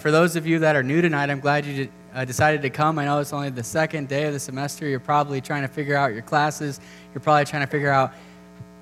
For 0.00 0.10
those 0.10 0.34
of 0.34 0.44
you 0.44 0.58
that 0.58 0.74
are 0.74 0.82
new 0.82 1.00
tonight, 1.00 1.30
I'm 1.30 1.38
glad 1.38 1.64
you 1.64 1.88
uh, 2.12 2.24
decided 2.24 2.62
to 2.62 2.68
come. 2.68 2.98
I 2.98 3.04
know 3.04 3.20
it's 3.20 3.32
only 3.32 3.50
the 3.50 3.62
second 3.62 4.08
day 4.08 4.24
of 4.24 4.32
the 4.32 4.40
semester. 4.40 4.88
You're 4.88 4.98
probably 4.98 5.40
trying 5.40 5.62
to 5.62 5.68
figure 5.68 5.94
out 5.94 6.12
your 6.12 6.22
classes. 6.22 6.80
You're 7.14 7.20
probably 7.20 7.44
trying 7.44 7.62
to 7.64 7.70
figure 7.70 7.92
out 7.92 8.12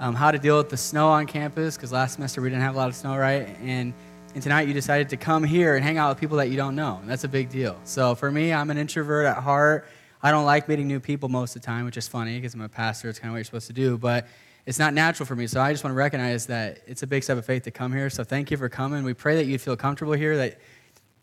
um, 0.01 0.15
how 0.15 0.31
to 0.31 0.39
deal 0.39 0.57
with 0.57 0.71
the 0.71 0.77
snow 0.79 1.09
on 1.09 1.27
campus 1.27 1.77
because 1.77 1.93
last 1.93 2.15
semester 2.15 2.41
we 2.41 2.49
didn't 2.49 2.63
have 2.63 2.77
a 2.77 2.79
lot 2.79 2.89
of 2.89 2.97
snow, 2.97 3.15
right? 3.19 3.47
And, 3.61 3.93
and 4.33 4.43
tonight 4.43 4.69
you 4.69 4.73
decided 4.73 5.11
to 5.11 5.19
come 5.19 5.45
here 5.45 5.77
and 5.77 5.85
hang 5.85 5.99
out 5.99 6.09
with 6.09 6.19
people 6.19 6.39
that 6.39 6.49
you 6.49 6.57
don't 6.57 6.75
know. 6.75 6.97
And 7.03 7.11
that's 7.11 7.25
a 7.25 7.29
big 7.29 7.51
deal. 7.51 7.79
So 7.85 8.15
for 8.15 8.31
me, 8.31 8.51
I'm 8.55 8.71
an 8.71 8.79
introvert 8.79 9.27
at 9.27 9.37
heart. 9.37 9.87
I 10.23 10.31
don't 10.31 10.47
like 10.47 10.67
meeting 10.67 10.89
new 10.89 10.99
people 10.99 11.29
most 11.29 11.55
of 11.55 11.61
the 11.61 11.67
time, 11.67 11.85
which 11.85 11.99
is 11.99 12.09
funny 12.09 12.39
because 12.39 12.55
I'm 12.55 12.63
a 12.63 12.71
pastor. 12.71 13.11
It's 13.11 13.19
kind 13.19 13.29
of 13.29 13.33
what 13.35 13.41
you're 13.41 13.45
supposed 13.45 13.67
to 13.67 13.75
do. 13.75 13.99
But 13.99 14.29
it's 14.65 14.79
not 14.79 14.95
natural 14.95 15.27
for 15.27 15.37
me. 15.37 15.47
So 15.47 15.61
I 15.61 15.73
just 15.73 15.85
want 15.85 15.93
to 15.93 15.99
recognize 15.99 16.47
that 16.47 16.79
it's 16.87 17.03
a 17.03 17.07
big 17.07 17.23
step 17.23 17.37
of 17.37 17.45
faith 17.45 17.65
to 17.65 17.71
come 17.71 17.93
here. 17.93 18.09
So 18.09 18.25
thank 18.25 18.51
you 18.51 18.57
for 18.57 18.71
coming. 18.71 19.05
We 19.05 19.13
pray 19.13 19.37
that 19.37 19.45
you'd 19.45 19.61
feel 19.61 19.77
comfortable 19.77 20.15
here, 20.15 20.39
that 20.39 20.59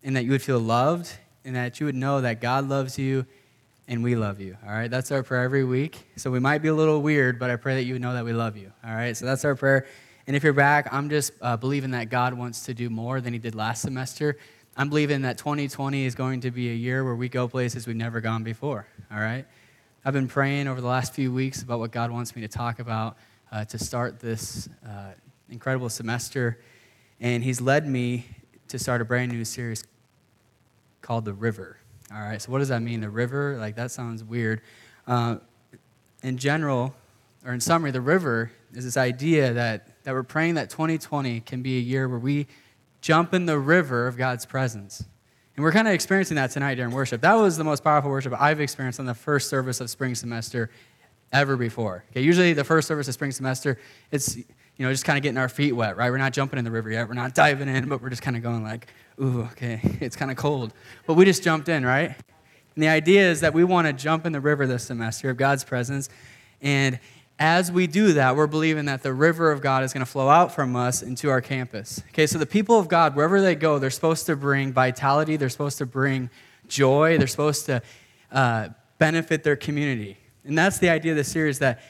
and 0.02 0.16
that 0.16 0.24
you 0.24 0.30
would 0.30 0.42
feel 0.42 0.58
loved 0.58 1.12
and 1.44 1.56
that 1.56 1.80
you 1.80 1.86
would 1.86 1.94
know 1.94 2.20
that 2.20 2.40
God 2.40 2.68
loves 2.68 2.98
you 2.98 3.26
and 3.88 4.04
we 4.04 4.14
love 4.14 4.40
you. 4.40 4.56
All 4.64 4.72
right, 4.72 4.90
that's 4.90 5.10
our 5.10 5.22
prayer 5.22 5.42
every 5.42 5.64
week. 5.64 5.98
So 6.16 6.30
we 6.30 6.38
might 6.38 6.58
be 6.58 6.68
a 6.68 6.74
little 6.74 7.02
weird, 7.02 7.38
but 7.38 7.50
I 7.50 7.56
pray 7.56 7.74
that 7.74 7.82
you 7.82 7.94
would 7.94 8.02
know 8.02 8.14
that 8.14 8.24
we 8.24 8.32
love 8.32 8.56
you. 8.56 8.72
All 8.84 8.94
right, 8.94 9.16
so 9.16 9.26
that's 9.26 9.44
our 9.44 9.56
prayer. 9.56 9.86
And 10.26 10.36
if 10.36 10.44
you're 10.44 10.52
back, 10.52 10.92
I'm 10.92 11.10
just 11.10 11.32
uh, 11.42 11.56
believing 11.56 11.90
that 11.90 12.08
God 12.08 12.34
wants 12.34 12.66
to 12.66 12.74
do 12.74 12.88
more 12.88 13.20
than 13.20 13.32
He 13.32 13.40
did 13.40 13.56
last 13.56 13.82
semester. 13.82 14.38
I'm 14.76 14.88
believing 14.88 15.22
that 15.22 15.38
2020 15.38 16.04
is 16.04 16.14
going 16.14 16.42
to 16.42 16.52
be 16.52 16.70
a 16.70 16.74
year 16.74 17.04
where 17.04 17.16
we 17.16 17.28
go 17.28 17.48
places 17.48 17.86
we've 17.88 17.96
never 17.96 18.20
gone 18.20 18.44
before. 18.44 18.86
All 19.10 19.18
right, 19.18 19.44
I've 20.04 20.14
been 20.14 20.28
praying 20.28 20.68
over 20.68 20.80
the 20.80 20.86
last 20.86 21.12
few 21.12 21.32
weeks 21.32 21.62
about 21.62 21.80
what 21.80 21.90
God 21.90 22.12
wants 22.12 22.36
me 22.36 22.42
to 22.42 22.48
talk 22.48 22.78
about 22.78 23.16
uh, 23.50 23.64
to 23.64 23.78
start 23.78 24.20
this 24.20 24.68
uh, 24.86 25.12
incredible 25.48 25.88
semester, 25.88 26.60
and 27.18 27.42
He's 27.42 27.60
led 27.60 27.88
me 27.88 28.24
to 28.70 28.78
start 28.78 29.00
a 29.00 29.04
brand 29.04 29.32
new 29.32 29.44
series 29.44 29.84
called 31.02 31.24
The 31.24 31.32
River. 31.32 31.76
All 32.14 32.20
right, 32.20 32.40
so 32.40 32.52
what 32.52 32.60
does 32.60 32.68
that 32.68 32.82
mean? 32.82 33.00
The 33.00 33.10
river? 33.10 33.56
Like, 33.58 33.74
that 33.76 33.90
sounds 33.90 34.22
weird. 34.22 34.60
Uh, 35.06 35.36
in 36.22 36.38
general, 36.38 36.94
or 37.44 37.52
in 37.52 37.60
summary, 37.60 37.90
the 37.90 38.00
river 38.00 38.52
is 38.72 38.84
this 38.84 38.96
idea 38.96 39.52
that, 39.54 39.88
that 40.04 40.14
we're 40.14 40.22
praying 40.22 40.54
that 40.54 40.70
2020 40.70 41.40
can 41.40 41.62
be 41.62 41.78
a 41.78 41.80
year 41.80 42.08
where 42.08 42.18
we 42.18 42.46
jump 43.00 43.34
in 43.34 43.46
the 43.46 43.58
river 43.58 44.06
of 44.06 44.16
God's 44.16 44.46
presence. 44.46 45.04
And 45.56 45.64
we're 45.64 45.72
kind 45.72 45.88
of 45.88 45.94
experiencing 45.94 46.36
that 46.36 46.52
tonight 46.52 46.76
during 46.76 46.92
worship. 46.92 47.22
That 47.22 47.34
was 47.34 47.56
the 47.56 47.64
most 47.64 47.82
powerful 47.82 48.10
worship 48.10 48.32
I've 48.38 48.60
experienced 48.60 49.00
on 49.00 49.06
the 49.06 49.14
first 49.14 49.48
service 49.48 49.80
of 49.80 49.90
spring 49.90 50.14
semester 50.14 50.70
ever 51.32 51.56
before. 51.56 52.04
Okay, 52.12 52.22
usually 52.22 52.52
the 52.52 52.64
first 52.64 52.86
service 52.86 53.08
of 53.08 53.14
spring 53.14 53.32
semester, 53.32 53.78
it's 54.12 54.38
you 54.80 54.86
know 54.86 54.92
just 54.92 55.04
kind 55.04 55.18
of 55.18 55.22
getting 55.22 55.36
our 55.36 55.50
feet 55.50 55.72
wet, 55.72 55.98
right? 55.98 56.10
We're 56.10 56.16
not 56.16 56.32
jumping 56.32 56.58
in 56.58 56.64
the 56.64 56.70
river 56.70 56.90
yet. 56.90 57.06
We're 57.06 57.12
not 57.12 57.34
diving 57.34 57.68
in, 57.68 57.86
but 57.86 58.00
we're 58.00 58.08
just 58.08 58.22
kind 58.22 58.34
of 58.34 58.42
going 58.42 58.64
like, 58.64 58.86
ooh, 59.20 59.42
okay, 59.52 59.78
it's 60.00 60.16
kind 60.16 60.30
of 60.30 60.38
cold. 60.38 60.72
But 61.06 61.14
we 61.14 61.26
just 61.26 61.42
jumped 61.42 61.68
in, 61.68 61.84
right? 61.84 62.06
And 62.06 62.82
the 62.82 62.88
idea 62.88 63.30
is 63.30 63.42
that 63.42 63.52
we 63.52 63.62
want 63.62 63.88
to 63.88 63.92
jump 63.92 64.24
in 64.24 64.32
the 64.32 64.40
river 64.40 64.66
this 64.66 64.84
semester 64.84 65.28
of 65.28 65.36
God's 65.36 65.64
presence. 65.64 66.08
And 66.62 66.98
as 67.38 67.70
we 67.70 67.88
do 67.88 68.14
that, 68.14 68.36
we're 68.36 68.46
believing 68.46 68.86
that 68.86 69.02
the 69.02 69.12
river 69.12 69.52
of 69.52 69.60
God 69.60 69.84
is 69.84 69.92
going 69.92 70.00
to 70.00 70.10
flow 70.10 70.30
out 70.30 70.54
from 70.54 70.74
us 70.74 71.02
into 71.02 71.28
our 71.28 71.42
campus. 71.42 72.02
Okay, 72.08 72.26
so 72.26 72.38
the 72.38 72.46
people 72.46 72.78
of 72.78 72.88
God, 72.88 73.14
wherever 73.14 73.42
they 73.42 73.56
go, 73.56 73.78
they're 73.78 73.90
supposed 73.90 74.24
to 74.26 74.36
bring 74.36 74.72
vitality, 74.72 75.36
they're 75.36 75.50
supposed 75.50 75.76
to 75.76 75.86
bring 75.86 76.30
joy, 76.68 77.18
they're 77.18 77.26
supposed 77.26 77.66
to 77.66 77.82
uh, 78.32 78.68
benefit 78.96 79.44
their 79.44 79.56
community. 79.56 80.16
And 80.42 80.56
that's 80.56 80.78
the 80.78 80.88
idea 80.88 81.12
of 81.12 81.18
the 81.18 81.24
series 81.24 81.58
that 81.58 81.82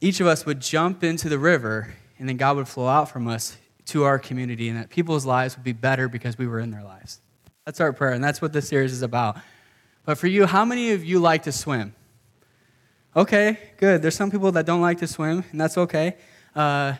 each 0.00 0.20
of 0.20 0.28
us 0.28 0.46
would 0.46 0.60
jump 0.60 1.02
into 1.02 1.28
the 1.28 1.38
river 1.38 1.92
and 2.20 2.28
then 2.28 2.36
God 2.36 2.56
would 2.56 2.68
flow 2.68 2.86
out 2.86 3.10
from 3.10 3.26
us 3.26 3.56
to 3.86 4.04
our 4.04 4.18
community 4.18 4.68
and 4.68 4.78
that 4.78 4.90
people's 4.90 5.24
lives 5.24 5.56
would 5.56 5.64
be 5.64 5.72
better 5.72 6.06
because 6.08 6.38
we 6.38 6.46
were 6.46 6.60
in 6.60 6.70
their 6.70 6.84
lives. 6.84 7.20
That's 7.64 7.80
our 7.80 7.92
prayer, 7.92 8.12
and 8.12 8.22
that's 8.22 8.40
what 8.40 8.52
this 8.52 8.68
series 8.68 8.92
is 8.92 9.02
about. 9.02 9.38
But 10.04 10.18
for 10.18 10.26
you, 10.26 10.46
how 10.46 10.64
many 10.64 10.92
of 10.92 11.02
you 11.02 11.18
like 11.18 11.44
to 11.44 11.52
swim? 11.52 11.94
Okay, 13.16 13.58
good. 13.78 14.02
There's 14.02 14.14
some 14.14 14.30
people 14.30 14.52
that 14.52 14.66
don't 14.66 14.82
like 14.82 14.98
to 14.98 15.06
swim, 15.06 15.44
and 15.50 15.60
that's 15.60 15.78
okay. 15.78 16.16
Uh, 16.54 16.94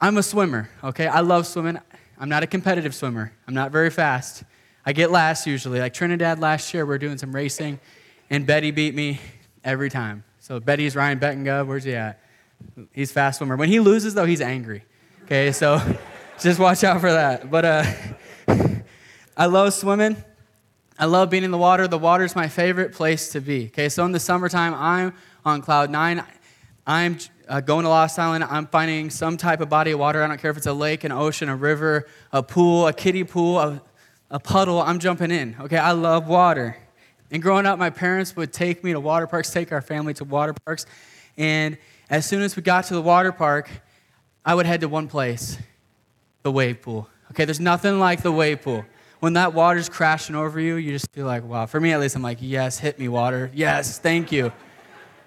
I'm 0.00 0.18
a 0.18 0.22
swimmer, 0.22 0.68
okay? 0.82 1.06
I 1.06 1.20
love 1.20 1.46
swimming. 1.46 1.78
I'm 2.18 2.28
not 2.28 2.42
a 2.42 2.46
competitive 2.46 2.94
swimmer, 2.94 3.32
I'm 3.46 3.54
not 3.54 3.70
very 3.70 3.90
fast. 3.90 4.42
I 4.84 4.92
get 4.92 5.10
last 5.10 5.46
usually. 5.46 5.78
Like 5.78 5.94
Trinidad 5.94 6.40
last 6.40 6.74
year, 6.74 6.84
we 6.84 6.94
are 6.94 6.98
doing 6.98 7.16
some 7.16 7.34
racing, 7.34 7.80
and 8.28 8.44
Betty 8.44 8.70
beat 8.70 8.94
me 8.94 9.20
every 9.62 9.88
time. 9.88 10.24
So 10.40 10.60
Betty's 10.60 10.94
Ryan 10.94 11.18
Bettengov. 11.18 11.66
Where's 11.66 11.84
he 11.84 11.94
at? 11.94 12.20
He's 12.92 13.12
fast 13.12 13.38
swimmer. 13.38 13.56
When 13.56 13.68
he 13.68 13.80
loses, 13.80 14.14
though, 14.14 14.24
he's 14.24 14.40
angry. 14.40 14.84
Okay, 15.24 15.52
so 15.52 15.80
just 16.40 16.58
watch 16.58 16.84
out 16.84 17.00
for 17.00 17.12
that. 17.12 17.50
But 17.50 17.64
uh, 17.64 17.84
I 19.36 19.46
love 19.46 19.72
swimming. 19.74 20.16
I 20.98 21.06
love 21.06 21.30
being 21.30 21.44
in 21.44 21.50
the 21.50 21.58
water. 21.58 21.88
The 21.88 21.98
water 21.98 22.24
is 22.24 22.36
my 22.36 22.48
favorite 22.48 22.92
place 22.92 23.32
to 23.32 23.40
be. 23.40 23.66
Okay, 23.66 23.88
so 23.88 24.04
in 24.04 24.12
the 24.12 24.20
summertime, 24.20 24.74
I'm 24.74 25.12
on 25.44 25.60
cloud 25.60 25.90
nine. 25.90 26.22
I'm 26.86 27.18
uh, 27.48 27.60
going 27.60 27.84
to 27.84 27.88
Lost 27.88 28.18
Island. 28.18 28.44
I'm 28.44 28.66
finding 28.66 29.10
some 29.10 29.36
type 29.36 29.60
of 29.60 29.68
body 29.68 29.92
of 29.92 29.98
water. 29.98 30.22
I 30.22 30.28
don't 30.28 30.40
care 30.40 30.50
if 30.50 30.56
it's 30.56 30.66
a 30.66 30.72
lake, 30.72 31.04
an 31.04 31.12
ocean, 31.12 31.48
a 31.48 31.56
river, 31.56 32.06
a 32.32 32.42
pool, 32.42 32.86
a 32.86 32.92
kiddie 32.92 33.24
pool, 33.24 33.58
a, 33.58 33.82
a 34.30 34.38
puddle. 34.38 34.80
I'm 34.80 34.98
jumping 34.98 35.30
in. 35.30 35.56
Okay, 35.60 35.78
I 35.78 35.92
love 35.92 36.28
water. 36.28 36.76
And 37.30 37.42
growing 37.42 37.66
up, 37.66 37.78
my 37.78 37.90
parents 37.90 38.36
would 38.36 38.52
take 38.52 38.84
me 38.84 38.92
to 38.92 39.00
water 39.00 39.26
parks, 39.26 39.50
take 39.50 39.72
our 39.72 39.82
family 39.82 40.14
to 40.14 40.24
water 40.24 40.54
parks. 40.64 40.86
And 41.36 41.76
as 42.10 42.26
soon 42.26 42.42
as 42.42 42.56
we 42.56 42.62
got 42.62 42.84
to 42.86 42.94
the 42.94 43.02
water 43.02 43.32
park, 43.32 43.70
I 44.44 44.54
would 44.54 44.66
head 44.66 44.80
to 44.82 44.88
one 44.88 45.08
place 45.08 45.58
the 46.42 46.52
wave 46.52 46.82
pool. 46.82 47.08
Okay, 47.30 47.44
there's 47.44 47.60
nothing 47.60 47.98
like 47.98 48.22
the 48.22 48.32
wave 48.32 48.62
pool. 48.62 48.84
When 49.20 49.32
that 49.32 49.54
water's 49.54 49.88
crashing 49.88 50.36
over 50.36 50.60
you, 50.60 50.76
you 50.76 50.92
just 50.92 51.10
feel 51.12 51.26
like, 51.26 51.42
wow. 51.44 51.64
For 51.64 51.80
me, 51.80 51.92
at 51.92 52.00
least, 52.00 52.14
I'm 52.14 52.22
like, 52.22 52.38
yes, 52.40 52.78
hit 52.78 52.98
me, 52.98 53.08
water. 53.08 53.50
Yes, 53.54 53.98
thank 53.98 54.30
you. 54.30 54.52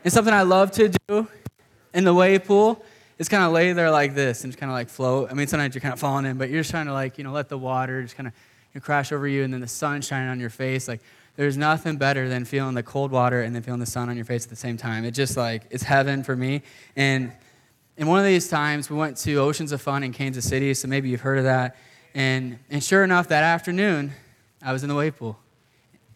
And 0.04 0.14
something 0.14 0.34
I 0.34 0.44
love 0.44 0.72
to 0.74 0.94
do 1.08 1.28
in 1.94 2.04
the 2.04 2.14
wave 2.14 2.46
pool 2.46 2.84
is 3.18 3.28
kind 3.28 3.44
of 3.44 3.52
lay 3.52 3.74
there 3.74 3.90
like 3.90 4.14
this 4.14 4.44
and 4.44 4.54
just 4.54 4.60
kind 4.60 4.72
of 4.72 4.76
like 4.76 4.90
float. 4.90 5.32
I 5.32 5.34
mean, 5.34 5.48
sometimes 5.48 5.74
you're 5.74 5.82
kind 5.82 5.94
of 5.94 6.00
falling 6.00 6.26
in, 6.26 6.38
but 6.38 6.50
you're 6.50 6.60
just 6.60 6.70
trying 6.70 6.86
to 6.86 6.94
like, 6.94 7.18
you 7.18 7.24
know, 7.24 7.32
let 7.32 7.50
the 7.50 7.58
water 7.58 8.04
just 8.04 8.16
kind 8.16 8.28
of 8.28 8.34
you 8.74 8.80
know, 8.80 8.86
crash 8.86 9.12
over 9.12 9.28
you 9.28 9.44
and 9.44 9.52
then 9.52 9.62
the 9.62 9.68
sun 9.68 10.02
shining 10.02 10.30
on 10.30 10.40
your 10.40 10.52
face. 10.52 10.88
Like, 10.88 11.02
there's 11.38 11.56
nothing 11.56 11.96
better 11.98 12.28
than 12.28 12.44
feeling 12.44 12.76
the 12.76 12.84
cold 12.84 13.12
water 13.12 13.42
and 13.42 13.56
then 13.56 13.64
feeling 13.64 13.80
the 13.80 13.86
sun 13.86 14.10
on 14.10 14.18
your 14.18 14.26
face 14.26 14.44
at 14.44 14.50
the 14.50 14.56
same 14.56 14.76
time. 14.76 15.06
It 15.06 15.12
just 15.12 15.38
like, 15.38 15.64
it's 15.70 15.84
heaven 15.84 16.24
for 16.24 16.36
me. 16.36 16.64
And 16.96 17.32
and 18.00 18.08
one 18.08 18.20
of 18.20 18.26
these 18.26 18.48
times, 18.48 18.92
we 18.92 18.96
went 18.96 19.18
to 19.18 19.38
Oceans 19.38 19.72
of 19.72 19.82
Fun 19.82 20.04
in 20.04 20.14
Kansas 20.14 20.48
City, 20.48 20.72
so 20.76 20.88
maybe 20.88 21.10
you've 21.10 21.22
heard 21.22 21.40
of 21.40 21.46
that. 21.46 21.76
And, 22.14 22.60
and 22.70 22.84
sure 22.84 23.04
enough, 23.04 23.30
that 23.30 23.44
afternoon, 23.44 24.12
I 24.62 24.72
was 24.72 24.84
in 24.84 24.90
the 24.90 24.94
wave 24.94 25.18
pool 25.18 25.40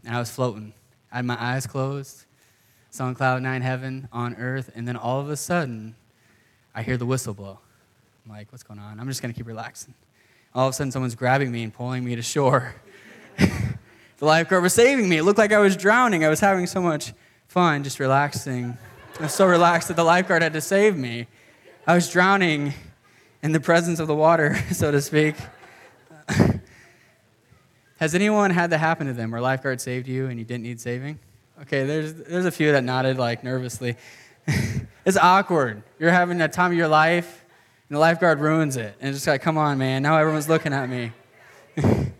and 0.05 0.15
I 0.15 0.19
was 0.19 0.29
floating. 0.29 0.73
I 1.11 1.17
had 1.17 1.25
my 1.25 1.37
eyes 1.39 1.65
closed, 1.65 2.25
saw 2.91 3.05
on 3.05 3.15
cloud 3.15 3.41
nine 3.41 3.63
heaven 3.63 4.07
on 4.11 4.35
earth, 4.35 4.69
and 4.75 4.87
then 4.87 4.95
all 4.95 5.19
of 5.19 5.31
a 5.31 5.35
sudden, 5.35 5.95
I 6.75 6.83
hear 6.83 6.97
the 6.97 7.05
whistle 7.05 7.33
blow. 7.33 7.59
I'm 8.25 8.31
like, 8.31 8.51
what's 8.51 8.63
going 8.63 8.79
on? 8.79 8.99
I'm 8.99 9.07
just 9.07 9.19
to 9.19 9.33
keep 9.33 9.47
relaxing. 9.47 9.95
All 10.53 10.67
of 10.67 10.71
a 10.71 10.73
sudden, 10.73 10.91
someone's 10.91 11.15
grabbing 11.15 11.51
me 11.51 11.63
and 11.63 11.73
pulling 11.73 12.05
me 12.05 12.15
to 12.15 12.21
shore. 12.21 12.75
the 14.21 14.27
lifeguard 14.27 14.61
was 14.61 14.73
saving 14.73 15.09
me. 15.09 15.17
It 15.17 15.23
looked 15.23 15.39
like 15.39 15.51
I 15.51 15.57
was 15.57 15.75
drowning. 15.75 16.23
I 16.23 16.29
was 16.29 16.39
having 16.39 16.67
so 16.67 16.79
much 16.79 17.11
fun 17.47 17.83
just 17.83 17.99
relaxing. 17.99 18.77
I 19.19 19.23
was 19.23 19.33
so 19.33 19.47
relaxed 19.47 19.87
that 19.87 19.95
the 19.95 20.03
lifeguard 20.03 20.43
had 20.43 20.53
to 20.53 20.61
save 20.61 20.95
me. 20.95 21.25
I 21.87 21.95
was 21.95 22.07
drowning 22.07 22.75
in 23.41 23.51
the 23.51 23.59
presence 23.59 23.99
of 23.99 24.05
the 24.05 24.13
water, 24.13 24.55
so 24.71 24.91
to 24.91 25.01
speak. 25.01 25.35
Has 27.97 28.13
anyone 28.13 28.51
had 28.51 28.69
that 28.69 28.77
happen 28.77 29.07
to 29.07 29.13
them 29.13 29.31
where 29.31 29.41
lifeguard 29.41 29.81
saved 29.81 30.07
you 30.07 30.27
and 30.27 30.37
you 30.37 30.45
didn't 30.45 30.63
need 30.63 30.79
saving? 30.79 31.17
Okay, 31.63 31.83
there's, 31.87 32.13
there's 32.13 32.45
a 32.45 32.51
few 32.51 32.71
that 32.73 32.83
nodded 32.83 33.17
like 33.17 33.43
nervously. 33.43 33.95
it's 35.03 35.17
awkward. 35.17 35.81
You're 35.97 36.11
having 36.11 36.39
a 36.41 36.47
time 36.47 36.73
of 36.73 36.77
your 36.77 36.87
life, 36.87 37.43
and 37.89 37.95
the 37.95 37.99
lifeguard 37.99 38.39
ruins 38.39 38.77
it. 38.77 38.95
And 38.99 39.09
it's 39.09 39.17
just 39.17 39.27
like, 39.27 39.41
come 39.41 39.57
on, 39.57 39.79
man. 39.79 40.03
Now 40.03 40.19
everyone's 40.19 40.47
looking 40.47 40.73
at 40.73 40.87
me. 40.87 41.11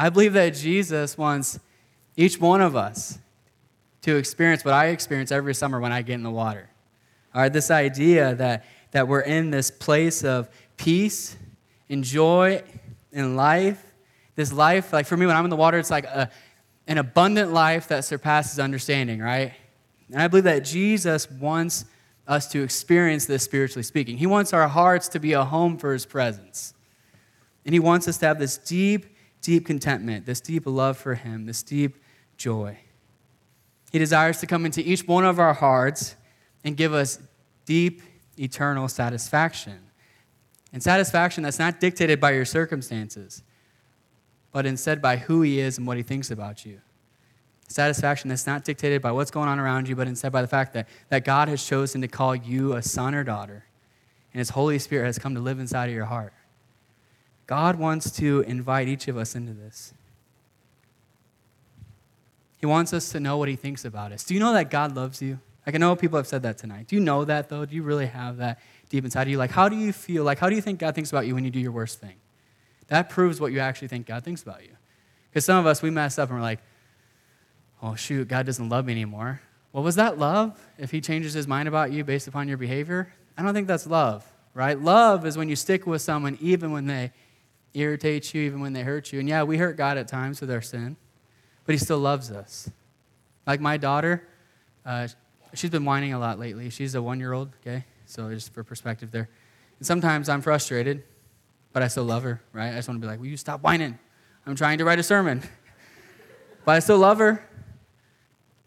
I 0.00 0.08
believe 0.08 0.32
that 0.32 0.54
Jesus 0.54 1.18
wants 1.18 1.60
each 2.16 2.40
one 2.40 2.62
of 2.62 2.74
us 2.74 3.18
to 4.00 4.16
experience 4.16 4.64
what 4.64 4.72
I 4.72 4.86
experience 4.86 5.30
every 5.30 5.54
summer 5.54 5.78
when 5.78 5.92
I 5.92 6.00
get 6.00 6.14
in 6.14 6.22
the 6.22 6.30
water. 6.30 6.70
All 7.34 7.42
right, 7.42 7.52
this 7.52 7.70
idea 7.70 8.34
that, 8.36 8.64
that 8.92 9.08
we're 9.08 9.20
in 9.20 9.50
this 9.50 9.70
place 9.70 10.24
of 10.24 10.48
peace 10.78 11.36
and 11.90 12.02
joy 12.02 12.62
and 13.12 13.36
life. 13.36 13.92
This 14.36 14.54
life, 14.54 14.94
like 14.94 15.04
for 15.04 15.18
me, 15.18 15.26
when 15.26 15.36
I'm 15.36 15.44
in 15.44 15.50
the 15.50 15.56
water, 15.56 15.76
it's 15.76 15.90
like 15.90 16.06
a, 16.06 16.30
an 16.86 16.96
abundant 16.96 17.52
life 17.52 17.88
that 17.88 18.06
surpasses 18.06 18.58
understanding, 18.58 19.20
right? 19.20 19.52
And 20.10 20.22
I 20.22 20.28
believe 20.28 20.44
that 20.44 20.64
Jesus 20.64 21.30
wants 21.30 21.84
us 22.26 22.50
to 22.52 22.62
experience 22.62 23.26
this 23.26 23.42
spiritually 23.42 23.82
speaking. 23.82 24.16
He 24.16 24.26
wants 24.26 24.54
our 24.54 24.66
hearts 24.66 25.08
to 25.08 25.20
be 25.20 25.34
a 25.34 25.44
home 25.44 25.76
for 25.76 25.92
his 25.92 26.06
presence. 26.06 26.72
And 27.66 27.74
he 27.74 27.80
wants 27.80 28.08
us 28.08 28.16
to 28.16 28.28
have 28.28 28.38
this 28.38 28.56
deep, 28.56 29.04
deep 29.42 29.66
contentment, 29.66 30.26
this 30.26 30.40
deep 30.40 30.66
love 30.66 30.96
for 30.96 31.14
him, 31.14 31.46
this 31.46 31.62
deep 31.62 31.96
joy. 32.36 32.78
He 33.90 33.98
desires 33.98 34.38
to 34.40 34.46
come 34.46 34.64
into 34.64 34.80
each 34.80 35.06
one 35.06 35.24
of 35.24 35.38
our 35.38 35.54
hearts 35.54 36.16
and 36.64 36.76
give 36.76 36.94
us 36.94 37.18
deep, 37.66 38.02
eternal 38.38 38.88
satisfaction. 38.88 39.78
And 40.72 40.82
satisfaction 40.82 41.42
that's 41.42 41.58
not 41.58 41.80
dictated 41.80 42.20
by 42.20 42.32
your 42.32 42.44
circumstances, 42.44 43.42
but 44.52 44.66
instead 44.66 45.02
by 45.02 45.16
who 45.16 45.42
He 45.42 45.58
is 45.58 45.78
and 45.78 45.86
what 45.86 45.96
He 45.96 46.02
thinks 46.02 46.30
about 46.30 46.64
you. 46.64 46.80
Satisfaction 47.68 48.28
that's 48.28 48.46
not 48.46 48.64
dictated 48.64 49.00
by 49.00 49.12
what's 49.12 49.30
going 49.30 49.48
on 49.48 49.58
around 49.58 49.88
you, 49.88 49.96
but 49.96 50.08
instead 50.08 50.32
by 50.32 50.42
the 50.42 50.48
fact 50.48 50.72
that, 50.74 50.88
that 51.08 51.24
God 51.24 51.48
has 51.48 51.64
chosen 51.64 52.00
to 52.00 52.08
call 52.08 52.34
you 52.34 52.74
a 52.74 52.82
son 52.82 53.14
or 53.14 53.24
daughter, 53.24 53.64
and 54.32 54.38
His 54.38 54.50
Holy 54.50 54.78
Spirit 54.78 55.06
has 55.06 55.18
come 55.18 55.34
to 55.34 55.40
live 55.40 55.58
inside 55.58 55.88
of 55.88 55.94
your 55.94 56.04
heart. 56.04 56.32
God 57.50 57.80
wants 57.80 58.12
to 58.12 58.42
invite 58.42 58.86
each 58.86 59.08
of 59.08 59.16
us 59.16 59.34
into 59.34 59.52
this. 59.52 59.92
He 62.58 62.66
wants 62.66 62.92
us 62.92 63.08
to 63.08 63.18
know 63.18 63.38
what 63.38 63.48
He 63.48 63.56
thinks 63.56 63.84
about 63.84 64.12
us. 64.12 64.22
Do 64.22 64.34
you 64.34 64.40
know 64.40 64.52
that 64.52 64.70
God 64.70 64.94
loves 64.94 65.20
you? 65.20 65.40
Like, 65.66 65.74
I 65.74 65.78
know 65.78 65.96
people 65.96 66.16
have 66.16 66.28
said 66.28 66.44
that 66.44 66.58
tonight. 66.58 66.86
Do 66.86 66.94
you 66.94 67.02
know 67.02 67.24
that, 67.24 67.48
though? 67.48 67.64
Do 67.64 67.74
you 67.74 67.82
really 67.82 68.06
have 68.06 68.36
that 68.36 68.60
deep 68.88 69.04
inside 69.04 69.22
of 69.22 69.30
you? 69.30 69.36
Like, 69.36 69.50
how 69.50 69.68
do 69.68 69.74
you 69.74 69.92
feel? 69.92 70.22
Like, 70.22 70.38
how 70.38 70.48
do 70.48 70.54
you 70.54 70.62
think 70.62 70.78
God 70.78 70.94
thinks 70.94 71.10
about 71.10 71.26
you 71.26 71.34
when 71.34 71.44
you 71.44 71.50
do 71.50 71.58
your 71.58 71.72
worst 71.72 72.00
thing? 72.00 72.14
That 72.86 73.10
proves 73.10 73.40
what 73.40 73.50
you 73.50 73.58
actually 73.58 73.88
think 73.88 74.06
God 74.06 74.22
thinks 74.22 74.44
about 74.44 74.62
you. 74.62 74.76
Because 75.28 75.44
some 75.44 75.58
of 75.58 75.66
us, 75.66 75.82
we 75.82 75.90
mess 75.90 76.20
up 76.20 76.28
and 76.28 76.38
we're 76.38 76.44
like, 76.44 76.60
oh, 77.82 77.96
shoot, 77.96 78.28
God 78.28 78.46
doesn't 78.46 78.68
love 78.68 78.84
me 78.84 78.92
anymore. 78.92 79.40
Well, 79.72 79.82
was 79.82 79.96
that 79.96 80.20
love 80.20 80.56
if 80.78 80.92
He 80.92 81.00
changes 81.00 81.32
His 81.32 81.48
mind 81.48 81.66
about 81.66 81.90
you 81.90 82.04
based 82.04 82.28
upon 82.28 82.46
your 82.46 82.58
behavior? 82.58 83.12
I 83.36 83.42
don't 83.42 83.54
think 83.54 83.66
that's 83.66 83.88
love, 83.88 84.24
right? 84.54 84.80
Love 84.80 85.26
is 85.26 85.36
when 85.36 85.48
you 85.48 85.56
stick 85.56 85.84
with 85.84 86.00
someone 86.00 86.38
even 86.40 86.70
when 86.70 86.86
they 86.86 87.10
irritate 87.74 88.34
you, 88.34 88.42
even 88.42 88.60
when 88.60 88.72
they 88.72 88.82
hurt 88.82 89.12
you. 89.12 89.20
And 89.20 89.28
yeah, 89.28 89.42
we 89.42 89.58
hurt 89.58 89.76
God 89.76 89.98
at 89.98 90.08
times 90.08 90.40
with 90.40 90.50
our 90.50 90.60
sin, 90.60 90.96
but 91.64 91.72
He 91.72 91.78
still 91.78 91.98
loves 91.98 92.30
us. 92.30 92.70
Like 93.46 93.60
my 93.60 93.76
daughter, 93.76 94.26
uh, 94.84 95.08
she's 95.54 95.70
been 95.70 95.84
whining 95.84 96.12
a 96.12 96.18
lot 96.18 96.38
lately. 96.38 96.70
She's 96.70 96.94
a 96.94 97.02
one 97.02 97.20
year 97.20 97.32
old, 97.32 97.50
okay? 97.60 97.84
So 98.06 98.30
just 98.30 98.52
for 98.52 98.64
perspective 98.64 99.10
there. 99.10 99.28
And 99.78 99.86
sometimes 99.86 100.28
I'm 100.28 100.40
frustrated, 100.40 101.02
but 101.72 101.82
I 101.82 101.88
still 101.88 102.04
love 102.04 102.22
her, 102.22 102.40
right? 102.52 102.70
I 102.72 102.76
just 102.76 102.88
want 102.88 103.00
to 103.00 103.04
be 103.04 103.08
like, 103.08 103.20
will 103.20 103.26
you 103.26 103.36
stop 103.36 103.62
whining? 103.62 103.98
I'm 104.46 104.56
trying 104.56 104.78
to 104.78 104.84
write 104.84 104.98
a 104.98 105.02
sermon. 105.02 105.42
but 106.64 106.72
I 106.72 106.78
still 106.80 106.98
love 106.98 107.18
her. 107.18 107.44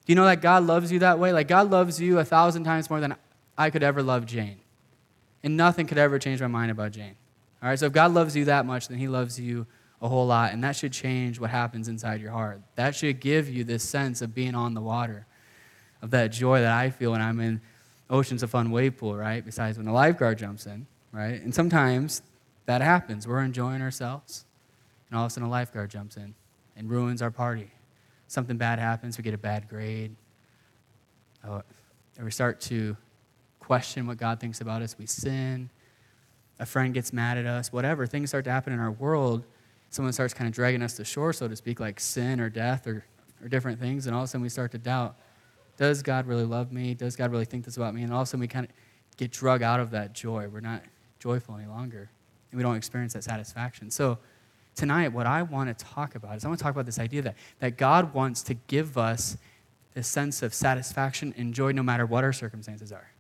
Do 0.06 0.12
you 0.12 0.16
know 0.16 0.26
that 0.26 0.42
God 0.42 0.64
loves 0.64 0.92
you 0.92 1.00
that 1.00 1.20
way? 1.20 1.32
Like, 1.32 1.48
God 1.48 1.72
loves 1.72 2.00
you 2.02 2.20
a 2.20 2.26
thousand 2.26 2.64
times 2.66 2.90
more 2.90 3.00
than 3.00 3.16
I 3.58 3.70
could 3.70 3.84
ever 3.84 4.04
love 4.04 4.26
Jane. 4.26 4.58
And 5.44 5.56
nothing 5.56 5.88
could 5.88 5.98
ever 5.98 6.20
change 6.20 6.42
my 6.42 6.48
mind 6.48 6.72
about 6.72 6.92
Jane. 6.92 7.16
All 7.64 7.70
right, 7.70 7.80
so 7.80 7.86
if 7.86 7.94
God 7.94 8.14
loves 8.14 8.36
you 8.36 8.46
that 8.46 8.66
much, 8.66 8.90
then 8.90 8.98
He 8.98 9.08
loves 9.08 9.40
you 9.40 9.66
a 10.02 10.10
whole 10.10 10.28
lot. 10.28 10.52
And 10.52 10.62
that 10.66 10.76
should 10.76 10.92
change 10.92 11.40
what 11.40 11.50
happens 11.50 11.88
inside 11.88 12.20
your 12.20 12.32
heart. 12.32 12.62
That 12.76 12.94
should 12.94 13.22
give 13.22 13.48
you 13.48 13.64
this 13.64 13.88
sense 13.88 14.22
of 14.22 14.36
being 14.36 14.54
on 14.54 14.74
the 14.74 14.82
water 14.82 15.26
of 16.02 16.12
that 16.12 16.34
joy 16.34 16.60
that 16.60 16.74
I 16.74 16.90
feel 16.90 17.12
when 17.12 17.22
I'm 17.22 17.40
in 17.40 17.62
oceans 18.10 18.44
of 18.44 18.50
fun 18.50 18.70
wave 18.70 18.98
pool, 18.98 19.16
right? 19.16 19.44
Besides 19.44 19.78
when 19.78 19.86
the 19.86 19.94
lifeguard 19.94 20.38
jumps 20.40 20.66
in, 20.66 20.86
right? 21.14 21.42
And 21.42 21.56
sometimes 21.56 22.22
that 22.66 22.82
happens. 22.82 23.26
We're 23.26 23.42
enjoying 23.42 23.82
ourselves, 23.82 24.44
and 25.10 25.18
all 25.18 25.26
of 25.26 25.32
a 25.32 25.34
sudden 25.34 25.48
a 25.48 25.52
lifeguard 25.52 25.90
jumps 25.90 26.18
in 26.18 26.36
and 26.76 26.90
ruins 26.90 27.22
our 27.22 27.32
party. 27.32 27.72
Something 28.28 28.58
bad 28.58 28.80
happens, 28.80 29.18
we 29.18 29.24
get 29.24 29.34
a 29.34 29.38
bad 29.38 29.70
grade, 29.70 30.14
oh, 31.48 31.62
or 32.20 32.26
we 32.26 32.32
start 32.32 32.60
to 32.62 32.98
question 33.62 34.06
what 34.06 34.18
God 34.18 34.42
thinks 34.42 34.60
about 34.60 34.82
us. 34.82 34.98
We 34.98 35.06
sin. 35.06 35.70
A 36.60 36.66
friend 36.66 36.94
gets 36.94 37.12
mad 37.12 37.38
at 37.38 37.46
us, 37.46 37.72
whatever. 37.72 38.06
Things 38.06 38.30
start 38.30 38.46
to 38.46 38.52
happen 38.52 38.74
in 38.74 38.80
our 38.80 38.92
world. 38.92 39.44
Someone 39.90 40.14
starts 40.14 40.34
kind 40.34 40.48
of 40.48 40.54
dragging 40.54 40.82
us 40.82 40.96
to 40.98 41.06
shore, 41.06 41.34
so 41.34 41.48
to 41.48 41.56
speak, 41.56 41.80
like 41.80 42.00
sin 42.00 42.40
or 42.40 42.50
death 42.50 42.88
or, 42.88 43.06
or 43.42 43.48
different 43.48 43.80
things, 43.80 44.08
and 44.08 44.16
all 44.16 44.22
of 44.22 44.26
a 44.26 44.28
sudden 44.28 44.42
we 44.42 44.50
start 44.50 44.72
to 44.72 44.78
doubt 44.78 45.16
does 45.78 46.04
God 46.04 46.28
really 46.28 46.46
love 46.46 46.72
me? 46.72 46.94
Does 46.94 47.16
God 47.16 47.32
really 47.32 47.46
think 47.46 47.66
this 47.66 47.78
about 47.78 47.96
me? 47.96 48.04
And 48.04 48.14
all 48.14 48.22
of 48.22 48.28
a 48.28 48.28
sudden 48.28 48.42
we 48.42 48.48
kind 48.48 48.66
of 48.66 48.72
get 49.18 49.32
drug 49.32 49.64
out 49.64 49.80
of 49.80 49.92
that 49.92 50.14
joy. 50.14 50.48
We're 50.48 50.60
not 50.60 50.84
joyful 51.20 51.56
any 51.56 51.68
longer. 51.68 52.10
And 52.52 52.58
we 52.58 52.64
don't 52.64 52.76
experience 52.76 53.14
that 53.14 53.24
satisfaction. 53.24 53.90
So 53.90 54.20
tonight, 54.76 55.10
what 55.10 55.26
I 55.26 55.42
want 55.42 55.76
to 55.76 55.86
talk 55.86 56.16
about 56.16 56.38
is 56.38 56.46
I 56.46 56.48
want 56.48 56.60
to 56.60 56.64
talk 56.64 56.74
about 56.74 56.86
this 56.86 57.00
idea 57.00 57.24
that, 57.24 57.36
that 57.60 57.78
God 57.78 58.14
wants 58.14 58.44
to 58.44 58.54
give 58.54 58.98
us 58.98 59.38
this 59.94 60.08
sense 60.08 60.44
of 60.44 60.54
satisfaction 60.54 61.34
and 61.38 61.54
joy 61.54 61.72
no 61.72 61.84
matter 61.84 62.06
what 62.06 62.24
our 62.24 62.34
circumstances 62.34 62.92
are. 62.92 63.12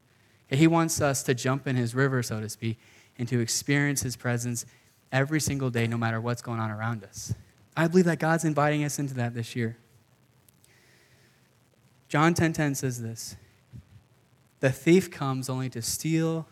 He 0.48 0.68
wants 0.68 1.02
us 1.02 1.24
to 1.24 1.34
jump 1.34 1.68
in 1.68 1.76
his 1.76 1.96
river, 1.96 2.22
so 2.22 2.40
to 2.40 2.50
speak, 2.50 2.80
and 3.18 3.28
to 3.28 3.40
experience 3.40 4.02
his 4.02 4.16
presence 4.16 4.66
every 5.12 5.40
single 5.40 5.70
day, 5.70 5.88
no 5.88 5.98
matter 5.98 6.20
what's 6.20 6.42
going 6.42 6.60
on 6.60 6.72
around 6.72 7.04
us. 7.04 7.34
I 7.76 7.88
believe 7.88 8.06
that 8.06 8.20
God's 8.20 8.44
inviting 8.44 8.84
us 8.84 9.00
into 9.00 9.14
that 9.16 9.34
this 9.34 9.56
year. 9.56 9.78
John 12.08 12.34
10:10 12.34 12.36
10, 12.36 12.54
10 12.54 12.76
says 12.76 13.02
this. 13.02 13.36
The 14.60 14.72
thief 14.72 15.12
comes 15.12 15.50
only 15.50 15.70
to 15.72 15.82
steal 15.82 16.48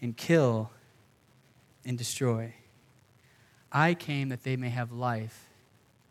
and 0.00 0.16
kill 0.16 0.70
and 1.84 1.96
destroy. 1.96 2.54
I 3.72 3.94
came 3.94 4.28
that 4.30 4.42
they 4.42 4.56
may 4.56 4.70
have 4.70 4.92
life 4.92 5.48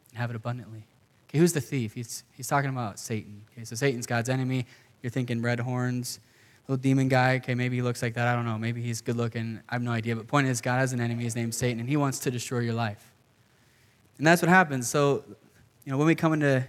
and 0.09 0.17
have 0.17 0.29
it 0.29 0.35
abundantly. 0.35 0.87
Okay, 1.27 1.37
who's 1.37 1.53
the 1.53 1.61
thief? 1.61 1.93
He's, 1.93 2.23
he's 2.33 2.47
talking 2.47 2.69
about 2.69 2.99
Satan. 2.99 3.43
Okay, 3.51 3.63
so 3.63 3.75
Satan's 3.75 4.07
God's 4.07 4.29
enemy. 4.29 4.65
You're 5.03 5.11
thinking 5.11 5.41
red 5.41 5.59
horns, 5.59 6.19
little 6.69 6.81
demon 6.81 7.07
guy. 7.07 7.37
Okay, 7.37 7.55
maybe 7.55 7.75
he 7.75 7.81
looks 7.81 8.03
like 8.03 8.13
that. 8.13 8.27
I 8.27 8.35
don't 8.35 8.45
know. 8.45 8.59
Maybe 8.59 8.79
he's 8.79 9.01
good 9.01 9.17
looking. 9.17 9.59
I 9.67 9.73
have 9.73 9.81
no 9.81 9.91
idea. 9.91 10.15
But 10.15 10.27
point 10.27 10.47
is, 10.47 10.61
God 10.61 10.77
has 10.77 10.93
an 10.93 11.01
enemy. 11.01 11.23
His 11.23 11.35
name's 11.35 11.57
Satan, 11.57 11.79
and 11.79 11.89
he 11.89 11.97
wants 11.97 12.19
to 12.19 12.31
destroy 12.31 12.59
your 12.59 12.75
life. 12.75 13.11
And 14.19 14.27
that's 14.27 14.39
what 14.43 14.49
happens. 14.49 14.87
So, 14.87 15.23
you 15.83 15.91
know, 15.91 15.97
when 15.97 16.05
we 16.05 16.13
come 16.13 16.33
into 16.33 16.63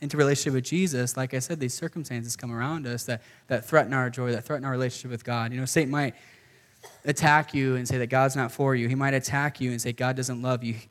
into 0.00 0.16
relationship 0.16 0.54
with 0.54 0.64
Jesus, 0.64 1.16
like 1.16 1.32
I 1.32 1.38
said, 1.38 1.60
these 1.60 1.74
circumstances 1.74 2.34
come 2.34 2.50
around 2.50 2.88
us 2.88 3.04
that, 3.04 3.22
that 3.46 3.64
threaten 3.64 3.92
our 3.92 4.10
joy, 4.10 4.32
that 4.32 4.44
threaten 4.44 4.64
our 4.64 4.72
relationship 4.72 5.12
with 5.12 5.22
God. 5.22 5.52
You 5.52 5.60
know, 5.60 5.64
Satan 5.64 5.92
might 5.92 6.16
attack 7.04 7.54
you 7.54 7.76
and 7.76 7.86
say 7.86 7.98
that 7.98 8.08
God's 8.08 8.34
not 8.34 8.50
for 8.50 8.74
you. 8.74 8.88
He 8.88 8.96
might 8.96 9.14
attack 9.14 9.60
you 9.60 9.70
and 9.70 9.80
say 9.80 9.92
God 9.92 10.16
doesn't 10.16 10.42
love 10.42 10.64
you. 10.64 10.72
He 10.72 10.88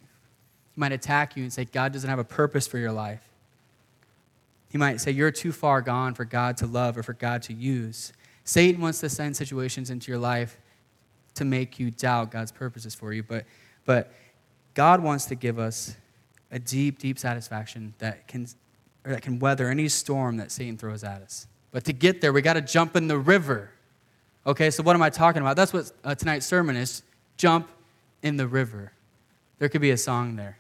might 0.78 0.94
attack 0.94 1.36
you 1.36 1.44
and 1.44 1.52
say 1.52 1.66
God 1.66 1.92
doesn't 1.92 2.10
have 2.10 2.20
a 2.20 2.24
purpose 2.24 2.68
for 2.68 2.78
your 2.78 2.94
life. 2.94 3.28
He 4.70 4.78
might 4.78 5.02
say 5.02 5.12
you're 5.12 5.30
too 5.30 5.52
far 5.52 5.82
gone 5.82 6.14
for 6.14 6.24
God 6.24 6.56
to 6.58 6.66
love 6.66 6.98
or 6.98 7.04
for 7.04 7.12
God 7.12 7.42
to 7.44 7.54
use. 7.54 8.14
Satan 8.44 8.82
wants 8.82 9.00
to 9.02 9.10
send 9.10 9.36
situations 9.36 9.90
into 9.90 10.12
your 10.12 10.20
life 10.20 10.58
to 11.36 11.46
make 11.46 11.80
you 11.80 11.92
doubt 11.92 12.32
God's 12.32 12.52
purposes 12.52 12.96
for 12.96 13.14
you, 13.14 13.24
but, 13.24 13.46
but 13.86 14.12
God 14.74 15.02
wants 15.02 15.26
to 15.26 15.36
give 15.36 15.60
us 15.60 15.96
a 16.52 16.60
deep, 16.60 17.00
deep 17.00 17.18
satisfaction 17.18 17.94
that 18.00 18.28
can 18.28 18.48
or 19.06 19.12
that 19.12 19.22
can 19.22 19.40
weather 19.40 19.70
any 19.70 19.88
storm 19.88 20.38
that 20.38 20.52
Satan 20.52 20.78
throws 20.78 21.04
at 21.04 21.22
us. 21.22 21.48
But 21.72 21.86
to 21.86 21.94
get 21.94 22.22
there, 22.22 22.32
we 22.34 22.42
got 22.42 22.54
to 22.54 22.62
jump 22.62 22.96
in 22.96 23.08
the 23.08 23.18
river. 23.18 23.72
Okay, 24.46 24.70
so 24.70 24.84
what 24.84 24.96
am 24.96 25.02
I 25.02 25.10
talking 25.10 25.42
about? 25.42 25.56
That's 25.56 25.74
what 25.74 25.92
uh, 26.04 26.16
tonight's 26.16 26.46
sermon 26.46 26.76
is 26.76 27.04
jump 27.38 27.70
in 28.22 28.38
the 28.38 28.48
river. 28.48 28.92
There 29.60 29.70
could 29.70 29.82
be 29.82 29.92
a 29.92 29.98
song 29.98 30.36
there. 30.36 30.58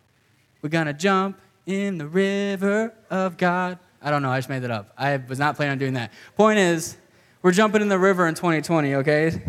We're 0.61 0.69
going 0.69 0.87
to 0.87 0.93
jump 0.93 1.39
in 1.65 1.97
the 1.97 2.07
river 2.07 2.93
of 3.09 3.37
God. 3.37 3.77
I 4.01 4.09
don't 4.09 4.23
know, 4.23 4.31
I 4.31 4.39
just 4.39 4.49
made 4.49 4.63
that 4.63 4.71
up. 4.71 4.93
I 4.97 5.17
was 5.17 5.37
not 5.37 5.55
planning 5.55 5.73
on 5.73 5.77
doing 5.77 5.93
that. 5.93 6.11
Point 6.35 6.57
is, 6.57 6.97
we're 7.41 7.51
jumping 7.51 7.81
in 7.81 7.89
the 7.89 7.99
river 7.99 8.27
in 8.27 8.35
2020, 8.35 8.95
okay? 8.95 9.41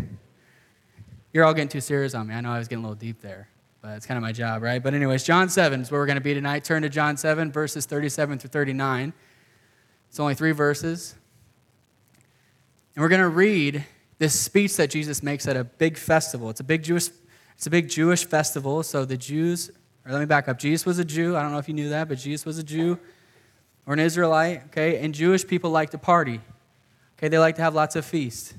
You're 1.31 1.45
all 1.45 1.53
getting 1.53 1.69
too 1.69 1.81
serious 1.81 2.15
on 2.15 2.27
me. 2.27 2.35
I 2.35 2.41
know 2.41 2.51
I 2.51 2.59
was 2.59 2.67
getting 2.67 2.83
a 2.83 2.87
little 2.87 2.99
deep 2.99 3.21
there 3.21 3.49
but 3.83 3.97
it's 3.97 4.05
kind 4.05 4.17
of 4.17 4.21
my 4.21 4.31
job, 4.31 4.63
right? 4.63 4.81
But, 4.81 4.93
anyways, 4.93 5.25
John 5.25 5.49
7 5.49 5.81
is 5.81 5.91
where 5.91 5.99
we're 5.99 6.05
going 6.05 6.15
to 6.15 6.21
be 6.21 6.33
tonight. 6.33 6.63
Turn 6.63 6.83
to 6.83 6.89
John 6.89 7.17
7, 7.17 7.51
verses 7.51 7.85
37 7.85 8.39
through 8.39 8.49
39. 8.49 9.11
It's 10.09 10.19
only 10.21 10.35
three 10.35 10.53
verses. 10.53 11.15
And 12.95 13.03
we're 13.03 13.09
going 13.09 13.19
to 13.21 13.27
read 13.27 13.83
this 14.19 14.39
speech 14.39 14.77
that 14.77 14.89
Jesus 14.89 15.21
makes 15.21 15.45
at 15.49 15.57
a 15.57 15.65
big 15.65 15.97
festival. 15.97 16.49
It's 16.49 16.61
a 16.61 16.63
big 16.63 16.81
Jewish, 16.81 17.09
it's 17.57 17.67
a 17.67 17.69
big 17.69 17.89
Jewish 17.89 18.23
festival. 18.23 18.83
So 18.83 19.03
the 19.03 19.17
Jews, 19.17 19.69
or 20.05 20.13
let 20.13 20.19
me 20.21 20.27
back 20.27 20.47
up. 20.47 20.57
Jesus 20.59 20.85
was 20.85 20.97
a 20.97 21.05
Jew. 21.05 21.35
I 21.35 21.41
don't 21.41 21.51
know 21.51 21.57
if 21.57 21.67
you 21.67 21.73
knew 21.73 21.89
that, 21.89 22.07
but 22.07 22.19
Jesus 22.19 22.45
was 22.45 22.57
a 22.57 22.63
Jew 22.63 22.97
or 23.85 23.93
an 23.93 23.99
Israelite, 23.99 24.63
okay? 24.67 25.03
And 25.03 25.13
Jewish 25.13 25.45
people 25.45 25.71
like 25.71 25.89
to 25.89 25.97
party. 25.97 26.39
Okay, 27.23 27.29
they 27.29 27.39
like 27.39 27.55
to 27.55 27.61
have 27.61 27.73
lots 27.73 27.95
of 27.95 28.03
feasts. 28.03 28.53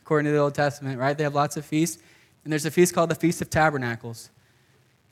According 0.00 0.24
to 0.24 0.32
the 0.32 0.38
Old 0.38 0.52
Testament, 0.52 0.98
right? 0.98 1.16
They 1.16 1.22
have 1.22 1.36
lots 1.36 1.56
of 1.56 1.64
feasts. 1.64 2.02
And 2.42 2.52
there's 2.52 2.66
a 2.66 2.70
feast 2.72 2.92
called 2.92 3.10
the 3.10 3.14
Feast 3.14 3.40
of 3.42 3.48
Tabernacles. 3.48 4.30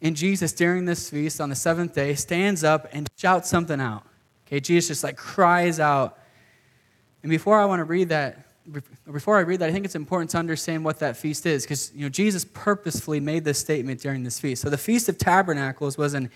And 0.03 0.17
Jesus, 0.17 0.53
during 0.53 0.87
this 0.87 1.09
feast 1.09 1.41
on 1.41 1.49
the 1.49 1.55
seventh 1.55 1.95
day, 1.95 2.17
stands 2.17 2.65
up 2.65 2.89
and 2.91 3.09
shouts 3.17 3.49
something 3.49 3.81
out. 3.81 4.03
Okay, 4.45 4.59
Jesus 4.59 4.89
just 4.89 5.05
like 5.05 5.17
cries 5.17 5.79
out. 5.79 6.19
And 7.23 7.31
before 7.31 7.61
I 7.61 7.65
want 7.67 7.79
to 7.79 7.85
read 7.85 8.09
that, 8.09 8.45
before 9.09 9.37
I 9.37 9.43
read 9.43 9.61
that, 9.61 9.69
I 9.69 9.73
think 9.73 9.85
it's 9.85 9.95
important 9.95 10.31
to 10.31 10.39
understand 10.39 10.85
what 10.85 10.99
that 10.99 11.17
feast 11.17 11.47
is, 11.47 11.63
because 11.63 11.93
you 11.95 12.03
know 12.03 12.09
Jesus 12.09 12.45
purposefully 12.45 13.21
made 13.21 13.45
this 13.45 13.61
statement 13.61 14.01
during 14.01 14.25
this 14.25 14.41
feast. 14.41 14.63
So 14.63 14.69
the 14.69 14.79
Feast 14.79 15.09
of 15.09 15.17
Tabernacles 15.17 15.97
was 15.97 16.15
an 16.15 16.29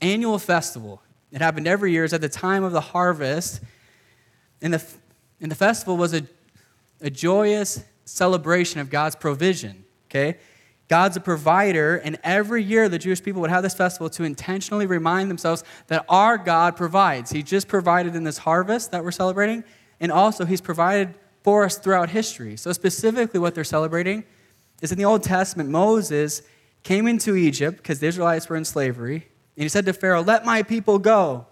annual 0.00 0.38
festival. 0.38 1.02
It 1.32 1.42
happened 1.42 1.68
every 1.68 1.92
year. 1.92 2.04
It's 2.04 2.14
at 2.14 2.22
the 2.22 2.30
time 2.30 2.64
of 2.64 2.72
the 2.72 2.80
harvest, 2.80 3.60
and 4.62 4.72
the 4.72 4.82
and 5.40 5.50
the 5.50 5.56
festival 5.56 5.96
was 5.96 6.14
a, 6.14 6.22
a 7.00 7.10
joyous 7.10 7.84
celebration 8.04 8.80
of 8.80 8.90
God's 8.90 9.16
provision. 9.16 9.84
Okay, 10.10 10.38
God's 10.88 11.18
a 11.18 11.20
provider, 11.20 11.96
and 11.96 12.18
every 12.24 12.62
year 12.62 12.88
the 12.88 12.98
Jewish 12.98 13.22
people 13.22 13.42
would 13.42 13.50
have 13.50 13.62
this 13.62 13.74
festival 13.74 14.08
to 14.10 14.24
intentionally 14.24 14.86
remind 14.86 15.30
themselves 15.30 15.62
that 15.88 16.04
our 16.08 16.38
God 16.38 16.76
provides. 16.76 17.30
He 17.30 17.42
just 17.42 17.68
provided 17.68 18.16
in 18.16 18.24
this 18.24 18.38
harvest 18.38 18.90
that 18.92 19.04
we're 19.04 19.10
celebrating, 19.10 19.64
and 20.00 20.10
also 20.10 20.46
He's 20.46 20.62
provided 20.62 21.14
for 21.42 21.64
us 21.64 21.78
throughout 21.78 22.10
history. 22.10 22.56
So, 22.56 22.72
specifically, 22.72 23.38
what 23.38 23.54
they're 23.54 23.64
celebrating 23.64 24.24
is 24.80 24.90
in 24.90 24.98
the 24.98 25.04
Old 25.04 25.22
Testament, 25.22 25.68
Moses 25.68 26.42
came 26.82 27.06
into 27.06 27.36
Egypt 27.36 27.76
because 27.76 28.00
the 28.00 28.06
Israelites 28.06 28.48
were 28.48 28.56
in 28.56 28.64
slavery, 28.64 29.28
and 29.56 29.62
he 29.62 29.68
said 29.68 29.84
to 29.86 29.92
Pharaoh, 29.92 30.22
Let 30.22 30.46
my 30.46 30.62
people 30.62 30.98
go. 30.98 31.46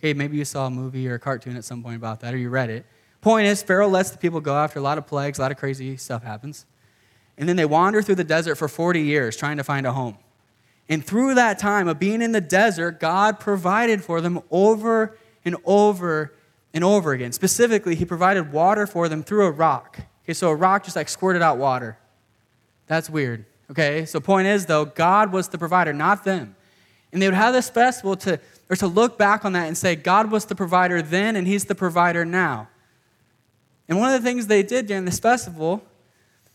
Okay, 0.00 0.14
maybe 0.14 0.36
you 0.36 0.44
saw 0.44 0.66
a 0.66 0.70
movie 0.70 1.08
or 1.08 1.14
a 1.14 1.18
cartoon 1.20 1.56
at 1.56 1.64
some 1.64 1.82
point 1.84 1.96
about 1.96 2.20
that, 2.20 2.34
or 2.34 2.36
you 2.36 2.48
read 2.48 2.70
it. 2.70 2.84
Point 3.22 3.46
is, 3.46 3.62
Pharaoh 3.62 3.88
lets 3.88 4.10
the 4.10 4.18
people 4.18 4.40
go 4.40 4.54
after 4.56 4.80
a 4.80 4.82
lot 4.82 4.98
of 4.98 5.06
plagues, 5.06 5.38
a 5.38 5.42
lot 5.42 5.52
of 5.52 5.56
crazy 5.56 5.96
stuff 5.96 6.24
happens. 6.24 6.66
And 7.38 7.48
then 7.48 7.56
they 7.56 7.64
wander 7.64 8.02
through 8.02 8.16
the 8.16 8.24
desert 8.24 8.56
for 8.56 8.68
40 8.68 9.00
years 9.00 9.36
trying 9.36 9.56
to 9.56 9.64
find 9.64 9.86
a 9.86 9.92
home. 9.92 10.18
And 10.88 11.04
through 11.04 11.36
that 11.36 11.58
time 11.58 11.88
of 11.88 11.98
being 11.98 12.20
in 12.20 12.32
the 12.32 12.40
desert, 12.40 13.00
God 13.00 13.40
provided 13.40 14.04
for 14.04 14.20
them 14.20 14.40
over 14.50 15.16
and 15.44 15.56
over 15.64 16.34
and 16.74 16.82
over 16.82 17.12
again. 17.12 17.32
Specifically, 17.32 17.94
He 17.94 18.04
provided 18.04 18.52
water 18.52 18.86
for 18.86 19.08
them 19.08 19.22
through 19.22 19.46
a 19.46 19.50
rock. 19.52 20.00
Okay, 20.24 20.34
so 20.34 20.50
a 20.50 20.54
rock 20.54 20.84
just 20.84 20.96
like 20.96 21.08
squirted 21.08 21.42
out 21.42 21.58
water. 21.58 21.98
That's 22.88 23.08
weird. 23.08 23.46
Okay, 23.70 24.04
so 24.04 24.18
point 24.20 24.48
is 24.48 24.66
though, 24.66 24.84
God 24.84 25.32
was 25.32 25.48
the 25.48 25.58
provider, 25.58 25.92
not 25.92 26.24
them. 26.24 26.56
And 27.12 27.22
they 27.22 27.28
would 27.28 27.34
have 27.34 27.54
this 27.54 27.70
festival 27.70 28.16
to, 28.16 28.40
or 28.68 28.76
to 28.76 28.86
look 28.88 29.16
back 29.16 29.44
on 29.44 29.52
that 29.52 29.68
and 29.68 29.78
say, 29.78 29.94
God 29.94 30.30
was 30.30 30.46
the 30.46 30.54
provider 30.54 31.00
then, 31.02 31.36
and 31.36 31.46
He's 31.46 31.66
the 31.66 31.74
provider 31.74 32.24
now. 32.24 32.68
And 33.88 33.98
one 33.98 34.12
of 34.12 34.22
the 34.22 34.26
things 34.26 34.46
they 34.46 34.62
did 34.62 34.86
during 34.86 35.04
this 35.04 35.18
festival 35.18 35.82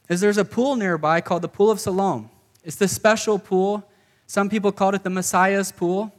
is 0.10 0.22
there's 0.22 0.38
a 0.38 0.46
pool 0.46 0.76
nearby 0.76 1.22
called 1.22 1.42
the 1.42 1.50
Pool 1.50 1.70
of 1.70 1.80
Siloam. 1.80 2.30
It's 2.64 2.76
this 2.76 2.92
special 2.92 3.40
pool. 3.40 3.88
Some 4.26 4.50
people 4.50 4.72
called 4.72 4.96
it 4.96 5.04
the 5.04 5.10
Messiah's 5.10 5.72
pool. 5.72 6.14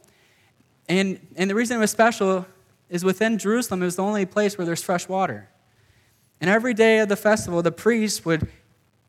And, 0.87 1.19
and 1.35 1.49
the 1.49 1.55
reason 1.55 1.77
it 1.77 1.79
was 1.79 1.91
special 1.91 2.45
is 2.89 3.03
within 3.03 3.37
Jerusalem, 3.37 3.81
it 3.81 3.85
was 3.85 3.95
the 3.95 4.03
only 4.03 4.25
place 4.25 4.57
where 4.57 4.65
there's 4.65 4.83
fresh 4.83 5.07
water. 5.07 5.49
And 6.41 6.49
every 6.49 6.73
day 6.73 6.99
of 6.99 7.09
the 7.09 7.15
festival, 7.15 7.61
the 7.61 7.71
priest 7.71 8.25
would 8.25 8.47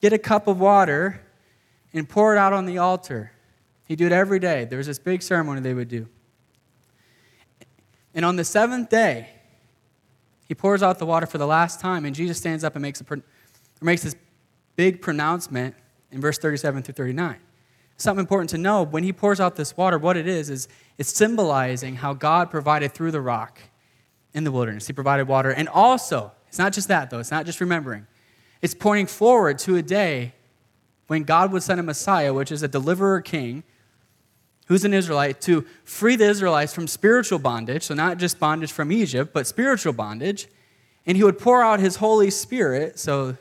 get 0.00 0.12
a 0.12 0.18
cup 0.18 0.46
of 0.46 0.60
water 0.60 1.20
and 1.92 2.08
pour 2.08 2.34
it 2.34 2.38
out 2.38 2.52
on 2.52 2.66
the 2.66 2.78
altar. 2.78 3.32
He'd 3.86 3.96
do 3.96 4.06
it 4.06 4.12
every 4.12 4.38
day. 4.38 4.64
There 4.64 4.78
was 4.78 4.86
this 4.86 4.98
big 4.98 5.22
ceremony 5.22 5.60
they 5.60 5.74
would 5.74 5.88
do. 5.88 6.08
And 8.14 8.24
on 8.24 8.36
the 8.36 8.44
seventh 8.44 8.90
day, 8.90 9.28
he 10.50 10.54
pours 10.56 10.82
out 10.82 10.98
the 10.98 11.06
water 11.06 11.26
for 11.26 11.38
the 11.38 11.46
last 11.46 11.78
time, 11.78 12.04
and 12.04 12.12
Jesus 12.12 12.36
stands 12.36 12.64
up 12.64 12.74
and 12.74 12.82
makes, 12.82 13.00
a, 13.00 13.04
makes 13.80 14.02
this 14.02 14.16
big 14.74 15.00
pronouncement 15.00 15.76
in 16.10 16.20
verse 16.20 16.38
37 16.38 16.82
through 16.82 16.94
39. 16.94 17.36
Something 17.96 18.18
important 18.18 18.50
to 18.50 18.58
know 18.58 18.82
when 18.82 19.04
he 19.04 19.12
pours 19.12 19.38
out 19.38 19.54
this 19.54 19.76
water, 19.76 19.96
what 19.96 20.16
it 20.16 20.26
is, 20.26 20.50
is 20.50 20.66
it's 20.98 21.14
symbolizing 21.16 21.94
how 21.94 22.14
God 22.14 22.50
provided 22.50 22.92
through 22.92 23.12
the 23.12 23.20
rock 23.20 23.60
in 24.34 24.42
the 24.42 24.50
wilderness. 24.50 24.88
He 24.88 24.92
provided 24.92 25.28
water. 25.28 25.50
And 25.50 25.68
also, 25.68 26.32
it's 26.48 26.58
not 26.58 26.72
just 26.72 26.88
that, 26.88 27.10
though, 27.10 27.20
it's 27.20 27.30
not 27.30 27.46
just 27.46 27.60
remembering. 27.60 28.08
It's 28.60 28.74
pointing 28.74 29.06
forward 29.06 29.56
to 29.60 29.76
a 29.76 29.82
day 29.82 30.34
when 31.06 31.22
God 31.22 31.52
would 31.52 31.62
send 31.62 31.78
a 31.78 31.84
Messiah, 31.84 32.34
which 32.34 32.50
is 32.50 32.64
a 32.64 32.68
deliverer 32.68 33.20
king, 33.20 33.62
who's 34.70 34.84
an 34.84 34.94
Israelite, 34.94 35.40
to 35.40 35.66
free 35.82 36.14
the 36.14 36.24
Israelites 36.26 36.72
from 36.72 36.86
spiritual 36.86 37.40
bondage, 37.40 37.82
so 37.82 37.92
not 37.92 38.18
just 38.18 38.38
bondage 38.38 38.70
from 38.70 38.92
Egypt, 38.92 39.32
but 39.32 39.44
spiritual 39.44 39.92
bondage. 39.92 40.46
And 41.04 41.16
he 41.16 41.24
would 41.24 41.40
pour 41.40 41.60
out 41.60 41.80
his 41.80 41.96
Holy 41.96 42.30
Spirit. 42.30 42.96
So 42.96 43.36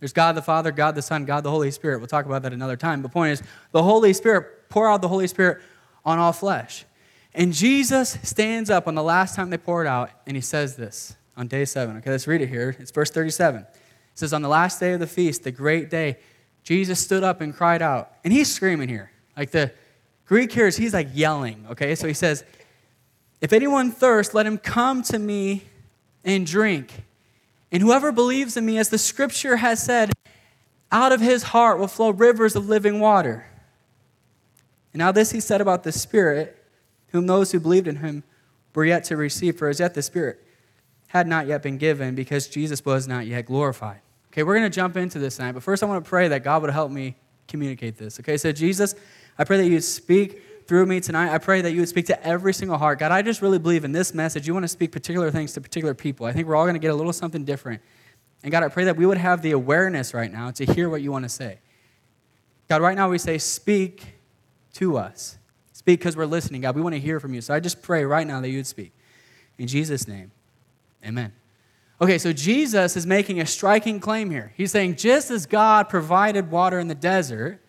there's 0.00 0.12
God 0.12 0.34
the 0.34 0.42
Father, 0.42 0.72
God 0.72 0.96
the 0.96 1.00
Son, 1.00 1.26
God 1.26 1.44
the 1.44 1.50
Holy 1.50 1.70
Spirit. 1.70 1.98
We'll 1.98 2.08
talk 2.08 2.26
about 2.26 2.42
that 2.42 2.52
another 2.52 2.76
time. 2.76 3.02
The 3.02 3.08
point 3.08 3.34
is, 3.34 3.42
the 3.70 3.84
Holy 3.84 4.12
Spirit, 4.12 4.68
pour 4.68 4.88
out 4.88 5.00
the 5.00 5.06
Holy 5.06 5.28
Spirit 5.28 5.62
on 6.04 6.18
all 6.18 6.32
flesh. 6.32 6.84
And 7.32 7.52
Jesus 7.52 8.18
stands 8.24 8.68
up 8.68 8.88
on 8.88 8.96
the 8.96 9.02
last 9.02 9.36
time 9.36 9.50
they 9.50 9.58
pour 9.58 9.80
it 9.84 9.86
out, 9.86 10.10
and 10.26 10.36
he 10.36 10.40
says 10.40 10.74
this 10.74 11.14
on 11.36 11.46
day 11.46 11.66
seven. 11.66 11.98
Okay, 11.98 12.10
let's 12.10 12.26
read 12.26 12.40
it 12.40 12.48
here. 12.48 12.74
It's 12.80 12.90
verse 12.90 13.12
37. 13.12 13.60
It 13.60 13.68
says, 14.16 14.32
On 14.32 14.42
the 14.42 14.48
last 14.48 14.80
day 14.80 14.94
of 14.94 14.98
the 14.98 15.06
feast, 15.06 15.44
the 15.44 15.52
great 15.52 15.88
day, 15.88 16.18
Jesus 16.64 16.98
stood 16.98 17.22
up 17.22 17.40
and 17.40 17.54
cried 17.54 17.80
out. 17.80 18.10
And 18.24 18.32
he's 18.32 18.52
screaming 18.52 18.88
here. 18.88 19.12
Like 19.36 19.52
the 19.52 19.70
Greek 20.26 20.52
here 20.52 20.66
is 20.66 20.76
he's 20.76 20.94
like 20.94 21.08
yelling. 21.12 21.66
Okay, 21.70 21.94
so 21.94 22.06
he 22.06 22.14
says, 22.14 22.44
If 23.40 23.52
anyone 23.52 23.90
thirsts, 23.90 24.34
let 24.34 24.46
him 24.46 24.58
come 24.58 25.02
to 25.04 25.18
me 25.18 25.64
and 26.24 26.46
drink. 26.46 27.04
And 27.70 27.82
whoever 27.82 28.12
believes 28.12 28.56
in 28.56 28.64
me, 28.64 28.78
as 28.78 28.88
the 28.88 28.98
scripture 28.98 29.56
has 29.56 29.82
said, 29.82 30.12
out 30.92 31.12
of 31.12 31.20
his 31.20 31.42
heart 31.42 31.78
will 31.78 31.88
flow 31.88 32.10
rivers 32.10 32.54
of 32.54 32.68
living 32.68 33.00
water. 33.00 33.46
And 34.92 35.00
now, 35.00 35.10
this 35.10 35.32
he 35.32 35.40
said 35.40 35.60
about 35.60 35.82
the 35.82 35.92
Spirit 35.92 36.56
whom 37.08 37.26
those 37.26 37.52
who 37.52 37.60
believed 37.60 37.88
in 37.88 37.96
him 37.96 38.22
were 38.74 38.84
yet 38.84 39.04
to 39.04 39.16
receive, 39.16 39.56
for 39.56 39.68
as 39.68 39.80
yet 39.80 39.94
the 39.94 40.02
Spirit 40.02 40.40
had 41.08 41.26
not 41.26 41.46
yet 41.46 41.62
been 41.62 41.78
given 41.78 42.14
because 42.14 42.48
Jesus 42.48 42.84
was 42.84 43.06
not 43.06 43.26
yet 43.26 43.46
glorified. 43.46 44.00
Okay, 44.32 44.42
we're 44.42 44.56
going 44.58 44.70
to 44.70 44.74
jump 44.74 44.96
into 44.96 45.18
this 45.18 45.36
tonight, 45.36 45.52
but 45.52 45.62
first 45.62 45.82
I 45.82 45.86
want 45.86 46.04
to 46.04 46.08
pray 46.08 46.28
that 46.28 46.42
God 46.42 46.62
would 46.62 46.72
help 46.72 46.90
me 46.90 47.16
communicate 47.46 47.96
this. 47.96 48.18
Okay, 48.18 48.36
so 48.36 48.50
Jesus, 48.50 48.94
I 49.38 49.44
pray 49.44 49.56
that 49.58 49.66
you 49.66 49.72
would 49.72 49.84
speak 49.84 50.42
through 50.66 50.86
me 50.86 51.00
tonight. 51.00 51.32
I 51.32 51.38
pray 51.38 51.60
that 51.60 51.72
you 51.72 51.80
would 51.80 51.88
speak 51.88 52.06
to 52.06 52.26
every 52.26 52.54
single 52.54 52.78
heart. 52.78 52.98
God, 52.98 53.12
I 53.12 53.22
just 53.22 53.42
really 53.42 53.58
believe 53.58 53.84
in 53.84 53.92
this 53.92 54.14
message. 54.14 54.46
You 54.46 54.54
want 54.54 54.64
to 54.64 54.68
speak 54.68 54.92
particular 54.92 55.30
things 55.30 55.52
to 55.54 55.60
particular 55.60 55.94
people. 55.94 56.26
I 56.26 56.32
think 56.32 56.48
we're 56.48 56.56
all 56.56 56.64
going 56.64 56.74
to 56.74 56.80
get 56.80 56.90
a 56.90 56.94
little 56.94 57.12
something 57.12 57.44
different. 57.44 57.82
And 58.42 58.50
God, 58.50 58.62
I 58.62 58.68
pray 58.68 58.84
that 58.84 58.96
we 58.96 59.06
would 59.06 59.18
have 59.18 59.42
the 59.42 59.52
awareness 59.52 60.14
right 60.14 60.32
now 60.32 60.50
to 60.52 60.64
hear 60.64 60.88
what 60.88 61.02
you 61.02 61.10
want 61.10 61.24
to 61.24 61.28
say. 61.28 61.58
God, 62.68 62.80
right 62.80 62.96
now 62.96 63.10
we 63.10 63.18
say, 63.18 63.38
speak 63.38 64.14
to 64.74 64.96
us. 64.96 65.38
Speak 65.72 66.00
because 66.00 66.16
we're 66.16 66.26
listening, 66.26 66.62
God. 66.62 66.76
We 66.76 66.82
want 66.82 66.94
to 66.94 67.00
hear 67.00 67.20
from 67.20 67.34
you. 67.34 67.40
So 67.40 67.52
I 67.52 67.60
just 67.60 67.82
pray 67.82 68.04
right 68.04 68.26
now 68.26 68.40
that 68.40 68.48
you 68.48 68.56
would 68.56 68.66
speak. 68.66 68.92
In 69.58 69.66
Jesus' 69.66 70.08
name, 70.08 70.30
amen. 71.04 71.32
Okay, 72.00 72.18
so 72.18 72.32
Jesus 72.32 72.96
is 72.96 73.06
making 73.06 73.40
a 73.40 73.46
striking 73.46 74.00
claim 74.00 74.30
here. 74.30 74.52
He's 74.56 74.72
saying, 74.72 74.96
just 74.96 75.30
as 75.30 75.46
God 75.46 75.88
provided 75.88 76.50
water 76.50 76.78
in 76.80 76.88
the 76.88 76.94
desert, 76.94 77.60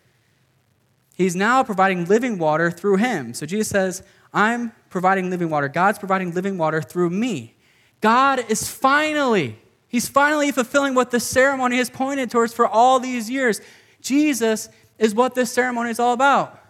he's 1.15 1.35
now 1.35 1.63
providing 1.63 2.05
living 2.05 2.37
water 2.37 2.69
through 2.71 2.97
him. 2.97 3.33
So 3.33 3.45
Jesus 3.45 3.69
says, 3.69 4.03
I'm 4.33 4.71
providing 4.89 5.29
living 5.29 5.49
water. 5.49 5.67
God's 5.67 5.99
providing 5.99 6.33
living 6.33 6.57
water 6.57 6.81
through 6.81 7.09
me. 7.09 7.55
God 8.01 8.45
is 8.49 8.69
finally, 8.69 9.57
he's 9.87 10.07
finally 10.07 10.51
fulfilling 10.51 10.93
what 10.93 11.11
the 11.11 11.19
ceremony 11.19 11.77
has 11.77 11.89
pointed 11.89 12.29
towards 12.29 12.53
for 12.53 12.67
all 12.67 12.99
these 12.99 13.29
years. 13.29 13.61
Jesus 14.01 14.69
is 14.97 15.15
what 15.15 15.35
this 15.35 15.51
ceremony 15.51 15.89
is 15.89 15.99
all 15.99 16.13
about. 16.13 16.61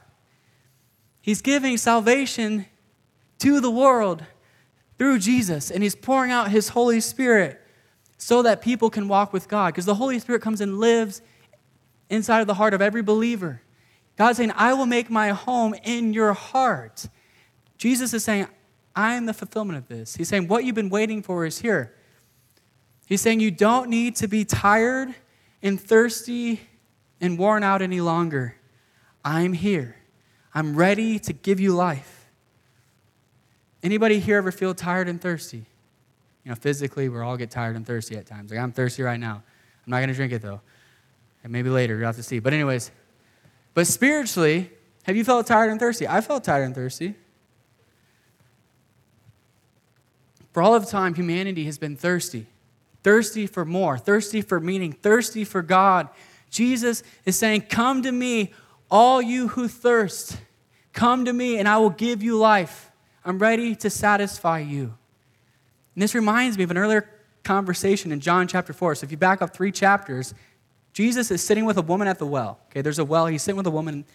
He's 1.22 1.42
giving 1.42 1.78
salvation 1.78 2.68
to 3.40 3.60
the 3.60 3.72
world 3.72 4.24
through 4.98 5.20
Jesus, 5.20 5.72
and 5.72 5.84
He's 5.84 5.96
pouring 5.96 6.32
out 6.32 6.52
His 6.52 6.70
Holy 6.70 7.00
Spirit 7.00 7.62
so 8.18 8.42
that 8.44 8.62
people 8.62 8.90
can 8.90 9.08
walk 9.08 9.34
with 9.34 9.48
God. 9.48 9.74
Because 9.74 9.86
the 9.86 9.96
Holy 9.96 10.20
Spirit 10.20 10.42
comes 10.42 10.62
and 10.62 10.80
lives 10.80 11.22
inside 12.10 12.42
of 12.42 12.48
the 12.48 12.54
heart 12.54 12.74
of 12.74 12.82
every 12.82 13.02
believer. 13.02 13.62
God's 14.18 14.38
saying, 14.38 14.54
I 14.56 14.74
will 14.74 14.86
make 14.86 15.10
my 15.10 15.30
home 15.30 15.76
in 15.84 16.14
your 16.14 16.34
heart. 16.34 17.08
Jesus 17.78 18.14
is 18.14 18.24
saying, 18.24 18.48
I 18.96 19.16
am 19.16 19.26
the 19.26 19.34
fulfillment 19.34 19.78
of 19.78 19.88
this. 19.88 20.16
He's 20.16 20.30
saying, 20.30 20.48
What 20.48 20.64
you've 20.64 20.76
been 20.76 20.90
waiting 20.90 21.22
for 21.22 21.46
is 21.46 21.60
here. 21.60 21.94
He's 23.06 23.22
saying, 23.22 23.42
You 23.42 23.52
don't 23.52 23.90
need 23.90 24.16
to 24.18 24.28
be 24.28 24.46
tired 24.46 25.14
and 25.62 25.80
thirsty 25.80 26.62
and 27.20 27.38
worn 27.38 27.64
out 27.64 27.82
any 27.82 28.00
longer. 28.00 28.56
I'm 29.24 29.54
here. 29.54 29.98
I'm 30.54 30.76
ready 30.76 31.20
to 31.20 31.34
give 31.34 31.60
you 31.60 31.76
life. 31.76 32.30
Anybody 33.84 34.20
here 34.20 34.38
ever 34.38 34.52
feel 34.52 34.74
tired 34.74 35.10
and 35.10 35.22
thirsty? 35.22 35.66
You 36.44 36.52
know, 36.52 36.56
physically, 36.56 37.10
we 37.10 37.20
all 37.20 37.36
get 37.36 37.52
tired 37.52 37.76
and 37.76 37.86
thirsty 37.86 38.16
at 38.16 38.26
times. 38.26 38.52
Like, 38.52 38.60
I'm 38.60 38.72
thirsty 38.72 39.04
right 39.04 39.20
now. 39.20 39.44
I'm 39.86 39.92
not 39.92 39.98
going 39.98 40.10
to 40.10 40.16
drink 40.16 40.32
it, 40.32 40.42
though. 40.42 40.62
And 41.44 41.52
maybe 41.52 41.70
later, 41.70 41.98
you'll 41.98 42.06
have 42.06 42.16
to 42.16 42.24
see. 42.24 42.40
But, 42.40 42.54
anyways, 42.54 42.92
but 43.76 43.86
spiritually, 43.86 44.72
have 45.04 45.16
you 45.16 45.24
felt 45.24 45.46
tired 45.46 45.70
and 45.70 45.80
thirsty? 45.80 46.08
I 46.08 46.22
felt 46.22 46.44
tired 46.44 46.64
and 46.64 46.74
thirsty. 46.74 47.14
For 50.52 50.64
all 50.64 50.74
of 50.74 50.88
time, 50.88 51.14
humanity 51.14 51.66
has 51.66 51.78
been 51.78 51.96
thirsty. 51.96 52.48
Thirsty 53.04 53.46
for 53.46 53.66
more, 53.66 53.98
thirsty 54.00 54.42
for 54.42 54.60
meaning, 54.60 54.94
thirsty 54.94 55.44
for 55.44 55.62
God. 55.62 56.10
Jesus 56.50 57.04
is 57.26 57.38
saying, 57.38 57.64
Come 57.70 58.02
to 58.02 58.12
me, 58.12 58.54
all 58.90 59.22
you 59.22 59.50
who 59.50 59.68
thirst. 59.68 60.38
Come 60.94 61.26
to 61.26 61.34
me 61.34 61.60
and 61.60 61.68
I 61.68 61.78
will 61.78 61.90
give 61.90 62.24
you 62.24 62.38
life. 62.38 62.90
I'm 63.26 63.38
ready 63.38 63.76
to 63.76 63.90
satisfy 63.90 64.60
you. 64.60 64.96
And 65.94 66.02
this 66.02 66.16
reminds 66.16 66.58
me 66.58 66.64
of 66.64 66.72
an 66.72 66.78
earlier 66.78 67.10
conversation 67.44 68.14
in 68.14 68.22
John 68.22 68.48
chapter 68.48 68.72
4. 68.72 68.96
So 68.96 69.04
if 69.04 69.12
you 69.12 69.18
back 69.18 69.42
up 69.42 69.54
three 69.54 69.72
chapters, 69.72 70.34
Jesus 70.96 71.30
is 71.30 71.44
sitting 71.44 71.66
with 71.66 71.78
a 71.78 71.82
woman 71.82 72.08
at 72.08 72.20
the 72.20 72.26
well. 72.26 72.58
Okay, 72.72 72.82
there's 72.82 73.00
a 73.00 73.04
well. 73.04 73.28
He's 73.28 73.44
sitting 73.44 73.58
with 73.58 73.68
a 73.68 73.72
woman 73.72 74.06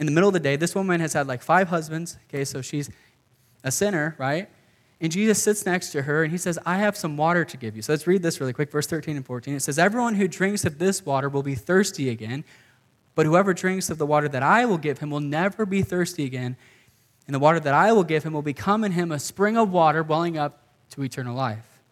in 0.00 0.06
the 0.06 0.12
middle 0.12 0.28
of 0.28 0.32
the 0.32 0.40
day. 0.40 0.56
This 0.56 0.74
woman 0.74 1.02
has 1.02 1.12
had 1.12 1.26
like 1.26 1.42
five 1.42 1.68
husbands. 1.68 2.16
Okay, 2.28 2.46
so 2.46 2.62
she's 2.62 2.88
a 3.62 3.70
sinner, 3.70 4.16
right? 4.16 4.48
And 5.02 5.12
Jesus 5.12 5.42
sits 5.42 5.66
next 5.66 5.90
to 5.90 6.00
her 6.00 6.22
and 6.24 6.32
he 6.32 6.38
says, 6.38 6.58
I 6.64 6.78
have 6.78 6.96
some 6.96 7.18
water 7.18 7.44
to 7.44 7.56
give 7.58 7.76
you. 7.76 7.82
So 7.82 7.92
let's 7.92 8.06
read 8.06 8.22
this 8.22 8.40
really 8.40 8.54
quick, 8.54 8.72
verse 8.72 8.86
13 8.86 9.16
and 9.16 9.26
14. 9.26 9.56
It 9.56 9.60
says, 9.60 9.78
Everyone 9.78 10.14
who 10.14 10.26
drinks 10.28 10.64
of 10.64 10.78
this 10.78 11.04
water 11.04 11.28
will 11.28 11.42
be 11.42 11.54
thirsty 11.54 12.08
again, 12.08 12.42
but 13.14 13.26
whoever 13.26 13.52
drinks 13.52 13.90
of 13.90 13.98
the 13.98 14.06
water 14.06 14.30
that 14.30 14.42
I 14.42 14.64
will 14.64 14.78
give 14.78 15.00
him 15.00 15.10
will 15.10 15.20
never 15.20 15.66
be 15.66 15.82
thirsty 15.82 16.24
again. 16.24 16.56
And 17.26 17.34
the 17.34 17.38
water 17.38 17.60
that 17.60 17.74
I 17.74 17.92
will 17.92 18.02
give 18.02 18.24
him 18.24 18.32
will 18.32 18.40
become 18.40 18.82
in 18.82 18.92
him 18.92 19.12
a 19.12 19.18
spring 19.18 19.58
of 19.58 19.70
water 19.70 20.02
welling 20.02 20.38
up 20.38 20.62
to 20.92 21.02
eternal 21.02 21.36
life. 21.36 21.82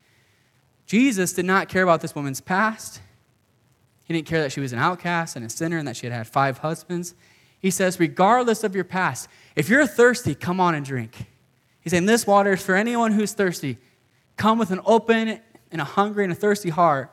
Jesus 0.86 1.34
did 1.34 1.44
not 1.44 1.68
care 1.68 1.82
about 1.82 2.00
this 2.00 2.14
woman's 2.14 2.40
past. 2.40 3.02
He 4.06 4.14
didn't 4.14 4.28
care 4.28 4.40
that 4.40 4.52
she 4.52 4.60
was 4.60 4.72
an 4.72 4.78
outcast 4.78 5.34
and 5.34 5.44
a 5.44 5.50
sinner 5.50 5.78
and 5.78 5.88
that 5.88 5.96
she 5.96 6.06
had 6.06 6.12
had 6.12 6.28
five 6.28 6.58
husbands. 6.58 7.14
He 7.58 7.70
says, 7.70 7.98
regardless 7.98 8.62
of 8.62 8.74
your 8.74 8.84
past, 8.84 9.28
if 9.56 9.68
you're 9.68 9.86
thirsty, 9.86 10.34
come 10.34 10.60
on 10.60 10.76
and 10.76 10.86
drink. 10.86 11.26
He's 11.80 11.90
saying, 11.90 12.06
This 12.06 12.26
water 12.26 12.52
is 12.52 12.62
for 12.62 12.76
anyone 12.76 13.12
who's 13.12 13.32
thirsty. 13.32 13.78
Come 14.36 14.58
with 14.58 14.70
an 14.70 14.80
open 14.84 15.40
and 15.72 15.80
a 15.80 15.84
hungry 15.84 16.22
and 16.22 16.32
a 16.32 16.36
thirsty 16.36 16.70
heart, 16.70 17.12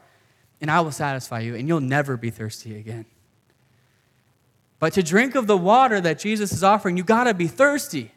and 0.62 0.70
I 0.70 0.82
will 0.82 0.92
satisfy 0.92 1.40
you, 1.40 1.56
and 1.56 1.68
you'll 1.68 1.80
never 1.82 2.16
be 2.16 2.30
thirsty 2.30 2.78
again. 2.78 3.06
But 4.78 4.94
to 4.94 5.02
drink 5.02 5.34
of 5.36 5.48
the 5.48 5.58
water 5.58 6.00
that 6.02 6.20
Jesus 6.20 6.52
is 6.52 6.64
offering, 6.64 6.98
you 6.98 7.04
got 7.04 7.24
to 7.24 7.34
be 7.34 7.48
thirsty. 7.48 8.12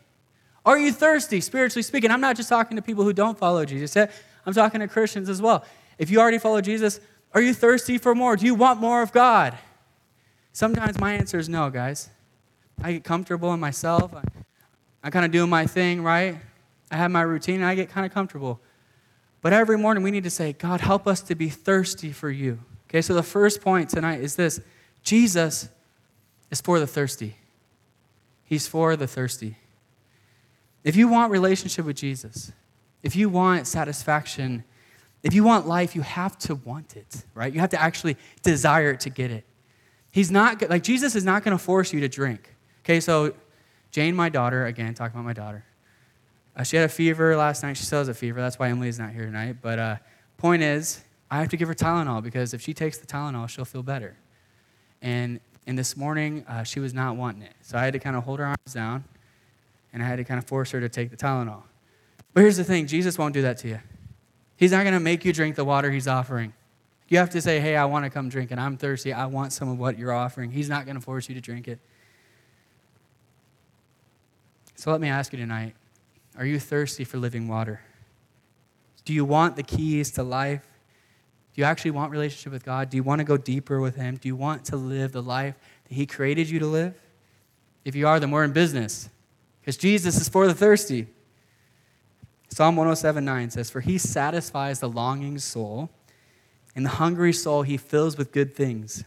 Are 0.65 0.79
you 0.79 0.93
thirsty, 0.93 1.41
spiritually 1.41 1.83
speaking? 1.83 2.11
I'm 2.11 2.21
not 2.21 2.37
just 2.37 2.49
talking 2.49 2.77
to 2.77 2.83
people 2.83 3.05
who 3.05 3.13
don't 3.13 3.39
follow 3.39 3.65
Jesus 3.65 3.97
I'm 4.47 4.55
talking 4.55 4.81
to 4.81 4.89
Christians 4.89 5.29
as 5.29 5.43
well. 5.43 5.65
If 5.99 6.11
you 6.11 6.21
already 6.21 6.39
follow 6.39 6.61
Jesus, 6.61 7.01
are 7.37 7.43
you 7.43 7.53
thirsty 7.53 7.99
for 7.99 8.15
more? 8.15 8.35
Do 8.35 8.47
you 8.47 8.55
want 8.55 8.81
more 8.81 9.03
of 9.03 9.13
God? 9.13 9.59
Sometimes 10.55 10.99
my 10.99 11.13
answer 11.13 11.39
is 11.39 11.51
no, 11.51 11.69
guys. 11.69 12.09
I 12.83 12.95
get 12.95 13.05
comfortable 13.05 13.53
in 13.53 13.61
myself. 13.61 14.15
I, 14.15 14.23
I 15.05 15.11
kind 15.11 15.27
of 15.27 15.33
do 15.33 15.47
my 15.47 15.67
thing, 15.67 16.03
right? 16.03 16.39
I 16.91 16.97
have 16.97 17.11
my 17.11 17.21
routine 17.21 17.57
and 17.57 17.67
I 17.67 17.75
get 17.75 17.91
kind 17.91 18.07
of 18.07 18.15
comfortable. 18.15 18.59
But 19.43 19.53
every 19.53 19.77
morning 19.77 20.03
we 20.03 20.11
need 20.11 20.25
to 20.25 20.31
say, 20.31 20.55
God, 20.55 20.81
help 20.81 21.07
us 21.07 21.21
to 21.21 21.35
be 21.35 21.51
thirsty 21.51 22.11
for 22.11 22.31
you. 22.31 22.59
Okay, 22.89 23.03
so 23.03 23.13
the 23.13 23.23
first 23.23 23.61
point 23.61 23.91
tonight 23.91 24.23
is 24.23 24.37
this 24.37 24.59
Jesus 25.03 25.69
is 26.51 26.63
for 26.63 26.81
the 26.81 26.87
thirsty. 26.87 27.37
He's 28.45 28.67
for 28.67 28.97
the 28.97 29.07
thirsty. 29.07 29.59
If 30.85 30.97
you 30.97 31.07
want 31.07 31.31
relationship 31.31 31.85
with 31.85 31.97
Jesus, 31.97 32.51
if 33.03 33.15
you 33.15 33.29
want 33.29 33.67
satisfaction, 33.67 34.65
if 35.23 35.35
you 35.35 35.43
want 35.43 35.67
life, 35.67 35.97
you 35.97 36.03
have 36.03 36.39
to 36.41 36.55
want 36.55 36.97
it, 36.97 37.25
right? 37.35 37.53
You 37.53 37.61
have 37.61 37.71
to 37.71 37.81
actually 37.81 38.17
desire 38.43 38.95
to 38.95 39.11
get 39.11 39.31
it. 39.31 39.45
He's 40.13 40.31
not, 40.31 40.69
like, 40.71 40.83
Jesus 40.83 41.15
is 41.15 41.25
not 41.25 41.45
going 41.45 41.57
to 41.57 41.63
force 41.63 41.93
you 41.93 42.01
to 42.01 42.09
drink. 42.09 42.55
Okay, 42.85 43.01
so 43.01 43.35
Jane, 43.91 44.15
my 44.15 44.29
daughter, 44.29 44.67
again, 44.67 44.95
talking 44.95 45.19
about 45.19 45.27
my 45.27 45.33
daughter, 45.33 45.65
uh, 46.57 46.63
she 46.63 46.77
had 46.77 46.87
a 46.87 46.89
fever 46.89 47.37
last 47.37 47.63
night. 47.63 47.77
She 47.77 47.85
still 47.85 47.99
has 47.99 48.09
a 48.09 48.15
fever. 48.15 48.41
That's 48.41 48.59
why 48.59 48.69
Emily's 48.69 48.99
not 48.99 49.13
here 49.13 49.27
tonight. 49.27 49.57
But 49.61 49.79
uh, 49.79 49.97
point 50.39 50.63
is, 50.63 51.03
I 51.31 51.41
have 51.41 51.49
to 51.49 51.57
give 51.57 51.69
her 51.69 51.75
Tylenol 51.75 52.23
because 52.23 52.55
if 52.55 52.63
she 52.63 52.73
takes 52.73 52.99
the 52.99 53.07
Tylenol, 53.07 53.49
she'll 53.49 53.65
feel 53.65 53.83
better. 53.83 54.17
And, 55.03 55.41
and 55.67 55.79
this 55.79 55.97
morning, 55.97 56.45
uh, 56.49 56.63
she 56.63 56.81
was 56.81 56.95
not 56.95 57.17
wanting 57.17 57.43
it. 57.43 57.55
So 57.61 57.77
I 57.77 57.85
had 57.85 57.93
to 57.93 57.99
kind 57.99 58.17
of 58.17 58.25
hold 58.25 58.39
her 58.39 58.47
arms 58.47 58.73
down, 58.73 59.05
and 59.93 60.03
I 60.03 60.07
had 60.07 60.17
to 60.17 60.25
kind 60.25 60.39
of 60.39 60.47
force 60.47 60.71
her 60.71 60.81
to 60.81 60.89
take 60.89 61.11
the 61.11 61.17
Tylenol. 61.17 61.63
But 62.33 62.43
here's 62.43 62.57
the 62.57 62.65
thing 62.65 62.87
Jesus 62.87 63.19
won't 63.19 63.35
do 63.35 63.43
that 63.43 63.59
to 63.59 63.69
you. 63.69 63.81
He's 64.57 64.73
not 64.73 64.83
going 64.83 64.95
to 64.95 65.01
make 65.01 65.25
you 65.25 65.33
drink 65.33 65.57
the 65.57 65.65
water 65.65 65.91
he's 65.91 66.09
offering. 66.09 66.53
You 67.09 67.19
have 67.19 67.31
to 67.31 67.41
say, 67.41 67.61
hey, 67.61 67.77
I 67.77 67.85
want 67.85 68.05
to 68.05 68.11
come 68.11 68.29
drink, 68.29 68.51
and 68.51 68.61
I'm 68.61 68.77
thirsty. 68.77 69.13
I 69.13 69.27
want 69.27 69.53
some 69.53 69.69
of 69.69 69.79
what 69.79 69.99
you're 69.99 70.13
offering. 70.13 70.51
He's 70.51 70.69
not 70.69 70.87
going 70.87 70.97
to 70.97 71.01
force 71.01 71.29
you 71.29 71.35
to 71.35 71.41
drink 71.41 71.69
it. 71.69 71.79
So 74.75 74.91
let 74.91 75.01
me 75.01 75.09
ask 75.09 75.33
you 75.33 75.39
tonight 75.39 75.75
are 76.37 76.45
you 76.45 76.61
thirsty 76.61 77.05
for 77.05 77.17
living 77.17 77.49
water? 77.49 77.81
Do 79.07 79.15
you 79.15 79.25
want 79.25 79.57
the 79.57 79.63
keys 79.63 80.11
to 80.13 80.23
life? 80.23 80.67
Do 81.55 81.63
you 81.63 81.65
actually 81.65 81.93
want 81.93 82.13
relationship 82.13 82.53
with 82.53 82.65
God? 82.65 82.91
Do 82.91 82.99
you 82.99 83.03
want 83.03 83.21
to 83.21 83.25
go 83.25 83.39
deeper 83.39 83.81
with 83.81 83.97
him? 83.97 84.17
Do 84.17 84.29
you 84.29 84.37
want 84.37 84.67
to 84.67 84.77
live 84.77 85.13
the 85.13 85.23
life 85.23 85.55
that 85.89 85.95
he 85.95 86.05
created 86.05 86.51
you 86.51 86.59
to 86.59 86.67
live? 86.67 87.01
If 87.85 87.95
you 87.95 88.07
are, 88.07 88.21
then 88.21 88.31
we're 88.31 88.45
in 88.45 88.53
business. 88.53 89.09
Because 89.61 89.79
Jesus 89.79 90.21
is 90.21 90.29
for 90.29 90.47
the 90.47 90.55
thirsty. 90.55 91.07
Psalm 92.49 92.77
107 92.77 93.25
9 93.25 93.51
says, 93.51 93.71
For 93.71 93.81
he 93.81 93.99
satisfies 93.99 94.81
the 94.81 94.89
longing 94.89 95.39
soul, 95.39 95.91
and 96.75 96.85
the 96.85 96.91
hungry 96.91 97.33
soul 97.33 97.63
he 97.63 97.77
fills 97.77 98.17
with 98.17 98.33
good 98.33 98.55
things. 98.55 99.05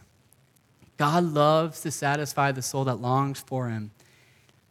God 0.96 1.24
loves 1.24 1.80
to 1.80 1.90
satisfy 1.90 2.52
the 2.52 2.62
soul 2.62 2.84
that 2.84 2.96
longs 2.96 3.40
for 3.40 3.68
him. 3.68 3.90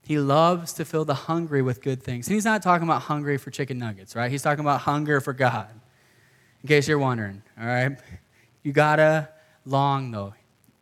He 0.06 0.20
loves 0.20 0.74
to 0.74 0.86
fill 0.86 1.06
the 1.06 1.14
hungry 1.14 1.62
with 1.62 1.82
good 1.82 2.04
things. 2.04 2.28
And 2.28 2.34
he's 2.34 2.46
not 2.46 2.62
talking 2.62 2.88
about 2.88 3.04
hungry 3.04 3.38
for 3.38 3.52
chicken 3.52 3.78
nuggets, 3.78 4.16
right? 4.16 4.30
He's 4.32 4.42
talking 4.42 4.64
about 4.64 4.82
hunger 4.82 5.22
for 5.22 5.34
God. 5.34 5.70
In 6.62 6.68
case 6.68 6.88
you're 6.88 7.00
wondering, 7.00 7.42
all 7.60 7.66
right? 7.66 7.98
You 8.64 8.74
gotta 8.74 9.30
long, 9.66 10.12
though. 10.12 10.34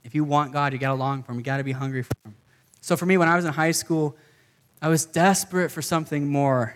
If 0.04 0.16
you 0.16 0.24
want 0.24 0.54
God, 0.54 0.74
you 0.74 0.80
gotta 0.80 0.96
long 0.96 1.24
for 1.24 1.32
Him. 1.32 1.38
You 1.38 1.44
gotta 1.44 1.64
be 1.64 1.74
hungry 1.74 2.04
for 2.04 2.14
Him. 2.26 2.36
So 2.82 2.96
for 2.96 3.06
me, 3.06 3.18
when 3.18 3.28
I 3.28 3.36
was 3.36 3.46
in 3.46 3.54
high 3.54 3.72
school, 3.72 4.16
I 4.82 4.88
was 4.88 5.06
desperate 5.06 5.72
for 5.72 5.82
something 5.82 6.28
more. 6.28 6.76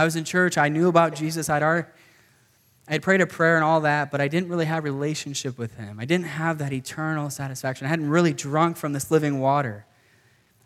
I 0.00 0.04
was 0.04 0.16
in 0.16 0.24
church. 0.24 0.56
I 0.56 0.70
knew 0.70 0.88
about 0.88 1.14
Jesus. 1.14 1.50
I'd 1.50 1.62
already, 1.62 1.86
I 2.88 2.92
had 2.92 3.02
prayed 3.02 3.20
a 3.20 3.26
prayer 3.26 3.56
and 3.56 3.64
all 3.64 3.82
that, 3.82 4.10
but 4.10 4.18
I 4.18 4.28
didn't 4.28 4.48
really 4.48 4.64
have 4.64 4.78
a 4.78 4.90
relationship 4.90 5.58
with 5.58 5.76
Him. 5.76 6.00
I 6.00 6.06
didn't 6.06 6.24
have 6.24 6.56
that 6.56 6.72
eternal 6.72 7.28
satisfaction. 7.28 7.84
I 7.86 7.90
hadn't 7.90 8.08
really 8.08 8.32
drunk 8.32 8.78
from 8.78 8.94
this 8.94 9.10
living 9.10 9.40
water. 9.40 9.84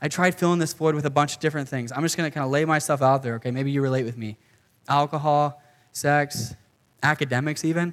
I 0.00 0.06
tried 0.06 0.36
filling 0.36 0.60
this 0.60 0.72
void 0.72 0.94
with 0.94 1.04
a 1.04 1.10
bunch 1.10 1.34
of 1.34 1.40
different 1.40 1.68
things. 1.68 1.90
I'm 1.90 2.02
just 2.02 2.16
going 2.16 2.30
to 2.30 2.32
kind 2.32 2.44
of 2.44 2.52
lay 2.52 2.64
myself 2.64 3.02
out 3.02 3.24
there, 3.24 3.34
okay? 3.34 3.50
Maybe 3.50 3.72
you 3.72 3.82
relate 3.82 4.04
with 4.04 4.16
me. 4.16 4.36
Alcohol, 4.88 5.60
sex, 5.90 6.54
academics, 7.02 7.64
even. 7.64 7.92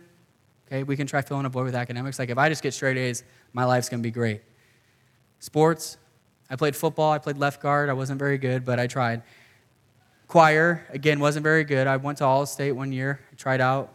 Okay, 0.67 0.84
we 0.84 0.95
can 0.95 1.08
try 1.08 1.23
filling 1.23 1.47
a 1.47 1.49
void 1.49 1.63
with 1.63 1.73
academics. 1.73 2.19
Like 2.19 2.30
if 2.30 2.38
I 2.38 2.49
just 2.49 2.62
get 2.62 2.75
straight 2.75 2.97
A's, 2.97 3.23
my 3.51 3.65
life's 3.65 3.89
going 3.89 4.04
to 4.04 4.08
be 4.08 4.12
great. 4.12 4.43
Sports, 5.39 5.97
I 6.51 6.56
played 6.56 6.75
football, 6.75 7.12
I 7.12 7.17
played 7.17 7.38
left 7.38 7.63
guard. 7.63 7.89
I 7.89 7.93
wasn't 7.93 8.19
very 8.19 8.38
good, 8.38 8.63
but 8.63 8.80
I 8.80 8.86
tried. 8.86 9.23
Choir, 10.32 10.88
again, 10.91 11.20
wasn't 11.20 11.44
very 11.44 11.65
good. 11.65 11.88
I 11.88 11.98
went 11.98 12.20
to 12.20 12.24
All 12.24 12.46
State 12.46 12.72
one 12.72 12.94
year, 12.94 13.20
tried 13.36 13.60
out, 13.60 13.94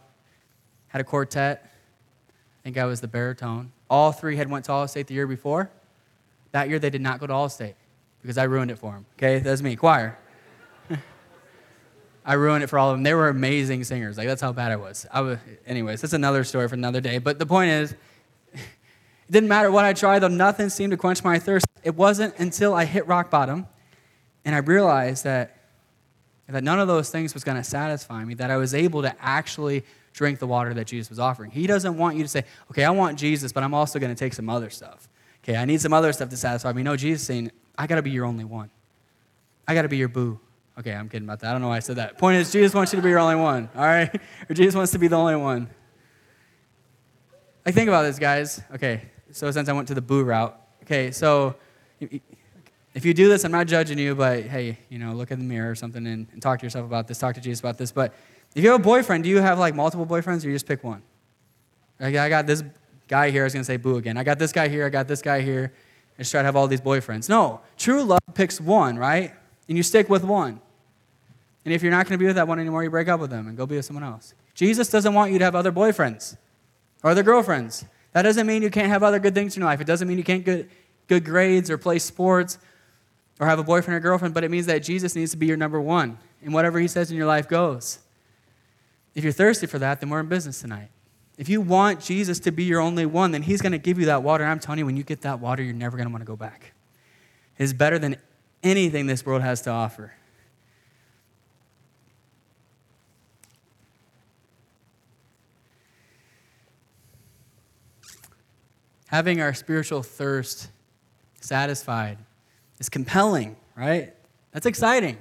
had 0.89 1.01
a 1.01 1.03
quartet. 1.03 1.63
I 1.65 2.63
think 2.63 2.77
I 2.77 2.85
was 2.85 3.01
the 3.01 3.07
baritone. 3.07 3.71
All 3.89 4.11
three 4.11 4.35
had 4.35 4.47
went 4.47 4.65
to 4.65 4.71
All 4.71 4.87
State 4.87 5.07
the 5.07 5.15
year 5.15 5.25
before. 5.25 5.71
That 6.51 6.69
year 6.69 6.77
they 6.77 6.91
did 6.91 7.01
not 7.01 7.19
go 7.19 7.25
to 7.25 7.33
All 7.33 7.49
State 7.49 7.73
because 8.21 8.37
I 8.37 8.43
ruined 8.43 8.69
it 8.69 8.77
for 8.77 8.91
them. 8.91 9.07
Okay, 9.17 9.39
that's 9.39 9.63
me, 9.63 9.75
choir. 9.75 10.15
I 12.23 12.33
ruined 12.33 12.63
it 12.63 12.67
for 12.67 12.77
all 12.77 12.91
of 12.91 12.97
them. 12.97 13.01
They 13.01 13.15
were 13.15 13.29
amazing 13.29 13.83
singers. 13.83 14.15
Like 14.15 14.27
that's 14.27 14.43
how 14.43 14.51
bad 14.51 14.71
I 14.71 14.75
was. 14.75 15.07
I 15.11 15.21
was. 15.21 15.39
Anyways, 15.65 16.01
that's 16.01 16.13
another 16.13 16.43
story 16.43 16.67
for 16.67 16.75
another 16.75 17.01
day. 17.01 17.17
But 17.17 17.39
the 17.39 17.47
point 17.47 17.71
is, 17.71 17.95
it 18.53 18.61
didn't 19.31 19.49
matter 19.49 19.71
what 19.71 19.85
I 19.85 19.93
tried. 19.93 20.19
Though 20.19 20.27
nothing 20.27 20.69
seemed 20.69 20.91
to 20.91 20.97
quench 20.97 21.23
my 21.23 21.39
thirst. 21.39 21.65
It 21.81 21.95
wasn't 21.95 22.37
until 22.37 22.75
I 22.75 22.85
hit 22.85 23.07
rock 23.07 23.31
bottom, 23.31 23.65
and 24.45 24.53
I 24.53 24.59
realized 24.59 25.23
that 25.23 25.56
that 26.55 26.63
none 26.63 26.79
of 26.79 26.87
those 26.87 27.09
things 27.09 27.33
was 27.33 27.43
going 27.43 27.57
to 27.57 27.63
satisfy 27.63 28.23
me. 28.23 28.33
That 28.33 28.51
I 28.51 28.57
was 28.57 28.73
able 28.73 29.01
to 29.01 29.15
actually 29.19 29.83
drink 30.13 30.39
the 30.39 30.47
water 30.47 30.73
that 30.73 30.87
Jesus 30.87 31.09
was 31.09 31.19
offering. 31.19 31.51
He 31.51 31.67
doesn't 31.67 31.97
want 31.97 32.15
you 32.15 32.23
to 32.23 32.29
say, 32.29 32.43
"Okay, 32.71 32.83
I 32.83 32.89
want 32.89 33.19
Jesus, 33.19 33.51
but 33.51 33.63
I'm 33.63 33.73
also 33.73 33.99
going 33.99 34.13
to 34.13 34.19
take 34.19 34.33
some 34.33 34.49
other 34.49 34.69
stuff." 34.69 35.09
Okay, 35.43 35.55
I 35.55 35.63
need 35.63 35.79
some 35.79 35.93
other 35.93 36.11
stuff 36.11 36.29
to 36.29 36.37
satisfy 36.37 36.73
me. 36.73 36.83
No, 36.83 36.97
Jesus 36.97 37.25
saying, 37.25 37.51
I 37.77 37.87
got 37.87 37.95
to 37.95 38.01
be 38.01 38.11
your 38.11 38.25
only 38.25 38.43
one. 38.43 38.69
I 39.65 39.73
got 39.73 39.83
to 39.83 39.87
be 39.87 39.95
your 39.95 40.09
boo. 40.09 40.39
Okay, 40.77 40.93
I'm 40.93 41.07
kidding 41.07 41.27
about 41.27 41.39
that. 41.39 41.49
I 41.49 41.51
don't 41.53 41.61
know 41.61 41.69
why 41.69 41.77
I 41.77 41.79
said 41.79 41.95
that. 41.95 42.17
Point 42.17 42.37
is, 42.37 42.51
Jesus 42.51 42.73
wants 42.73 42.91
you 42.91 42.97
to 42.97 43.03
be 43.03 43.09
your 43.09 43.19
only 43.19 43.35
one, 43.35 43.69
all 43.75 43.83
right? 43.83 44.13
Or 44.49 44.53
Jesus 44.53 44.75
wants 44.75 44.91
to 44.91 44.99
be 44.99 45.07
the 45.07 45.15
only 45.15 45.35
one. 45.35 45.69
Like, 47.65 47.75
think 47.75 47.87
about 47.87 48.03
this, 48.03 48.19
guys. 48.19 48.61
Okay, 48.75 49.03
so 49.31 49.49
since 49.51 49.69
I 49.69 49.73
went 49.73 49.87
to 49.87 49.93
the 49.93 50.01
boo 50.01 50.23
route, 50.23 50.59
okay, 50.83 51.11
so 51.11 51.55
if 52.97 53.05
you 53.05 53.13
do 53.13 53.29
this, 53.29 53.43
I'm 53.43 53.51
not 53.51 53.67
judging 53.67 53.99
you, 53.99 54.15
but 54.15 54.45
hey, 54.45 54.79
you 54.89 54.97
know, 54.97 55.13
look 55.13 55.29
in 55.29 55.37
the 55.37 55.45
mirror 55.45 55.69
or 55.69 55.75
something 55.75 56.07
and, 56.07 56.25
and 56.31 56.41
talk 56.41 56.57
to 56.59 56.65
yourself 56.65 56.83
about 56.83 57.07
this, 57.07 57.19
talk 57.19 57.35
to 57.35 57.41
Jesus 57.41 57.59
about 57.59 57.77
this. 57.77 57.91
But 57.91 58.11
if 58.55 58.63
you 58.63 58.71
have 58.71 58.79
a 58.79 58.83
boyfriend, 58.83 59.23
do 59.23 59.29
you 59.29 59.39
have 59.39 59.59
like 59.59 59.75
multiple 59.75 60.07
boyfriends 60.07 60.43
or 60.43 60.47
you 60.47 60.55
just 60.55 60.65
pick 60.65 60.83
one? 60.83 61.03
Like, 61.99 62.15
I 62.15 62.27
got 62.27 62.47
this 62.47 62.63
guy 63.07 63.29
here, 63.29 63.43
I 63.43 63.45
was 63.45 63.53
gonna 63.53 63.65
say 63.65 63.77
boo 63.77 63.97
again. 63.97 64.17
I 64.17 64.23
got 64.23 64.39
this 64.39 64.51
guy 64.51 64.67
here, 64.67 64.83
I 64.83 64.89
got 64.89 65.07
this 65.07 65.21
guy 65.21 65.41
here 65.41 65.65
and 65.65 66.17
just 66.17 66.31
try 66.31 66.41
to 66.41 66.45
have 66.45 66.55
all 66.55 66.67
these 66.67 66.81
boyfriends. 66.81 67.29
No, 67.29 67.61
true 67.77 68.01
love 68.01 68.19
picks 68.33 68.59
one, 68.59 68.97
right? 68.97 69.31
And 69.67 69.77
you 69.77 69.83
stick 69.83 70.09
with 70.09 70.23
one. 70.23 70.59
And 71.63 71.71
if 71.71 71.83
you're 71.83 71.91
not 71.91 72.07
going 72.07 72.17
to 72.17 72.17
be 72.17 72.25
with 72.25 72.37
that 72.37 72.47
one 72.47 72.59
anymore, 72.59 72.83
you 72.83 72.89
break 72.89 73.09
up 73.09 73.19
with 73.19 73.29
them 73.29 73.47
and 73.47 73.55
go 73.55 73.67
be 73.67 73.75
with 73.75 73.85
someone 73.85 74.03
else. 74.03 74.33
Jesus 74.55 74.89
doesn't 74.89 75.13
want 75.13 75.31
you 75.31 75.37
to 75.37 75.45
have 75.45 75.53
other 75.53 75.71
boyfriends 75.71 76.35
or 77.03 77.11
other 77.11 77.21
girlfriends. 77.21 77.85
That 78.13 78.23
doesn't 78.23 78.47
mean 78.47 78.63
you 78.63 78.71
can't 78.71 78.87
have 78.87 79.03
other 79.03 79.19
good 79.19 79.35
things 79.35 79.55
in 79.55 79.61
your 79.61 79.69
life. 79.69 79.81
It 79.81 79.85
doesn't 79.85 80.07
mean 80.07 80.17
you 80.17 80.23
can't 80.23 80.45
get 80.45 80.67
good 81.07 81.25
grades 81.25 81.69
or 81.69 81.77
play 81.77 81.99
sports 81.99 82.57
or 83.39 83.47
have 83.47 83.59
a 83.59 83.63
boyfriend 83.63 83.97
or 83.97 83.99
girlfriend, 83.99 84.33
but 84.33 84.43
it 84.43 84.51
means 84.51 84.65
that 84.65 84.79
Jesus 84.79 85.15
needs 85.15 85.31
to 85.31 85.37
be 85.37 85.45
your 85.45 85.57
number 85.57 85.79
one. 85.79 86.17
And 86.41 86.53
whatever 86.53 86.79
he 86.79 86.87
says 86.87 87.11
in 87.11 87.17
your 87.17 87.27
life 87.27 87.47
goes. 87.47 87.99
If 89.15 89.23
you're 89.23 89.33
thirsty 89.33 89.67
for 89.67 89.79
that, 89.79 89.99
then 89.99 90.09
we're 90.09 90.19
in 90.19 90.27
business 90.27 90.61
tonight. 90.61 90.89
If 91.37 91.49
you 91.49 91.61
want 91.61 92.01
Jesus 92.01 92.39
to 92.41 92.51
be 92.51 92.63
your 92.63 92.81
only 92.81 93.05
one, 93.05 93.31
then 93.31 93.43
He's 93.43 93.61
going 93.61 93.71
to 93.71 93.77
give 93.77 93.99
you 93.99 94.07
that 94.07 94.23
water. 94.23 94.43
And 94.43 94.51
I'm 94.51 94.59
telling 94.59 94.79
you, 94.79 94.85
when 94.85 94.97
you 94.97 95.03
get 95.03 95.21
that 95.21 95.39
water, 95.39 95.61
you're 95.61 95.73
never 95.73 95.95
going 95.95 96.07
to 96.07 96.11
want 96.11 96.21
to 96.21 96.27
go 96.27 96.35
back. 96.35 96.73
It's 97.59 97.73
better 97.73 97.99
than 97.99 98.17
anything 98.63 99.05
this 99.05 99.25
world 99.25 99.43
has 99.43 99.61
to 99.63 99.69
offer. 99.69 100.13
Having 109.07 109.41
our 109.41 109.53
spiritual 109.53 110.03
thirst 110.03 110.69
satisfied 111.39 112.17
is 112.79 112.89
compelling, 112.89 113.55
right? 113.75 114.13
That's 114.51 114.65
exciting. 114.65 115.17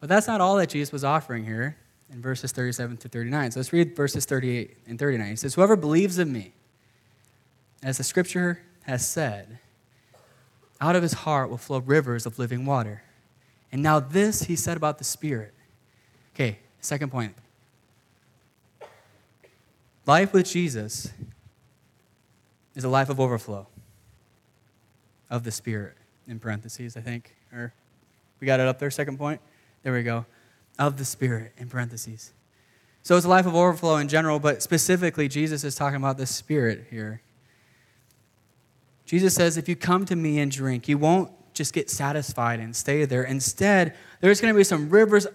But 0.00 0.08
that's 0.08 0.26
not 0.26 0.40
all 0.40 0.56
that 0.56 0.70
Jesus 0.70 0.92
was 0.92 1.04
offering 1.04 1.44
here 1.44 1.76
in 2.12 2.22
verses 2.22 2.52
37 2.52 2.96
to 2.98 3.08
39. 3.08 3.52
So 3.52 3.60
let's 3.60 3.72
read 3.72 3.94
verses 3.94 4.24
38 4.24 4.76
and 4.86 4.98
39. 4.98 5.28
He 5.28 5.36
says, 5.36 5.54
Whoever 5.54 5.76
believes 5.76 6.18
in 6.18 6.32
me, 6.32 6.52
As 7.82 7.96
the 7.96 8.04
scripture 8.04 8.60
has 8.82 9.06
said, 9.06 9.58
out 10.80 10.96
of 10.96 11.02
his 11.02 11.12
heart 11.12 11.50
will 11.50 11.58
flow 11.58 11.78
rivers 11.78 12.26
of 12.26 12.38
living 12.38 12.64
water. 12.64 13.02
And 13.72 13.82
now, 13.82 14.00
this 14.00 14.44
he 14.44 14.56
said 14.56 14.76
about 14.76 14.98
the 14.98 15.04
Spirit. 15.04 15.54
Okay, 16.34 16.58
second 16.80 17.10
point. 17.10 17.34
Life 20.06 20.32
with 20.32 20.50
Jesus 20.50 21.12
is 22.74 22.84
a 22.84 22.88
life 22.88 23.10
of 23.10 23.20
overflow 23.20 23.66
of 25.28 25.44
the 25.44 25.52
Spirit, 25.52 25.96
in 26.26 26.38
parentheses, 26.38 26.96
I 26.96 27.00
think. 27.00 27.34
Or 27.52 27.72
we 28.40 28.46
got 28.46 28.60
it 28.60 28.66
up 28.66 28.78
there, 28.78 28.90
second 28.90 29.18
point? 29.18 29.40
There 29.82 29.92
we 29.92 30.02
go. 30.02 30.26
Of 30.78 30.96
the 30.96 31.04
Spirit, 31.04 31.52
in 31.58 31.68
parentheses. 31.68 32.32
So 33.02 33.16
it's 33.16 33.26
a 33.26 33.28
life 33.28 33.46
of 33.46 33.54
overflow 33.54 33.96
in 33.96 34.08
general, 34.08 34.38
but 34.38 34.62
specifically, 34.62 35.28
Jesus 35.28 35.64
is 35.64 35.74
talking 35.74 35.96
about 35.96 36.18
the 36.18 36.26
Spirit 36.26 36.86
here. 36.90 37.22
Jesus 39.06 39.34
says, 39.34 39.56
if 39.56 39.68
you 39.68 39.74
come 39.74 40.04
to 40.04 40.14
me 40.14 40.38
and 40.38 40.52
drink, 40.52 40.86
you 40.86 40.96
won't 40.96 41.32
just 41.54 41.72
get 41.72 41.90
satisfied 41.90 42.60
and 42.60 42.76
stay 42.76 43.04
there. 43.04 43.24
Instead, 43.24 43.96
there's 44.20 44.40
going 44.40 44.54
to 44.54 44.56
be 44.56 44.64
some 44.64 44.88
rivers 44.88 45.26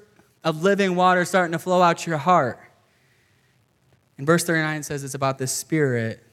of 0.43 0.63
living 0.63 0.95
water 0.95 1.26
starting 1.26 1.52
to 1.52 1.60
flow 1.60 1.82
out 1.82 2.08
your 2.08 2.17
heart. 2.17 2.60
And 4.17 4.26
verse 4.26 4.43
39 4.43 4.84
says 4.84 5.04
it's 5.04 5.13
about 5.13 5.39
the 5.39 5.48
Spirit. 5.48 6.24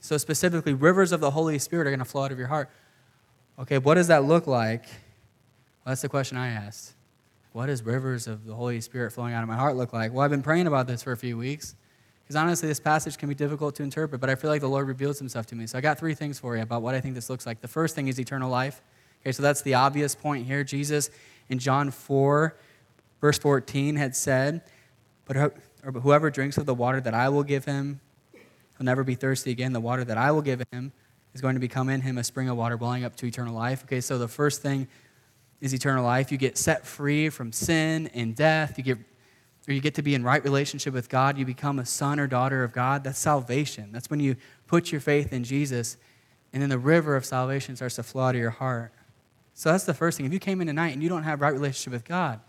So, 0.00 0.16
specifically, 0.18 0.74
rivers 0.74 1.10
of 1.10 1.20
the 1.20 1.32
Holy 1.32 1.58
Spirit 1.58 1.88
are 1.88 1.90
going 1.90 1.98
to 1.98 2.04
flow 2.04 2.22
out 2.22 2.30
of 2.30 2.38
your 2.38 2.46
heart. 2.46 2.70
Okay, 3.58 3.78
what 3.78 3.94
does 3.94 4.06
that 4.06 4.24
look 4.24 4.46
like? 4.46 4.84
Well, 4.84 5.92
that's 5.92 6.02
the 6.02 6.08
question 6.08 6.36
I 6.36 6.48
asked. 6.48 6.94
What 7.52 7.66
does 7.66 7.82
rivers 7.82 8.26
of 8.26 8.44
the 8.44 8.54
Holy 8.54 8.80
Spirit 8.80 9.12
flowing 9.12 9.34
out 9.34 9.42
of 9.42 9.48
my 9.48 9.56
heart 9.56 9.76
look 9.76 9.92
like? 9.92 10.12
Well, 10.12 10.22
I've 10.22 10.30
been 10.30 10.42
praying 10.42 10.66
about 10.66 10.86
this 10.86 11.02
for 11.02 11.12
a 11.12 11.16
few 11.16 11.36
weeks. 11.36 11.74
Because 12.22 12.36
honestly, 12.36 12.68
this 12.68 12.78
passage 12.78 13.16
can 13.16 13.28
be 13.28 13.34
difficult 13.34 13.74
to 13.76 13.82
interpret, 13.82 14.20
but 14.20 14.28
I 14.28 14.34
feel 14.34 14.50
like 14.50 14.60
the 14.60 14.68
Lord 14.68 14.86
reveals 14.86 15.18
himself 15.18 15.46
to 15.46 15.54
me. 15.54 15.66
So 15.66 15.78
I 15.78 15.80
got 15.80 15.98
three 15.98 16.14
things 16.14 16.38
for 16.38 16.56
you 16.56 16.62
about 16.62 16.82
what 16.82 16.94
I 16.94 17.00
think 17.00 17.14
this 17.14 17.30
looks 17.30 17.46
like. 17.46 17.62
The 17.62 17.68
first 17.68 17.94
thing 17.94 18.06
is 18.08 18.20
eternal 18.20 18.50
life. 18.50 18.82
Okay, 19.22 19.32
so 19.32 19.42
that's 19.42 19.62
the 19.62 19.74
obvious 19.74 20.14
point 20.14 20.46
here. 20.46 20.62
Jesus 20.62 21.08
in 21.48 21.58
John 21.58 21.90
4, 21.90 22.54
verse 23.20 23.38
14, 23.38 23.96
had 23.96 24.14
said, 24.14 24.60
But 25.24 25.54
whoever 25.82 26.30
drinks 26.30 26.58
of 26.58 26.66
the 26.66 26.74
water 26.74 27.00
that 27.00 27.14
I 27.14 27.30
will 27.30 27.44
give 27.44 27.64
him 27.64 28.00
he'll 28.78 28.84
never 28.84 29.04
be 29.04 29.14
thirsty 29.14 29.50
again. 29.50 29.72
The 29.72 29.80
water 29.80 30.04
that 30.04 30.16
I 30.16 30.30
will 30.30 30.42
give 30.42 30.62
him 30.70 30.92
is 31.38 31.42
going 31.42 31.54
to 31.54 31.60
become 31.60 31.88
in 31.88 32.00
him 32.00 32.18
a 32.18 32.24
spring 32.24 32.48
of 32.48 32.56
water 32.56 32.76
welling 32.76 33.04
up 33.04 33.14
to 33.14 33.26
eternal 33.26 33.54
life. 33.54 33.84
Okay, 33.84 34.00
so 34.00 34.18
the 34.18 34.26
first 34.26 34.60
thing 34.60 34.88
is 35.60 35.72
eternal 35.72 36.04
life. 36.04 36.32
You 36.32 36.38
get 36.38 36.58
set 36.58 36.84
free 36.84 37.28
from 37.28 37.52
sin 37.52 38.10
and 38.12 38.34
death. 38.34 38.76
You 38.76 38.82
get 38.82 38.98
or 39.68 39.72
you 39.74 39.80
get 39.80 39.94
to 39.96 40.02
be 40.02 40.14
in 40.14 40.24
right 40.24 40.42
relationship 40.42 40.94
with 40.94 41.10
God, 41.10 41.36
you 41.36 41.44
become 41.44 41.78
a 41.78 41.84
son 41.84 42.18
or 42.18 42.26
daughter 42.26 42.64
of 42.64 42.72
God, 42.72 43.04
that's 43.04 43.18
salvation. 43.18 43.90
That's 43.92 44.08
when 44.08 44.18
you 44.18 44.36
put 44.66 44.90
your 44.90 45.00
faith 45.02 45.30
in 45.30 45.44
Jesus, 45.44 45.98
and 46.54 46.62
then 46.62 46.70
the 46.70 46.78
river 46.78 47.14
of 47.16 47.26
salvation 47.26 47.76
starts 47.76 47.96
to 47.96 48.02
flow 48.02 48.22
out 48.22 48.34
of 48.34 48.40
your 48.40 48.48
heart. 48.48 48.92
So 49.52 49.70
that's 49.70 49.84
the 49.84 49.92
first 49.92 50.16
thing. 50.16 50.24
If 50.24 50.32
you 50.32 50.38
came 50.38 50.62
in 50.62 50.68
tonight 50.68 50.94
and 50.94 51.02
you 51.02 51.10
don't 51.10 51.24
have 51.24 51.42
right 51.42 51.52
relationship 51.52 51.92
with 51.92 52.06
God, 52.06 52.40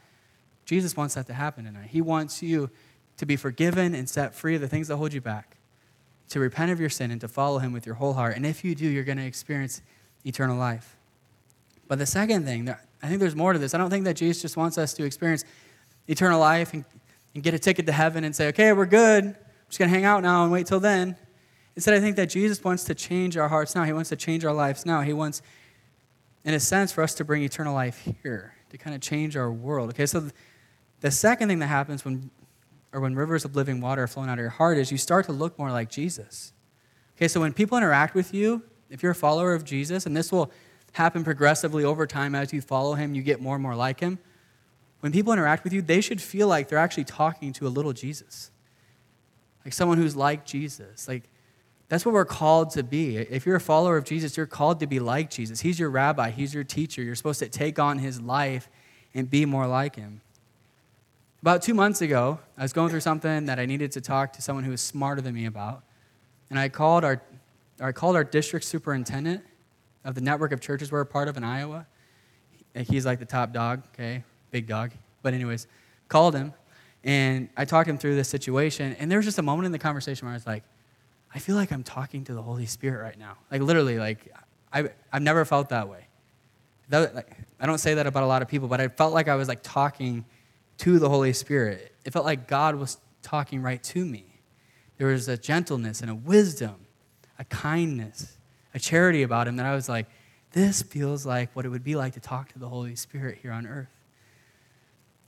Jesus 0.63 0.95
wants 0.95 1.15
that 1.15 1.28
to 1.28 1.34
happen 1.34 1.65
tonight. 1.65 1.89
He 1.89 1.99
wants 1.99 2.41
you 2.41 2.69
to 3.17 3.25
be 3.25 3.36
forgiven 3.36 3.93
and 3.93 4.08
set 4.08 4.34
free 4.34 4.56
of 4.56 4.62
the 4.62 4.69
things 4.69 4.88
that 4.88 4.95
hold 4.95 5.12
you 5.12 5.19
back, 5.19 5.58
to 6.30 6.39
repent 6.39 6.72
of 6.72 6.80
your 6.80 6.89
sin 6.89 7.12
and 7.12 7.20
to 7.22 7.28
follow 7.28 7.60
him 7.60 7.74
with 7.74 7.86
your 7.86 7.96
whole 7.96 8.13
heart. 8.13 8.36
And 8.36 8.46
if 8.46 8.63
you 8.63 8.76
do, 8.76 8.88
you're 8.88 9.04
going 9.04 9.18
to 9.18 9.26
experience 9.26 9.82
eternal 10.26 10.58
life. 10.58 10.96
But 11.88 12.00
the 12.00 12.06
second 12.06 12.46
thing, 12.46 12.70
I 12.70 13.08
think 13.08 13.20
there's 13.20 13.36
more 13.36 13.54
to 13.54 13.60
this. 13.60 13.74
I 13.74 13.78
don't 13.78 13.89
think 13.89 14.06
that 14.06 14.15
Jesus 14.15 14.42
just 14.42 14.58
wants 14.58 14.78
us 14.78 14.94
to 14.94 15.04
experience 15.04 15.44
eternal 16.08 16.39
life 16.39 16.74
and 16.74 16.86
and 17.34 17.44
get 17.44 17.54
a 17.54 17.60
ticket 17.60 17.86
to 17.86 17.92
heaven 17.92 18.24
and 18.24 18.36
say, 18.36 18.48
okay, 18.50 18.74
we're 18.74 18.86
good. 18.86 19.24
I'm 19.24 19.36
just 19.68 19.80
going 19.80 19.89
to 19.89 19.96
hang 19.96 20.06
out 20.06 20.24
now 20.24 20.44
and 20.44 20.52
wait 20.52 20.68
till 20.68 20.80
then. 20.80 21.15
Instead, 21.76 21.94
I 21.94 22.00
think 22.00 22.15
that 22.15 22.30
Jesus 22.30 22.63
wants 22.63 22.84
to 22.86 22.96
change 22.96 23.38
our 23.38 23.48
hearts 23.48 23.76
now. 23.76 23.84
He 23.84 23.94
wants 23.94 24.10
to 24.10 24.15
change 24.15 24.44
our 24.44 24.54
lives 24.54 24.86
now. 24.86 25.02
He 25.02 25.13
wants, 25.13 25.42
in 26.44 26.54
a 26.54 26.60
sense, 26.60 26.92
for 26.92 27.04
us 27.04 27.13
to 27.15 27.24
bring 27.24 27.44
eternal 27.44 27.74
life 27.74 28.08
here, 28.24 28.56
to 28.72 28.78
kind 28.78 28.96
of 28.96 29.02
change 29.02 29.38
our 29.38 29.52
world. 29.52 29.92
Okay, 29.92 30.06
so 30.06 30.30
the 31.02 31.12
second 31.12 31.48
thing 31.48 31.60
that 31.60 31.68
happens 31.68 32.04
when, 32.04 32.30
or 32.91 33.02
when 33.02 33.15
rivers 33.15 33.45
of 33.45 33.56
living 33.56 33.82
water 33.82 34.04
are 34.04 34.08
flowing 34.08 34.30
out 34.30 34.39
of 34.39 34.41
your 34.41 34.49
heart 34.49 34.78
is 34.78 34.91
you 34.91 34.97
start 34.97 35.25
to 35.25 35.32
look 35.32 35.58
more 35.60 35.71
like 35.71 35.89
Jesus. 35.89 36.54
Okay, 37.17 37.28
so 37.28 37.39
when 37.39 37.54
people 37.54 37.78
interact 37.78 38.15
with 38.15 38.34
you, 38.34 38.63
if 38.89 39.04
you're 39.04 39.12
a 39.12 39.15
follower 39.15 39.54
of 39.54 39.63
Jesus, 39.63 40.06
and 40.06 40.15
this 40.15 40.32
will 40.32 40.52
happen 40.93 41.23
progressively 41.23 41.84
over 41.84 42.08
time 42.08 42.34
as 42.34 42.52
you 42.52 42.62
follow 42.62 42.95
him, 42.95 43.13
you 43.13 43.21
get 43.21 43.41
more 43.41 43.56
and 43.56 43.63
more 43.63 43.75
like 43.75 43.99
him 43.99 44.19
when 45.02 45.12
people 45.12 45.32
interact 45.32 45.63
with 45.63 45.73
you, 45.73 45.82
they 45.82 46.02
should 46.02 46.21
feel 46.21 46.47
like 46.47 46.67
they're 46.67 46.80
actually 46.80 47.06
talking 47.06 47.54
to 47.54 47.67
a 47.67 47.69
little 47.69 47.93
Jesus. 47.93 48.52
Like 49.63 49.73
someone 49.73 49.97
who's 49.97 50.15
like 50.15 50.45
Jesus. 50.45 51.08
Like 51.08 51.23
that's 51.88 52.06
what 52.06 52.13
we're 52.13 52.25
called 52.25 52.71
to 52.71 52.84
be. 52.84 53.17
If 53.17 53.45
you're 53.45 53.56
a 53.56 53.62
follower 53.62 53.97
of 53.97 54.04
Jesus, 54.04 54.36
you're 54.36 54.45
called 54.45 54.80
to 54.82 54.88
be 54.88 54.99
like 54.99 55.30
Jesus. 55.30 55.62
He's 55.62 55.80
your 55.80 55.89
rabbi, 55.89 56.32
he's 56.32 56.54
your 56.54 56.63
teacher. 56.63 57.02
You're 57.02 57.15
supposed 57.15 57.39
to 57.39 57.49
take 57.49 57.80
on 57.80 57.99
his 57.99 58.21
life 58.21 58.69
and 59.13 59.30
be 59.30 59.45
more 59.45 59.67
like 59.67 59.95
him. 59.95 60.21
About 61.41 61.62
two 61.62 61.73
months 61.73 62.02
ago, 62.02 62.39
I 62.58 62.63
was 62.63 62.73
going 62.73 62.89
through 62.89 62.99
something 62.99 63.45
that 63.45 63.60
I 63.60 63.65
needed 63.65 63.93
to 63.93 64.02
talk 64.02 64.34
to 64.34 64.41
someone 64.41 64.65
who 64.65 64.71
was 64.71 64.82
smarter 64.82 65.21
than 65.21 65.34
me 65.34 65.45
about. 65.45 65.84
And 66.49 66.60
I 66.60 66.67
called 66.67 67.06
our, 67.06 67.21
I 67.80 67.93
called 67.93 68.17
our 68.17 68.25
district 68.25 68.65
superintendent 68.65 69.43
of 70.04 70.15
the 70.15 70.21
network 70.21 70.52
of 70.52 70.60
churches 70.60 70.91
we're 70.91 70.99
a 71.02 71.06
part 71.06 71.30
of 71.30 71.38
in 71.38 71.45
Iowa. 71.45 71.88
He's 72.75 73.06
like 73.06 73.19
the 73.19 73.25
top 73.25 73.54
dog, 73.54 73.84
okay? 73.93 74.23
big 74.52 74.67
dog. 74.67 74.91
But, 75.21 75.34
anyways, 75.34 75.67
called 76.08 76.36
him 76.36 76.54
and 77.04 77.47
I 77.56 77.65
talked 77.65 77.88
him 77.88 77.97
through 77.97 78.15
this 78.15 78.28
situation. 78.28 78.95
And 78.99 79.10
there 79.10 79.19
was 79.19 79.25
just 79.25 79.38
a 79.38 79.43
moment 79.43 79.65
in 79.65 79.71
the 79.71 79.80
conversation 79.80 80.25
where 80.25 80.34
I 80.34 80.36
was 80.36 80.47
like, 80.47 80.63
I 81.34 81.39
feel 81.39 81.56
like 81.56 81.71
I'm 81.71 81.84
talking 81.84 82.25
to 82.25 82.34
the 82.34 82.41
Holy 82.41 82.65
Spirit 82.65 83.02
right 83.02 83.17
now. 83.17 83.38
Like, 83.52 83.62
literally, 83.62 83.97
like, 83.97 84.34
I, 84.73 84.89
I've 85.13 85.21
never 85.21 85.45
felt 85.45 85.69
that 85.69 85.88
way. 85.88 86.08
That, 86.89 87.15
like, 87.15 87.38
I 87.60 87.65
don't 87.65 87.78
say 87.78 87.93
that 87.93 88.08
about 88.08 88.23
a 88.23 88.28
lot 88.28 88.41
of 88.41 88.47
people, 88.47 88.67
but 88.67 88.82
I 88.82 88.88
felt 88.88 89.13
like 89.13 89.28
I 89.28 89.36
was 89.36 89.47
like 89.47 89.60
talking 89.62 90.25
to 90.80 91.00
the 91.00 91.10
Holy 91.10 91.34
Spirit. 91.34 91.94
It 92.06 92.12
felt 92.12 92.26
like 92.26 92.48
God 92.48 92.76
was 92.76 92.98
talking 93.22 93.62
right 93.62 93.82
to 93.84 94.04
me. 94.04 94.26
There 94.98 95.08
was 95.08 95.28
a 95.28 95.38
gentleness 95.38 96.02
and 96.02 96.10
a 96.10 96.15
wisdom, 96.15 96.76
a 97.38 97.46
kindness, 97.46 98.38
a 98.74 98.80
charity 98.80 99.24
about 99.24 99.48
him 99.48 99.58
that 99.58 99.65
I 99.65 99.76
was 99.76 99.88
like, 99.88 100.08
this 100.52 100.82
feels 100.82 101.26
like 101.26 101.56
what 101.56 101.65
it 101.65 101.70
would 101.70 101.84
be 101.84 101.96
like 101.96 102.13
to 102.13 102.20
talk 102.20 102.52
to 102.54 102.60
the 102.60 102.68
Holy 102.68 102.96
Spirit 102.96 103.39
here 103.42 103.52
on 103.52 103.68
earth. 103.68 103.89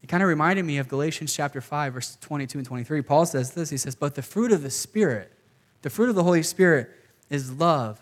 It 0.01 0.07
kind 0.07 0.23
of 0.23 0.29
reminded 0.29 0.65
me 0.65 0.77
of 0.79 0.87
Galatians 0.87 1.33
chapter 1.33 1.61
5, 1.61 1.93
verse 1.93 2.17
22 2.21 2.57
and 2.57 2.67
23. 2.67 3.01
Paul 3.03 3.25
says 3.25 3.51
this 3.51 3.69
He 3.69 3.77
says, 3.77 3.93
But 3.93 4.15
the 4.15 4.21
fruit 4.21 4.51
of 4.51 4.63
the 4.63 4.71
Spirit, 4.71 5.31
the 5.83 5.89
fruit 5.89 6.09
of 6.09 6.15
the 6.15 6.23
Holy 6.23 6.43
Spirit 6.43 6.89
is 7.29 7.51
love, 7.51 8.01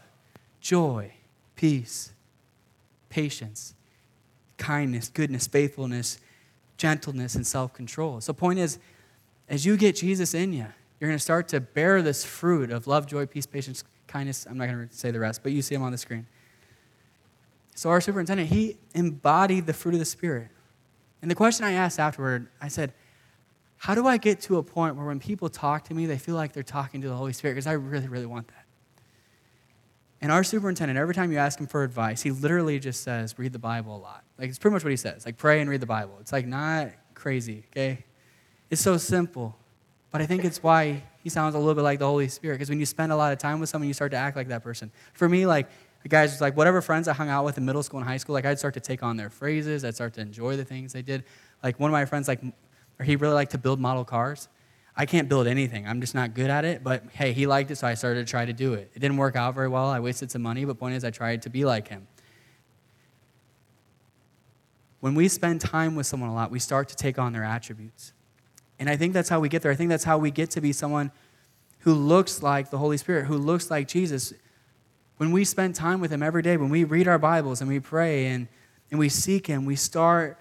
joy, 0.61 1.11
peace, 1.55 2.13
patience, 3.09 3.73
kindness, 4.57 5.09
goodness, 5.09 5.45
faithfulness, 5.45 6.19
gentleness, 6.79 7.35
and 7.35 7.45
self 7.45 7.73
control. 7.73 8.19
So, 8.21 8.33
point 8.33 8.57
is, 8.57 8.79
as 9.47 9.65
you 9.65 9.77
get 9.77 9.97
Jesus 9.97 10.33
in 10.33 10.53
you, 10.53 10.65
you're 10.99 11.09
going 11.09 11.17
to 11.17 11.23
start 11.23 11.47
to 11.49 11.59
bear 11.59 12.01
this 12.01 12.25
fruit 12.25 12.71
of 12.71 12.87
love, 12.87 13.05
joy, 13.05 13.27
peace, 13.27 13.45
patience, 13.45 13.83
kindness. 14.07 14.47
I'm 14.49 14.57
not 14.57 14.67
going 14.67 14.87
to 14.87 14.95
say 14.95 15.11
the 15.11 15.19
rest, 15.19 15.43
but 15.43 15.51
you 15.51 15.61
see 15.61 15.75
them 15.75 15.83
on 15.83 15.91
the 15.91 15.97
screen. 15.97 16.25
So, 17.75 17.89
our 17.89 18.01
superintendent, 18.01 18.49
he 18.49 18.77
embodied 18.95 19.67
the 19.67 19.73
fruit 19.73 19.93
of 19.93 19.99
the 19.99 20.05
Spirit. 20.05 20.47
And 21.21 21.29
the 21.29 21.35
question 21.35 21.65
I 21.65 21.73
asked 21.73 21.99
afterward, 21.99 22.47
I 22.61 22.69
said, 22.69 22.93
How 23.77 23.93
do 23.93 24.07
I 24.07 24.17
get 24.17 24.41
to 24.41 24.57
a 24.57 24.63
point 24.63 24.95
where 24.95 25.05
when 25.05 25.19
people 25.19 25.49
talk 25.49 25.83
to 25.85 25.93
me, 25.93 26.05
they 26.05 26.17
feel 26.17 26.35
like 26.35 26.53
they're 26.53 26.63
talking 26.63 27.01
to 27.01 27.09
the 27.09 27.15
Holy 27.15 27.33
Spirit? 27.33 27.55
Because 27.55 27.67
I 27.67 27.73
really, 27.73 28.07
really 28.07 28.25
want 28.25 28.47
that. 28.47 28.58
And 30.21 30.31
our 30.31 30.43
superintendent, 30.43 30.99
every 30.99 31.13
time 31.13 31.31
you 31.31 31.37
ask 31.37 31.59
him 31.59 31.67
for 31.67 31.83
advice, 31.83 32.21
he 32.21 32.31
literally 32.31 32.79
just 32.79 33.03
says, 33.03 33.35
Read 33.37 33.53
the 33.53 33.59
Bible 33.59 33.95
a 33.95 33.97
lot. 33.97 34.23
Like, 34.37 34.49
it's 34.49 34.59
pretty 34.59 34.73
much 34.73 34.83
what 34.83 34.91
he 34.91 34.97
says. 34.97 35.25
Like, 35.25 35.37
pray 35.37 35.61
and 35.61 35.69
read 35.69 35.81
the 35.81 35.85
Bible. 35.85 36.17
It's 36.19 36.33
like 36.33 36.45
not 36.45 36.89
crazy, 37.13 37.63
okay? 37.71 38.03
It's 38.69 38.81
so 38.81 38.97
simple. 38.97 39.55
But 40.11 40.21
I 40.21 40.25
think 40.25 40.43
it's 40.43 40.61
why 40.61 41.03
he 41.23 41.29
sounds 41.29 41.55
a 41.55 41.57
little 41.57 41.75
bit 41.75 41.83
like 41.83 41.99
the 41.99 42.07
Holy 42.07 42.27
Spirit. 42.27 42.55
Because 42.55 42.69
when 42.69 42.79
you 42.79 42.85
spend 42.85 43.11
a 43.11 43.15
lot 43.15 43.31
of 43.31 43.39
time 43.39 43.59
with 43.59 43.69
someone, 43.69 43.87
you 43.87 43.93
start 43.93 44.11
to 44.11 44.17
act 44.17 44.35
like 44.35 44.49
that 44.49 44.63
person. 44.63 44.91
For 45.13 45.29
me, 45.29 45.45
like, 45.45 45.69
the 46.03 46.09
guys 46.09 46.39
like 46.39 46.55
whatever 46.55 46.81
friends 46.81 47.07
I 47.07 47.13
hung 47.13 47.29
out 47.29 47.43
with 47.45 47.57
in 47.57 47.65
middle 47.65 47.83
school 47.83 47.99
and 47.99 48.07
high 48.07 48.17
school, 48.17 48.33
like 48.33 48.45
I'd 48.45 48.57
start 48.57 48.73
to 48.75 48.79
take 48.79 49.03
on 49.03 49.17
their 49.17 49.29
phrases. 49.29 49.83
I'd 49.83 49.95
start 49.95 50.13
to 50.13 50.21
enjoy 50.21 50.55
the 50.55 50.63
things 50.63 50.93
they 50.93 51.01
did. 51.01 51.25
Like 51.61 51.79
one 51.79 51.89
of 51.89 51.93
my 51.93 52.05
friends, 52.05 52.27
like, 52.27 52.41
he 53.03 53.15
really 53.15 53.33
liked 53.33 53.51
to 53.51 53.57
build 53.57 53.79
model 53.79 54.05
cars. 54.05 54.49
I 54.99 55.05
can't 55.05 55.29
build 55.29 55.47
anything. 55.47 55.87
I'm 55.87 56.01
just 56.01 56.13
not 56.13 56.33
good 56.33 56.49
at 56.49 56.65
it. 56.65 56.83
But 56.83 57.05
hey, 57.13 57.31
he 57.31 57.47
liked 57.47 57.71
it, 57.71 57.77
so 57.77 57.87
I 57.87 57.93
started 57.93 58.27
to 58.27 58.29
try 58.29 58.43
to 58.43 58.51
do 58.51 58.73
it. 58.73 58.91
It 58.93 58.99
didn't 58.99 59.15
work 59.15 59.37
out 59.37 59.55
very 59.55 59.69
well. 59.69 59.85
I 59.85 60.01
wasted 60.01 60.29
some 60.29 60.41
money, 60.41 60.65
but 60.65 60.77
point 60.77 60.93
is, 60.93 61.05
I 61.05 61.09
tried 61.09 61.41
to 61.43 61.49
be 61.49 61.63
like 61.63 61.87
him. 61.87 62.05
When 64.99 65.15
we 65.15 65.29
spend 65.29 65.61
time 65.61 65.95
with 65.95 66.05
someone 66.05 66.29
a 66.29 66.35
lot, 66.35 66.51
we 66.51 66.59
start 66.59 66.89
to 66.89 66.97
take 66.97 67.17
on 67.17 67.31
their 67.31 67.45
attributes. 67.45 68.11
And 68.77 68.89
I 68.89 68.97
think 68.97 69.13
that's 69.13 69.29
how 69.29 69.39
we 69.39 69.47
get 69.47 69.61
there. 69.61 69.71
I 69.71 69.75
think 69.75 69.89
that's 69.89 70.03
how 70.03 70.17
we 70.17 70.31
get 70.31 70.49
to 70.51 70.61
be 70.61 70.73
someone 70.73 71.13
who 71.79 71.93
looks 71.93 72.43
like 72.43 72.69
the 72.69 72.77
Holy 72.77 72.97
Spirit, 72.97 73.27
who 73.27 73.37
looks 73.37 73.71
like 73.71 73.87
Jesus 73.87 74.33
when 75.15 75.31
we 75.31 75.45
spend 75.45 75.75
time 75.75 76.01
with 76.01 76.11
Him 76.11 76.21
every 76.21 76.41
day, 76.41 76.57
when 76.57 76.69
we 76.69 76.83
read 76.83 77.07
our 77.07 77.17
Bibles 77.17 77.61
and 77.61 77.69
we 77.69 77.79
pray 77.79 78.27
and, 78.27 78.49
and 78.91 78.99
we 78.99 79.07
seek 79.07 79.47
Him, 79.47 79.63
we 79.63 79.77
start 79.77 80.37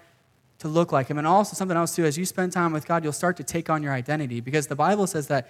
to 0.59 0.67
look 0.67 0.91
like 0.91 1.07
Him. 1.07 1.17
And 1.17 1.27
also, 1.27 1.55
something 1.55 1.77
else, 1.77 1.95
too, 1.95 2.05
as 2.05 2.17
you 2.17 2.25
spend 2.25 2.51
time 2.51 2.71
with 2.71 2.85
God, 2.85 3.03
you'll 3.03 3.13
start 3.13 3.37
to 3.37 3.43
take 3.43 3.69
on 3.69 3.83
your 3.83 3.93
identity 3.93 4.39
because 4.41 4.67
the 4.67 4.75
Bible 4.75 5.07
says 5.07 5.27
that 5.27 5.49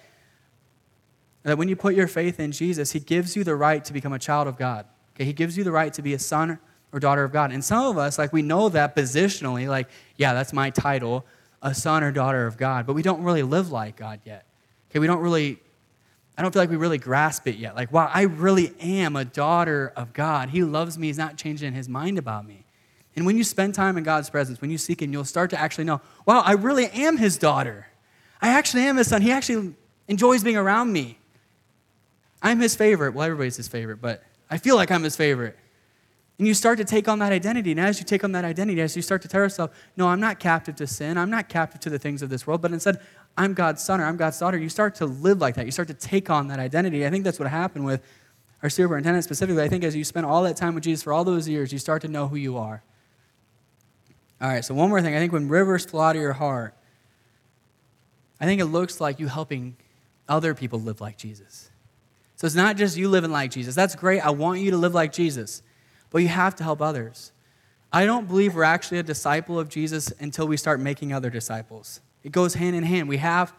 That 1.42 1.56
when 1.56 1.68
you 1.68 1.76
put 1.76 1.94
your 1.94 2.06
faith 2.06 2.38
in 2.38 2.52
Jesus, 2.52 2.92
He 2.92 3.00
gives 3.00 3.34
you 3.34 3.44
the 3.44 3.56
right 3.56 3.82
to 3.86 3.92
become 3.92 4.12
a 4.12 4.18
child 4.18 4.46
of 4.46 4.58
God. 4.58 4.84
Okay, 5.14 5.24
He 5.24 5.32
gives 5.32 5.56
you 5.56 5.64
the 5.64 5.72
right 5.72 5.92
to 5.94 6.02
be 6.02 6.12
a 6.12 6.18
son 6.18 6.58
or 6.92 7.00
daughter 7.00 7.24
of 7.24 7.32
God. 7.32 7.50
And 7.50 7.64
some 7.64 7.86
of 7.86 7.96
us, 7.96 8.18
like, 8.18 8.32
we 8.32 8.42
know 8.42 8.68
that 8.68 8.94
positionally, 8.94 9.66
like, 9.66 9.88
yeah, 10.16 10.34
that's 10.34 10.52
my 10.52 10.68
title, 10.70 11.24
a 11.62 11.74
son 11.74 12.04
or 12.04 12.12
daughter 12.12 12.46
of 12.46 12.56
God, 12.58 12.86
but 12.86 12.92
we 12.92 13.02
don't 13.02 13.22
really 13.22 13.42
live 13.42 13.72
like 13.72 13.96
God 13.96 14.20
yet. 14.24 14.44
Okay, 14.90 14.98
we 14.98 15.06
don't 15.06 15.20
really, 15.20 15.58
I 16.36 16.42
don't 16.42 16.52
feel 16.52 16.62
like 16.62 16.70
we 16.70 16.76
really 16.76 16.98
grasp 16.98 17.46
it 17.46 17.56
yet. 17.56 17.74
Like, 17.74 17.90
wow, 17.90 18.10
I 18.12 18.22
really 18.22 18.74
am 18.80 19.16
a 19.16 19.24
daughter 19.24 19.92
of 19.96 20.12
God. 20.12 20.50
He 20.50 20.62
loves 20.62 20.98
me, 20.98 21.06
He's 21.06 21.18
not 21.18 21.36
changing 21.36 21.72
His 21.72 21.88
mind 21.88 22.18
about 22.18 22.46
me. 22.46 22.66
And 23.16 23.26
when 23.26 23.36
you 23.36 23.44
spend 23.44 23.74
time 23.74 23.98
in 23.98 24.04
God's 24.04 24.30
presence, 24.30 24.60
when 24.60 24.70
you 24.70 24.78
seek 24.78 25.02
Him, 25.02 25.12
you'll 25.12 25.24
start 25.24 25.50
to 25.50 25.60
actually 25.60 25.84
know, 25.84 26.00
wow, 26.26 26.40
I 26.40 26.52
really 26.52 26.86
am 26.86 27.16
His 27.16 27.36
daughter. 27.36 27.88
I 28.40 28.48
actually 28.48 28.82
am 28.84 28.96
His 28.96 29.08
son. 29.08 29.22
He 29.22 29.32
actually 29.32 29.74
enjoys 30.08 30.44
being 30.44 30.56
around 30.56 30.92
me. 30.92 31.18
I'm 32.42 32.60
His 32.60 32.76
favorite. 32.76 33.14
Well, 33.14 33.24
everybody's 33.24 33.56
His 33.56 33.68
favorite, 33.68 34.00
but 34.00 34.22
I 34.48 34.58
feel 34.58 34.76
like 34.76 34.90
I'm 34.90 35.02
His 35.02 35.16
favorite. 35.16 35.56
And 36.38 36.46
you 36.46 36.54
start 36.54 36.78
to 36.78 36.84
take 36.84 37.06
on 37.06 37.18
that 37.18 37.32
identity. 37.32 37.70
And 37.72 37.80
as 37.80 37.98
you 38.00 38.06
take 38.06 38.24
on 38.24 38.32
that 38.32 38.46
identity, 38.46 38.80
as 38.80 38.96
you 38.96 39.02
start 39.02 39.20
to 39.22 39.28
tell 39.28 39.42
yourself, 39.42 39.72
no, 39.96 40.08
I'm 40.08 40.20
not 40.20 40.38
captive 40.38 40.74
to 40.76 40.86
sin. 40.86 41.18
I'm 41.18 41.28
not 41.28 41.50
captive 41.50 41.82
to 41.82 41.90
the 41.90 41.98
things 41.98 42.22
of 42.22 42.30
this 42.30 42.46
world, 42.46 42.62
but 42.62 42.72
instead, 42.72 42.98
I'm 43.36 43.52
God's 43.52 43.82
son 43.82 44.00
or 44.00 44.06
I'm 44.06 44.16
God's 44.16 44.38
daughter. 44.38 44.56
You 44.56 44.70
start 44.70 44.94
to 44.96 45.06
live 45.06 45.38
like 45.38 45.56
that. 45.56 45.66
You 45.66 45.70
start 45.70 45.88
to 45.88 45.94
take 45.94 46.30
on 46.30 46.48
that 46.48 46.58
identity. 46.58 47.06
I 47.06 47.10
think 47.10 47.24
that's 47.24 47.38
what 47.38 47.48
happened 47.50 47.84
with 47.84 48.02
our 48.62 48.70
superintendent 48.70 49.24
specifically. 49.24 49.62
I 49.62 49.68
think 49.68 49.84
as 49.84 49.94
you 49.94 50.02
spend 50.04 50.24
all 50.24 50.42
that 50.44 50.56
time 50.56 50.74
with 50.74 50.84
Jesus 50.84 51.02
for 51.02 51.12
all 51.12 51.24
those 51.24 51.46
years, 51.46 51.72
you 51.72 51.78
start 51.78 52.02
to 52.02 52.08
know 52.08 52.28
who 52.28 52.36
you 52.36 52.56
are. 52.56 52.82
All 54.40 54.48
right, 54.48 54.64
so 54.64 54.74
one 54.74 54.88
more 54.88 55.02
thing. 55.02 55.14
I 55.14 55.18
think 55.18 55.32
when 55.32 55.48
rivers 55.48 55.84
flow 55.84 56.00
out 56.00 56.16
of 56.16 56.22
your 56.22 56.32
heart, 56.32 56.74
I 58.40 58.46
think 58.46 58.60
it 58.60 58.66
looks 58.66 59.00
like 59.00 59.20
you 59.20 59.26
helping 59.26 59.76
other 60.28 60.54
people 60.54 60.80
live 60.80 61.00
like 61.00 61.18
Jesus. 61.18 61.70
So 62.36 62.46
it's 62.46 62.56
not 62.56 62.76
just 62.76 62.96
you 62.96 63.08
living 63.08 63.30
like 63.30 63.50
Jesus. 63.50 63.74
That's 63.74 63.94
great. 63.94 64.20
I 64.20 64.30
want 64.30 64.60
you 64.60 64.70
to 64.70 64.78
live 64.78 64.94
like 64.94 65.12
Jesus 65.12 65.62
but 66.10 66.22
you 66.22 66.28
have 66.28 66.56
to 66.56 66.64
help 66.64 66.82
others. 66.82 67.32
I 67.92 68.04
don't 68.04 68.28
believe 68.28 68.54
we're 68.54 68.62
actually 68.64 68.98
a 68.98 69.02
disciple 69.02 69.58
of 69.58 69.68
Jesus 69.68 70.12
until 70.20 70.46
we 70.46 70.56
start 70.56 70.80
making 70.80 71.12
other 71.12 71.30
disciples. 71.30 72.00
It 72.22 72.32
goes 72.32 72.54
hand 72.54 72.76
in 72.76 72.84
hand. 72.84 73.08
We 73.08 73.16
have 73.16 73.52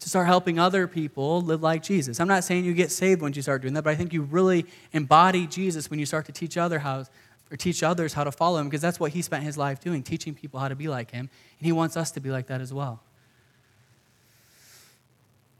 to 0.00 0.08
start 0.08 0.26
helping 0.26 0.58
other 0.58 0.86
people 0.86 1.40
live 1.40 1.62
like 1.62 1.82
Jesus. 1.82 2.20
I'm 2.20 2.28
not 2.28 2.44
saying 2.44 2.64
you 2.64 2.74
get 2.74 2.92
saved 2.92 3.22
once 3.22 3.34
you 3.34 3.42
start 3.42 3.62
doing 3.62 3.74
that, 3.74 3.82
but 3.82 3.90
I 3.90 3.96
think 3.96 4.12
you 4.12 4.22
really 4.22 4.66
embody 4.92 5.46
Jesus 5.46 5.88
when 5.88 5.98
you 5.98 6.06
start 6.06 6.26
to 6.26 6.32
teach 6.32 6.56
other 6.56 6.78
how 6.78 7.06
or 7.50 7.56
teach 7.56 7.82
others 7.82 8.12
how 8.12 8.24
to 8.24 8.32
follow 8.32 8.58
him 8.58 8.66
because 8.68 8.80
that's 8.80 8.98
what 8.98 9.12
he 9.12 9.22
spent 9.22 9.44
his 9.44 9.56
life 9.56 9.80
doing, 9.80 10.02
teaching 10.02 10.34
people 10.34 10.58
how 10.58 10.68
to 10.68 10.74
be 10.74 10.88
like 10.88 11.10
him, 11.10 11.30
and 11.58 11.66
he 11.66 11.72
wants 11.72 11.96
us 11.96 12.10
to 12.12 12.20
be 12.20 12.30
like 12.30 12.46
that 12.48 12.60
as 12.60 12.72
well. 12.72 13.00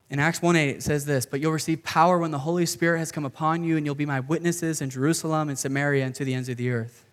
In 0.08 0.20
Acts 0.20 0.40
1 0.40 0.54
8, 0.54 0.68
it 0.68 0.82
says 0.82 1.04
this 1.04 1.26
But 1.26 1.40
you'll 1.40 1.52
receive 1.52 1.82
power 1.82 2.18
when 2.18 2.30
the 2.30 2.38
Holy 2.38 2.66
Spirit 2.66 2.98
has 2.98 3.10
come 3.10 3.24
upon 3.24 3.64
you, 3.64 3.76
and 3.76 3.84
you'll 3.84 3.94
be 3.94 4.06
my 4.06 4.20
witnesses 4.20 4.80
in 4.80 4.90
Jerusalem 4.90 5.48
and 5.48 5.58
Samaria 5.58 6.04
and 6.04 6.14
to 6.14 6.24
the 6.24 6.34
ends 6.34 6.48
of 6.48 6.56
the 6.56 6.70
earth. 6.70 7.04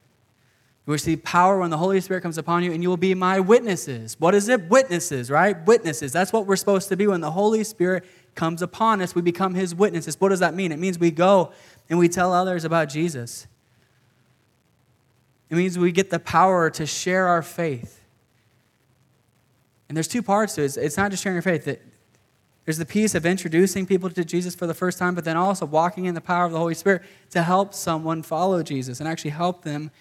You'll 0.86 0.94
receive 0.94 1.24
power 1.24 1.60
when 1.60 1.70
the 1.70 1.78
Holy 1.78 2.02
Spirit 2.02 2.22
comes 2.22 2.38
upon 2.38 2.64
you, 2.64 2.72
and 2.72 2.84
you 2.84 2.90
will 2.90 2.98
be 2.98 3.16
my 3.16 3.40
witnesses. 3.40 4.20
What 4.20 4.36
is 4.36 4.50
it? 4.50 4.70
Witnesses, 4.70 5.32
right? 5.32 5.66
Witnesses. 5.66 6.12
That's 6.12 6.34
what 6.34 6.46
we're 6.46 6.58
supposed 6.58 6.90
to 6.90 6.98
be 6.98 7.08
when 7.08 7.22
the 7.22 7.32
Holy 7.32 7.64
Spirit 7.64 8.04
comes 8.36 8.62
upon 8.62 9.02
us. 9.02 9.16
We 9.16 9.22
become 9.22 9.56
his 9.56 9.74
witnesses. 9.74 10.20
What 10.20 10.30
does 10.30 10.40
that 10.40 10.54
mean? 10.54 10.72
It 10.72 10.80
means 10.80 11.00
we 11.00 11.12
go 11.12 11.52
and 11.90 11.98
we 11.98 12.10
tell 12.10 12.34
others 12.34 12.66
about 12.66 12.90
Jesus. 12.90 13.48
It 15.54 15.58
means 15.58 15.78
we 15.78 15.92
get 15.92 16.10
the 16.10 16.18
power 16.18 16.72
to 16.72 16.88
share 16.88 17.28
our 17.28 17.44
faith. 17.44 18.04
And 19.88 19.96
there's 19.96 20.08
two 20.08 20.24
parts 20.24 20.56
to 20.56 20.64
it. 20.64 20.76
It's 20.78 20.98
not 20.98 21.12
just 21.12 21.22
sharing 21.22 21.36
your 21.36 21.44
faith. 21.44 21.80
There's 22.66 22.80
the 22.80 22.88
piece 22.88 23.14
of 23.14 23.24
introducing 23.24 23.86
people 23.86 24.10
to 24.10 24.26
Jesus 24.26 24.56
for 24.56 24.66
the 24.66 24.74
first 24.74 24.98
time, 24.98 25.14
but 25.14 25.26
then 25.26 25.38
also 25.38 25.68
walking 25.68 26.06
in 26.06 26.16
the 26.16 26.22
power 26.22 26.46
of 26.46 26.54
the 26.54 26.58
Holy 26.58 26.74
Spirit 26.74 27.04
to 27.30 27.44
help 27.44 27.76
someone 27.76 28.24
follow 28.24 28.64
Jesus 28.64 29.00
and 29.00 29.08
actually 29.08 29.30
help 29.30 29.62
them 29.62 29.92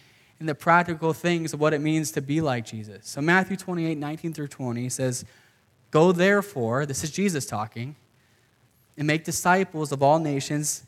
in 0.41 0.47
the 0.47 0.55
practical 0.55 1.13
things 1.13 1.53
of 1.53 1.61
what 1.61 1.75
it 1.75 1.83
means 1.83 2.13
to 2.13 2.23
be 2.23 2.41
like 2.41 2.65
Jesus. 2.65 3.07
So, 3.07 3.21
Matthew 3.21 3.59
28 3.59 3.99
19 3.99 4.33
through 4.33 4.49
20 4.49 4.89
says, 4.89 5.27
Go 5.91 6.13
therefore, 6.13 6.87
this 6.87 7.05
is 7.05 7.11
Jesus 7.11 7.45
talking, 7.45 7.95
and 8.97 9.07
make 9.07 9.25
disciples 9.25 9.93
of 9.93 10.03
all 10.03 10.19
nations, 10.19 10.87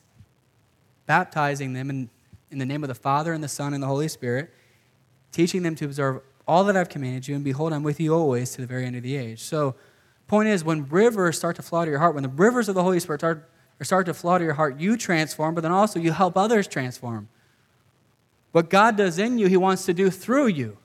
baptizing 1.05 1.74
them 1.74 1.90
in, 1.90 2.09
in 2.55 2.59
the 2.59 2.67
name 2.67 2.83
of 2.83 2.88
the 2.88 2.95
Father 2.95 3.35
and 3.35 3.45
the 3.45 3.49
Son 3.49 3.75
and 3.75 3.83
the 3.83 3.87
Holy 3.87 4.09
Spirit, 4.09 4.51
teaching 5.33 5.62
them 5.62 5.75
to 5.75 5.85
observe 5.85 6.23
all 6.49 6.64
that 6.64 6.77
I've 6.77 6.88
commanded 6.88 7.29
you, 7.29 7.35
and 7.35 7.45
behold, 7.45 7.73
I'm 7.73 7.83
with 7.83 8.01
you 8.01 8.14
always 8.14 8.53
to 8.53 8.62
the 8.62 8.67
very 8.67 8.87
end 8.87 8.97
of 8.97 9.03
the 9.03 9.17
age. 9.17 9.43
So, 9.43 9.75
Point 10.27 10.49
is, 10.49 10.64
when 10.64 10.88
rivers 10.88 11.37
start 11.37 11.57
to 11.57 11.62
flow 11.62 11.85
to 11.85 11.90
your 11.90 11.99
heart, 12.01 12.14
when 12.14 12.23
the 12.23 12.29
rivers 12.31 12.69
of 12.69 12.75
the 12.75 12.83
Holy 12.83 12.99
Spirit 12.99 13.21
start, 13.21 13.49
start 13.83 14.07
to 14.07 14.14
flow 14.14 14.38
to 14.38 14.45
your 14.45 14.55
heart, 14.55 14.81
you 14.81 14.97
transform, 14.97 15.55
but 15.55 15.61
then 15.61 15.73
also 15.73 16.01
you 16.01 16.12
help 16.12 16.37
others 16.37 16.67
transform. 16.67 17.29
What 18.53 18.71
God 18.71 18.97
does 18.97 19.19
in 19.19 19.38
you, 19.38 19.49
He 19.49 19.57
wants 19.57 19.85
to 19.87 19.93
do 19.93 20.11
through 20.11 20.47
you. 20.47 20.79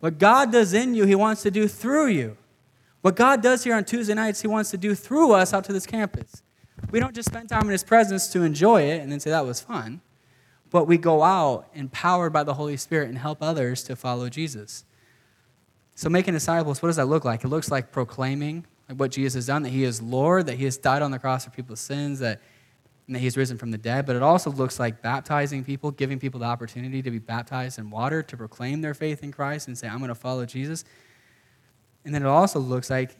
What 0.00 0.18
God 0.18 0.50
does 0.50 0.72
in 0.72 0.94
you, 0.94 1.04
He 1.04 1.14
wants 1.14 1.42
to 1.42 1.50
do 1.50 1.68
through 1.68 2.08
you. 2.08 2.36
What 3.02 3.14
God 3.14 3.42
does 3.42 3.62
here 3.62 3.76
on 3.76 3.84
Tuesday 3.84 4.14
nights, 4.14 4.40
He 4.40 4.48
wants 4.48 4.70
to 4.72 4.78
do 4.78 4.94
through 4.94 5.32
us 5.32 5.52
out 5.52 5.64
to 5.64 5.72
this 5.72 5.86
campus. 5.86 6.42
We 6.90 6.98
don't 6.98 7.14
just 7.14 7.28
spend 7.28 7.48
time 7.48 7.62
in 7.62 7.70
His 7.70 7.84
presence 7.84 8.28
to 8.28 8.42
enjoy 8.42 8.82
it 8.82 9.00
and 9.00 9.12
then 9.12 9.20
say 9.20 9.30
that 9.30 9.46
was 9.46 9.60
fun, 9.60 10.00
but 10.70 10.86
we 10.86 10.98
go 10.98 11.22
out 11.22 11.68
empowered 11.74 12.32
by 12.32 12.42
the 12.44 12.54
Holy 12.54 12.76
Spirit 12.76 13.08
and 13.08 13.18
help 13.18 13.38
others 13.40 13.82
to 13.84 13.96
follow 13.96 14.28
Jesus. 14.28 14.84
So, 15.94 16.08
making 16.08 16.34
disciples, 16.34 16.80
what 16.80 16.88
does 16.88 16.96
that 16.96 17.06
look 17.06 17.24
like? 17.24 17.44
It 17.44 17.48
looks 17.48 17.70
like 17.70 17.90
proclaiming 17.90 18.66
what 18.96 19.10
Jesus 19.10 19.34
has 19.34 19.46
done, 19.46 19.62
that 19.64 19.70
he 19.70 19.84
is 19.84 20.00
Lord, 20.00 20.46
that 20.46 20.56
he 20.56 20.64
has 20.64 20.76
died 20.76 21.02
on 21.02 21.10
the 21.10 21.18
cross 21.18 21.44
for 21.44 21.50
people's 21.50 21.80
sins, 21.80 22.20
that, 22.20 22.40
that 23.08 23.18
he's 23.18 23.36
risen 23.36 23.58
from 23.58 23.70
the 23.70 23.78
dead. 23.78 24.06
But 24.06 24.16
it 24.16 24.22
also 24.22 24.50
looks 24.50 24.78
like 24.78 25.02
baptizing 25.02 25.64
people, 25.64 25.90
giving 25.90 26.18
people 26.18 26.40
the 26.40 26.46
opportunity 26.46 27.02
to 27.02 27.10
be 27.10 27.18
baptized 27.18 27.78
in 27.78 27.90
water, 27.90 28.22
to 28.22 28.36
proclaim 28.36 28.80
their 28.80 28.94
faith 28.94 29.22
in 29.22 29.32
Christ 29.32 29.68
and 29.68 29.76
say, 29.76 29.88
I'm 29.88 29.98
going 29.98 30.08
to 30.08 30.14
follow 30.14 30.46
Jesus. 30.46 30.84
And 32.04 32.14
then 32.14 32.22
it 32.22 32.28
also 32.28 32.60
looks 32.60 32.90
like 32.90 33.16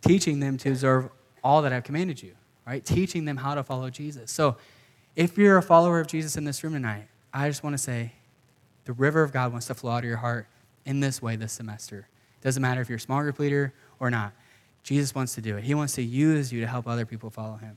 teaching 0.00 0.40
them 0.40 0.56
to 0.58 0.70
observe 0.70 1.10
all 1.42 1.62
that 1.62 1.72
I've 1.72 1.84
commanded 1.84 2.22
you, 2.22 2.34
right? 2.66 2.84
Teaching 2.84 3.24
them 3.24 3.36
how 3.36 3.54
to 3.54 3.62
follow 3.62 3.90
Jesus. 3.90 4.30
So, 4.30 4.56
if 5.16 5.38
you're 5.38 5.56
a 5.56 5.62
follower 5.62 5.98
of 5.98 6.06
Jesus 6.06 6.36
in 6.36 6.44
this 6.44 6.62
room 6.62 6.74
tonight, 6.74 7.08
I 7.32 7.48
just 7.48 7.64
want 7.64 7.74
to 7.74 7.78
say 7.78 8.12
the 8.84 8.92
river 8.92 9.22
of 9.22 9.32
God 9.32 9.50
wants 9.50 9.66
to 9.66 9.74
flow 9.74 9.92
out 9.92 9.98
of 9.98 10.04
your 10.04 10.18
heart 10.18 10.46
in 10.84 11.00
this 11.00 11.20
way 11.20 11.36
this 11.36 11.52
semester. 11.52 12.08
It 12.40 12.44
doesn't 12.44 12.62
matter 12.62 12.80
if 12.82 12.88
you're 12.88 12.98
a 12.98 13.00
small 13.00 13.22
group 13.22 13.38
leader 13.38 13.72
or 13.98 14.10
not. 14.10 14.32
Jesus 14.82 15.14
wants 15.14 15.34
to 15.34 15.40
do 15.40 15.56
it. 15.56 15.64
He 15.64 15.74
wants 15.74 15.94
to 15.94 16.02
use 16.02 16.52
you 16.52 16.60
to 16.60 16.66
help 16.66 16.86
other 16.86 17.06
people 17.06 17.30
follow 17.30 17.56
him. 17.56 17.76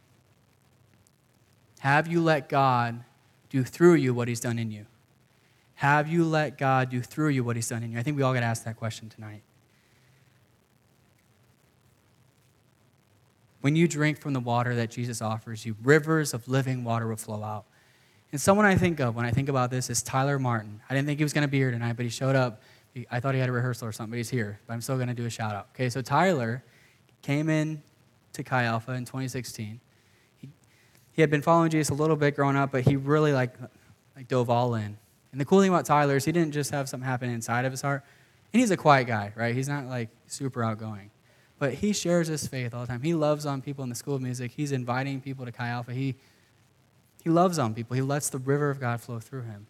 Have 1.80 2.08
you 2.08 2.21
let 2.21 2.49
God 2.49 3.04
do 3.49 3.63
through 3.63 3.95
you 3.95 4.13
what 4.13 4.28
he's 4.28 4.41
done 4.41 4.60
in 4.60 4.69
you? 4.69 4.86
Have 5.75 6.10
you 6.10 6.25
let 6.25 6.58
God 6.58 6.89
do 6.89 7.02
through 7.02 7.30
you 7.30 7.43
what 7.43 7.56
he's 7.56 7.69
done 7.69 7.84
in 7.84 7.93
you? 7.93 7.99
I 7.99 8.04
think 8.04 8.17
we 8.17 8.21
all 8.21 8.34
got 8.34 8.41
to 8.41 8.45
ask 8.45 8.65
that 8.65 8.75
question 8.75 9.08
tonight. 9.10 9.41
When 13.62 13.76
you 13.76 13.88
drink 13.88 14.19
from 14.19 14.34
the 14.34 14.39
water 14.39 14.76
that 14.76 14.89
Jesus 14.89 15.22
offers 15.22 15.65
you, 15.65 15.76
rivers 15.84 16.34
of 16.34 16.48
living 16.48 16.84
water 16.84 17.08
will 17.08 17.17
flow 17.17 17.43
out. 17.43 17.65
And 18.32 18.39
someone 18.39 18.65
I 18.65 18.76
think 18.76 19.00
of 19.00 19.15
when 19.15 19.26
I 19.26 19.32
think 19.32 19.50
about 19.50 19.72
this 19.72 19.89
is 19.89 20.02
Tyler 20.02 20.39
Martin. 20.39 20.82
I 20.89 20.93
didn't 20.93 21.08
think 21.08 21.19
he 21.19 21.24
was 21.24 21.34
going 21.34 21.41
to 21.41 21.50
be 21.50 21.58
here 21.58 21.72
tonight, 21.72 21.93
but 21.93 22.04
he 22.04 22.10
showed 22.10 22.36
up 22.36 22.62
I 23.12 23.19
thought 23.19 23.34
he 23.34 23.39
had 23.39 23.50
a 23.50 23.54
rehearsal 23.54 23.88
or 23.88 23.91
something, 23.91 24.12
but 24.12 24.17
he's 24.17 24.30
here. 24.30 24.60
But 24.67 24.74
I'm 24.74 24.82
still 24.82 24.95
going 24.95 25.08
to 25.08 25.13
do 25.13 25.26
a 25.26 25.30
shout 25.30 25.56
out. 25.56 25.67
Okay, 25.76 25.89
so 25.89 26.02
Tyler 26.02 26.63
came 27.22 27.50
in 27.50 27.82
to 28.34 28.43
Chi 28.43 28.63
Alpha 28.63 28.93
in 28.93 29.06
2016. 29.06 29.80
He, 30.38 30.50
he 31.12 31.22
had 31.22 31.30
been 31.30 31.41
following 31.41 31.69
Jesus 31.69 31.89
a 31.89 31.93
little 31.93 32.15
bit 32.15 32.36
growing 32.36 32.56
up, 32.56 32.72
but 32.72 32.82
he 32.82 32.95
really 32.95 33.32
like, 33.32 33.54
like 34.15 34.28
dove 34.28 34.50
all 34.50 34.76
in. 34.76 34.98
And 35.32 35.39
the 35.39 35.45
cool 35.45 35.62
thing 35.62 35.69
about 35.69 35.86
Tyler 35.86 36.15
is 36.15 36.26
he 36.26 36.32
didn't 36.32 36.52
just 36.52 36.72
have 36.72 36.89
something 36.89 37.08
happen 37.08 37.30
inside 37.30 37.65
of 37.65 37.72
his 37.72 37.82
heart. 37.82 38.04
And 38.52 38.60
he's 38.60 38.72
a 38.72 38.78
quiet 38.78 39.06
guy, 39.06 39.32
right? 39.36 39.56
He's 39.56 39.69
not 39.69 39.86
like 39.86 40.10
super 40.28 40.63
outgoing. 40.63 41.12
But 41.60 41.76
he 41.76 41.93
shares 41.93 42.28
his 42.28 42.48
faith 42.48 42.74
all 42.74 42.82
the 42.82 42.88
time. 42.88 43.02
He 43.02 43.13
loves 43.13 43.45
on 43.45 43.62
people 43.62 43.84
in 43.84 43.89
the 43.89 43.95
school 43.95 44.15
of 44.15 44.22
music. 44.22 44.52
He's 44.56 44.72
inviting 44.72 45.19
people 45.19 45.45
to 45.45 45.52
Chi 45.52 45.67
Alpha. 45.67 45.93
He, 45.93 46.15
he 47.24 47.30
loves 47.30 47.60
on 47.60 47.74
people. 47.74 47.95
He 47.95 48.02
lets 48.02 48.30
the 48.30 48.38
river 48.38 48.69
of 48.69 48.80
God 48.80 49.02
flow 49.02 49.19
through 49.19 49.43
him. 49.43 49.67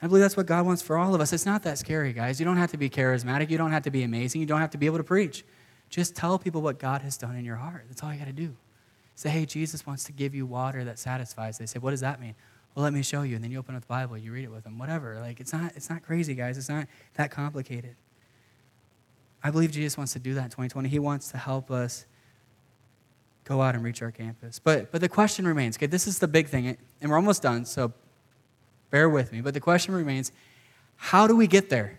I 0.00 0.06
believe 0.06 0.22
that's 0.22 0.36
what 0.36 0.46
God 0.46 0.66
wants 0.66 0.82
for 0.82 0.96
all 0.96 1.14
of 1.14 1.20
us. 1.20 1.32
It's 1.32 1.46
not 1.46 1.62
that 1.64 1.78
scary, 1.78 2.12
guys. 2.12 2.38
You 2.38 2.46
don't 2.46 2.58
have 2.58 2.70
to 2.70 2.76
be 2.76 2.88
charismatic. 2.88 3.50
You 3.50 3.58
don't 3.58 3.72
have 3.72 3.82
to 3.84 3.90
be 3.90 4.02
amazing. 4.02 4.40
You 4.40 4.46
don't 4.46 4.60
have 4.60 4.70
to 4.70 4.78
be 4.78 4.86
able 4.86 4.98
to 4.98 5.04
preach. 5.04 5.44
Just 5.90 6.14
tell 6.14 6.38
people 6.38 6.62
what 6.62 6.78
God 6.78 7.02
has 7.02 7.16
done 7.16 7.36
in 7.36 7.44
your 7.44 7.56
heart. 7.56 7.86
That's 7.88 8.02
all 8.02 8.12
you 8.12 8.18
got 8.18 8.26
to 8.26 8.32
do. 8.32 8.54
Say, 9.16 9.30
hey, 9.30 9.46
Jesus 9.46 9.86
wants 9.86 10.04
to 10.04 10.12
give 10.12 10.34
you 10.34 10.46
water 10.46 10.84
that 10.84 10.98
satisfies. 10.98 11.58
They 11.58 11.66
say, 11.66 11.78
what 11.78 11.90
does 11.90 12.00
that 12.00 12.20
mean? 12.20 12.34
Well, 12.74 12.82
let 12.82 12.92
me 12.92 13.02
show 13.02 13.22
you. 13.22 13.36
And 13.36 13.44
then 13.44 13.50
you 13.50 13.58
open 13.58 13.76
up 13.76 13.82
the 13.82 13.88
Bible, 13.88 14.18
you 14.18 14.32
read 14.32 14.44
it 14.44 14.50
with 14.50 14.64
them, 14.64 14.78
whatever. 14.78 15.18
Like, 15.20 15.40
it's 15.40 15.52
not, 15.52 15.72
it's 15.76 15.88
not 15.88 16.02
crazy, 16.02 16.34
guys. 16.34 16.58
It's 16.58 16.68
not 16.68 16.86
that 17.14 17.30
complicated. 17.30 17.94
I 19.44 19.50
believe 19.50 19.70
Jesus 19.70 19.96
wants 19.96 20.14
to 20.14 20.18
do 20.18 20.34
that 20.34 20.44
in 20.44 20.50
2020. 20.50 20.88
He 20.88 20.98
wants 20.98 21.30
to 21.30 21.38
help 21.38 21.70
us 21.70 22.06
go 23.44 23.62
out 23.62 23.76
and 23.76 23.84
reach 23.84 24.02
our 24.02 24.10
campus. 24.10 24.58
But, 24.58 24.90
but 24.90 25.00
the 25.00 25.08
question 25.08 25.46
remains, 25.46 25.76
okay, 25.76 25.86
this 25.86 26.08
is 26.08 26.18
the 26.18 26.26
big 26.26 26.48
thing, 26.48 26.76
and 27.00 27.10
we're 27.10 27.16
almost 27.16 27.42
done, 27.42 27.66
so 27.66 27.92
Bear 28.94 29.08
with 29.08 29.32
me. 29.32 29.40
But 29.40 29.54
the 29.54 29.60
question 29.60 29.92
remains 29.92 30.30
how 30.94 31.26
do 31.26 31.34
we 31.34 31.48
get 31.48 31.68
there? 31.68 31.98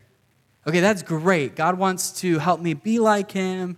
Okay, 0.65 0.79
that's 0.79 1.03
great. 1.03 1.53
God 1.53 1.77
wants 1.77 2.21
to 2.21 2.39
help 2.39 2.61
me 2.61 2.73
be 2.73 2.99
like 2.99 3.31
Him. 3.31 3.77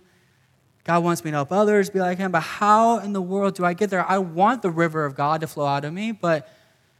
God 0.84 1.02
wants 1.02 1.24
me 1.24 1.32
to 1.32 1.38
help 1.38 1.50
others, 1.50 1.90
be 1.90 1.98
like 1.98 2.18
Him, 2.18 2.30
but 2.30 2.42
how 2.44 2.98
in 3.00 3.12
the 3.12 3.20
world 3.20 3.56
do 3.56 3.64
I 3.64 3.74
get 3.74 3.90
there? 3.90 4.08
I 4.08 4.18
want 4.18 4.62
the 4.62 4.70
river 4.70 5.04
of 5.04 5.16
God 5.16 5.40
to 5.40 5.48
flow 5.48 5.66
out 5.66 5.84
of 5.84 5.92
me, 5.92 6.12
but, 6.12 6.48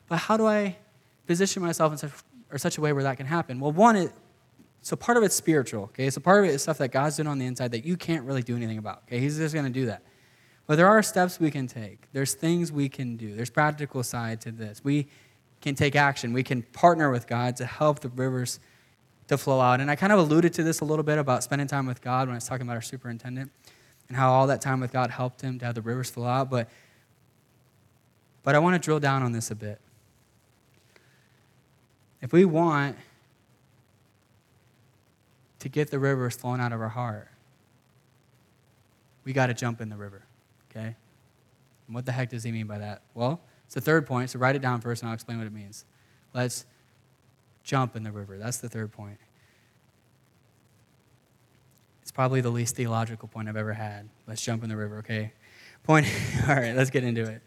but 0.08 0.16
how 0.16 0.36
do 0.36 0.44
I 0.44 0.76
position 1.28 1.62
myself 1.62 1.92
in 1.92 1.98
such, 1.98 2.10
or 2.50 2.58
such 2.58 2.78
a 2.78 2.80
way 2.80 2.92
where 2.92 3.04
that 3.04 3.16
can 3.16 3.26
happen? 3.26 3.60
Well, 3.60 3.70
one, 3.70 3.94
it, 3.94 4.12
so 4.82 4.96
part 4.96 5.18
of 5.18 5.24
it's 5.24 5.34
spiritual, 5.34 5.84
okay? 5.84 6.10
So 6.10 6.20
part 6.20 6.44
of 6.44 6.50
it 6.50 6.54
is 6.54 6.62
stuff 6.62 6.78
that 6.78 6.88
God's 6.92 7.16
doing 7.16 7.26
on 7.26 7.38
the 7.38 7.46
inside 7.46 7.72
that 7.72 7.84
you 7.84 7.96
can't 7.96 8.24
really 8.24 8.42
do 8.42 8.56
anything 8.56 8.78
about, 8.78 9.02
okay? 9.06 9.20
He's 9.20 9.36
just 9.36 9.54
going 9.54 9.66
to 9.66 9.72
do 9.72 9.86
that. 9.86 10.02
But 10.66 10.76
there 10.76 10.86
are 10.86 11.02
steps 11.02 11.40
we 11.40 11.50
can 11.50 11.66
take. 11.66 12.02
There's 12.12 12.34
things 12.34 12.70
we 12.70 12.88
can 12.88 13.16
do. 13.16 13.34
There's 13.34 13.50
practical 13.50 14.02
side 14.02 14.40
to 14.42 14.52
this. 14.52 14.82
We 14.84 15.08
can 15.60 15.74
take 15.74 15.96
action. 15.96 16.32
We 16.32 16.42
can 16.42 16.62
partner 16.62 17.10
with 17.10 17.26
God 17.26 17.56
to 17.56 17.66
help 17.66 18.00
the 18.00 18.10
rivers 18.10 18.60
to 19.28 19.38
flow 19.38 19.60
out. 19.60 19.80
And 19.80 19.90
I 19.90 19.96
kind 19.96 20.12
of 20.12 20.18
alluded 20.18 20.52
to 20.54 20.62
this 20.62 20.80
a 20.80 20.84
little 20.84 21.02
bit 21.02 21.18
about 21.18 21.42
spending 21.42 21.66
time 21.66 21.86
with 21.86 22.00
God 22.00 22.28
when 22.28 22.34
I 22.34 22.36
was 22.36 22.46
talking 22.46 22.66
about 22.66 22.76
our 22.76 22.82
superintendent 22.82 23.50
and 24.08 24.16
how 24.16 24.30
all 24.30 24.46
that 24.46 24.60
time 24.60 24.80
with 24.80 24.92
God 24.92 25.10
helped 25.10 25.40
him 25.40 25.58
to 25.58 25.66
have 25.66 25.74
the 25.74 25.82
rivers 25.82 26.10
flow 26.10 26.26
out. 26.26 26.50
But, 26.50 26.68
but 28.42 28.54
I 28.54 28.58
want 28.58 28.74
to 28.74 28.84
drill 28.84 29.00
down 29.00 29.22
on 29.22 29.32
this 29.32 29.50
a 29.50 29.54
bit. 29.54 29.80
If 32.20 32.32
we 32.32 32.44
want 32.44 32.96
to 35.68 35.70
get 35.70 35.90
the 35.90 35.98
rivers 35.98 36.34
flowing 36.34 36.62
out 36.62 36.72
of 36.72 36.80
our 36.80 36.88
heart, 36.88 37.28
we 39.24 39.34
got 39.34 39.48
to 39.48 39.54
jump 39.54 39.82
in 39.82 39.90
the 39.90 39.96
river, 39.96 40.22
okay? 40.70 40.96
And 41.86 41.94
what 41.94 42.06
the 42.06 42.12
heck 42.12 42.30
does 42.30 42.42
he 42.42 42.50
mean 42.50 42.66
by 42.66 42.78
that? 42.78 43.02
Well, 43.12 43.42
it's 43.66 43.74
the 43.74 43.82
third 43.82 44.06
point, 44.06 44.30
so 44.30 44.38
write 44.38 44.56
it 44.56 44.62
down 44.62 44.80
first 44.80 45.02
and 45.02 45.10
I'll 45.10 45.14
explain 45.14 45.36
what 45.36 45.46
it 45.46 45.52
means. 45.52 45.84
Let's 46.32 46.64
jump 47.64 47.96
in 47.96 48.02
the 48.02 48.10
river. 48.10 48.38
That's 48.38 48.56
the 48.58 48.70
third 48.70 48.92
point. 48.92 49.18
It's 52.00 52.12
probably 52.12 52.40
the 52.40 52.50
least 52.50 52.74
theological 52.74 53.28
point 53.28 53.46
I've 53.50 53.56
ever 53.56 53.74
had. 53.74 54.08
Let's 54.26 54.40
jump 54.40 54.62
in 54.62 54.70
the 54.70 54.76
river, 54.76 54.98
okay? 55.00 55.32
Point, 55.82 56.06
all 56.48 56.54
right, 56.54 56.74
let's 56.74 56.88
get 56.88 57.04
into 57.04 57.28
it. 57.28 57.42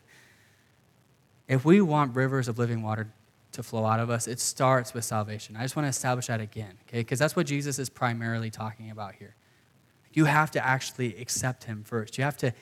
If 1.47 1.65
we 1.65 1.81
want 1.81 2.15
rivers 2.15 2.47
of 2.47 2.59
living 2.59 2.83
water 2.83 3.11
to 3.53 3.63
flow 3.63 3.85
out 3.85 3.99
of 3.99 4.09
us, 4.09 4.27
it 4.27 4.39
starts 4.39 4.93
with 4.93 5.03
salvation. 5.03 5.55
I 5.55 5.63
just 5.63 5.75
want 5.75 5.85
to 5.85 5.89
establish 5.89 6.27
that 6.27 6.41
again, 6.41 6.77
okay? 6.87 6.99
Because 6.99 7.19
that's 7.19 7.35
what 7.35 7.45
Jesus 7.45 7.79
is 7.79 7.89
primarily 7.89 8.49
talking 8.49 8.91
about 8.91 9.15
here. 9.15 9.35
You 10.13 10.25
have 10.25 10.51
to 10.51 10.65
actually 10.65 11.15
accept 11.17 11.63
him 11.65 11.83
first. 11.83 12.17
You 12.17 12.23
have 12.23 12.37
to 12.37 12.53